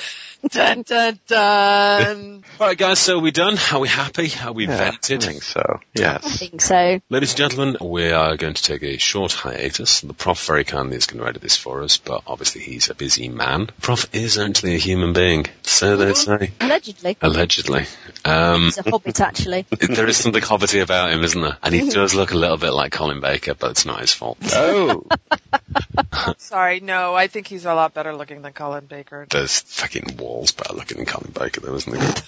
Dun 0.51 0.83
dun 0.83 1.19
dun. 1.27 2.45
All 2.61 2.67
right, 2.67 2.77
guys. 2.79 2.99
So 2.99 3.19
are 3.19 3.21
we 3.21 3.31
done? 3.31 3.57
Are 3.73 3.79
we 3.81 3.89
happy? 3.89 4.31
Are 4.43 4.53
we 4.53 4.67
Yeah, 4.67 4.77
vented? 4.77 5.23
I 5.23 5.27
think 5.27 5.43
so. 5.43 5.81
Yes. 5.95 6.25
I 6.25 6.29
think 6.31 6.61
so. 6.61 7.01
Ladies 7.09 7.31
and 7.33 7.39
gentlemen, 7.39 7.77
we 7.81 8.11
are 8.11 8.37
going 8.37 8.55
to 8.55 8.63
take 8.63 8.83
a 8.83 8.99
short 8.99 9.33
hiatus. 9.33 10.01
The 10.01 10.15
Prof 10.15 10.45
very 10.47 10.65
kindly 10.65 10.97
is 10.97 11.07
going 11.07 11.23
to 11.23 11.29
edit 11.29 11.43
this 11.43 11.57
for 11.57 11.83
us, 11.83 11.99
but 11.99 12.23
obviously 12.27 12.63
he's 12.63 12.91
a 12.91 12.95
busy 12.95 13.29
man. 13.29 13.69
Prof 13.81 14.09
is 14.13 14.39
actually 14.39 14.75
a 14.75 14.79
human 14.79 15.13
being, 15.13 15.47
so 15.63 15.97
they 15.97 16.15
say. 16.15 16.53
Allegedly. 16.61 17.17
Allegedly. 17.21 17.87
Um, 18.25 18.69
It's 18.69 18.79
a 18.79 18.91
hobbit, 18.91 19.21
actually. 19.21 19.67
there 19.81 20.07
is 20.07 20.17
something 20.17 20.43
hobbity 20.43 20.83
about 20.83 21.13
him, 21.13 21.23
isn't 21.23 21.41
there? 21.41 21.57
And 21.63 21.75
he 21.75 21.89
does 21.91 22.15
look 22.15 22.33
a 22.33 22.37
little 22.37 22.57
bit 22.59 22.73
like 22.73 22.93
Colin 22.93 23.21
Baker, 23.21 23.55
but 23.55 23.71
it's 23.73 23.87
not 23.87 24.01
his 24.01 24.13
fault. 24.13 24.39
Oh. 24.53 25.05
I'm 25.97 26.35
sorry, 26.39 26.81
no, 26.81 27.15
I 27.15 27.27
think 27.27 27.47
he's 27.47 27.65
a 27.65 27.75
lot 27.75 27.95
better 27.95 28.15
looking 28.15 28.43
than 28.43 28.53
Colin 28.53 28.87
Baker. 28.87 29.27
There's 29.31 29.61
fucking 29.61 30.17
walls 30.19 30.53
better 30.53 30.75
looking 30.75 30.99
than 30.99 31.07
Colin 31.07 31.33
Baker, 31.33 31.61
though, 31.61 31.75
isn't 31.75 31.93
there? 31.93 32.15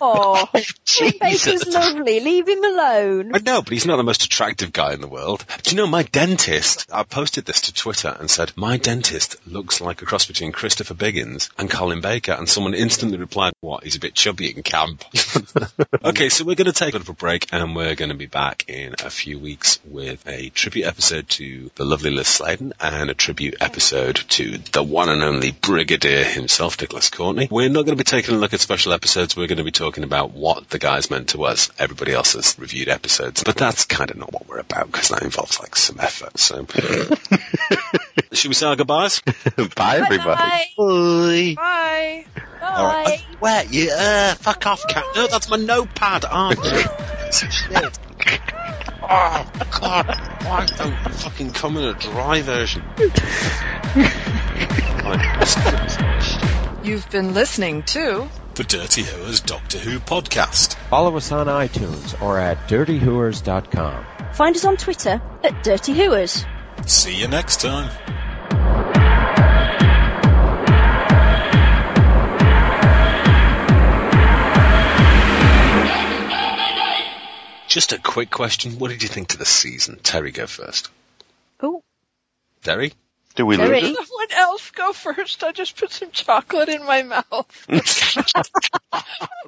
Oh, 0.00 0.48
Baker's 0.52 1.66
lovely. 1.66 2.20
Leave 2.20 2.48
him 2.48 2.64
alone. 2.64 3.34
I 3.34 3.38
know, 3.38 3.62
but 3.62 3.72
he's 3.72 3.86
not 3.86 3.96
the 3.96 4.02
most 4.02 4.24
attractive 4.24 4.72
guy 4.72 4.92
in 4.92 5.00
the 5.00 5.08
world. 5.08 5.44
Do 5.62 5.70
you 5.70 5.76
know 5.76 5.86
my 5.86 6.02
dentist? 6.02 6.88
I 6.92 7.02
posted 7.04 7.44
this 7.44 7.62
to 7.62 7.74
Twitter 7.74 8.14
and 8.18 8.30
said 8.30 8.52
my 8.56 8.76
dentist 8.76 9.36
looks 9.46 9.80
like 9.80 10.02
a 10.02 10.04
cross 10.04 10.26
between 10.26 10.52
Christopher 10.52 10.94
Biggins 10.94 11.50
and 11.58 11.70
Colin 11.70 12.00
Baker, 12.00 12.32
and 12.32 12.48
someone 12.48 12.74
instantly 12.74 13.18
replied, 13.18 13.52
"What? 13.60 13.84
He's 13.84 13.96
a 13.96 14.00
bit 14.00 14.14
chubby 14.14 14.54
in 14.54 14.62
camp." 14.62 15.04
okay, 16.04 16.28
so 16.28 16.44
we're 16.44 16.56
going 16.56 16.66
to 16.66 16.72
take 16.72 16.94
a 16.94 16.98
little 16.98 17.14
break, 17.14 17.52
and 17.52 17.74
we're 17.74 17.94
going 17.94 18.10
to 18.10 18.16
be 18.16 18.26
back 18.26 18.64
in 18.68 18.94
a 19.04 19.10
few 19.10 19.38
weeks 19.38 19.78
with 19.84 20.26
a 20.26 20.48
tribute 20.50 20.86
episode 20.86 21.28
to 21.30 21.70
the 21.76 21.84
lovely 21.84 22.10
Liz 22.10 22.28
Sladen 22.28 22.72
and 22.80 22.87
a 22.88 23.14
tribute 23.14 23.56
episode 23.60 24.16
to 24.16 24.58
the 24.58 24.82
one 24.82 25.08
and 25.08 25.22
only 25.22 25.52
Brigadier 25.52 26.24
himself, 26.24 26.80
Nicholas 26.80 27.10
Courtney. 27.10 27.48
We're 27.50 27.68
not 27.68 27.84
going 27.84 27.96
to 27.96 28.02
be 28.02 28.04
taking 28.04 28.34
a 28.34 28.38
look 28.38 28.54
at 28.54 28.60
special 28.60 28.92
episodes. 28.92 29.36
We're 29.36 29.46
going 29.46 29.58
to 29.58 29.64
be 29.64 29.70
talking 29.70 30.04
about 30.04 30.32
what 30.32 30.68
the 30.70 30.78
guys 30.78 31.10
meant 31.10 31.30
to 31.30 31.44
us. 31.44 31.70
Everybody 31.78 32.12
else 32.12 32.32
has 32.32 32.58
reviewed 32.58 32.88
episodes, 32.88 33.44
but 33.44 33.56
that's 33.56 33.84
kind 33.84 34.10
of 34.10 34.16
not 34.16 34.32
what 34.32 34.48
we're 34.48 34.58
about 34.58 34.86
because 34.90 35.08
that 35.08 35.22
involves 35.22 35.60
like 35.60 35.76
some 35.76 36.00
effort. 36.00 36.38
So, 36.38 36.66
should 38.32 38.48
we 38.48 38.54
say 38.54 38.66
our 38.66 38.76
goodbyes? 38.76 39.20
Bye, 39.76 40.00
everybody. 40.04 40.72
Bye. 40.76 41.54
Bye. 41.56 42.24
All 42.62 42.84
right. 42.84 43.20
Where 43.38 43.64
you? 43.64 43.90
Uh, 43.90 44.34
fuck 44.34 44.66
off, 44.66 44.86
cat. 44.88 45.04
No, 45.14 45.26
that's 45.26 45.48
my 45.48 45.56
notepad. 45.56 46.24
Oh, 46.30 46.54
shit. 47.32 47.98
Oh 49.10 49.50
God! 49.80 50.06
Why 50.44 50.66
don't 50.66 50.90
you 50.90 51.12
fucking 51.12 51.52
come 51.52 51.76
in 51.78 51.84
a 51.84 51.94
dry 51.94 52.42
version? 52.42 52.82
You've 56.84 57.08
been 57.10 57.32
listening 57.32 57.82
to 57.84 58.28
The 58.54 58.64
Dirty 58.64 59.02
Who's 59.02 59.40
Doctor 59.40 59.78
Who 59.78 59.98
podcast. 59.98 60.74
Follow 60.90 61.16
us 61.16 61.32
on 61.32 61.46
iTunes 61.46 62.20
or 62.20 62.38
at 62.38 62.68
dirtyhooers.com. 62.68 64.04
Find 64.34 64.56
us 64.56 64.64
on 64.64 64.76
Twitter 64.76 65.22
at 65.42 65.62
Dirty 65.62 65.94
Hooers. 65.94 66.44
See 66.86 67.16
you 67.16 67.28
next 67.28 67.60
time. 67.60 67.90
Just 77.68 77.92
a 77.92 77.98
quick 77.98 78.30
question. 78.30 78.78
What 78.78 78.88
did 78.88 79.02
you 79.02 79.08
think 79.08 79.28
to 79.28 79.38
the 79.38 79.44
season? 79.44 79.98
Terry, 80.02 80.32
go 80.32 80.46
first. 80.46 80.88
Oh, 81.60 81.82
Terry? 82.62 82.92
Do 83.34 83.44
we 83.44 83.56
Terry. 83.56 83.82
lose 83.82 83.90
it? 83.90 84.06
Someone 84.08 84.32
else 84.32 84.70
go 84.70 84.92
first. 84.92 85.44
I 85.44 85.52
just 85.52 85.76
put 85.76 85.92
some 85.92 86.10
chocolate 86.10 86.70
in 86.70 86.84
my 86.84 87.02
mouth. 87.02 87.66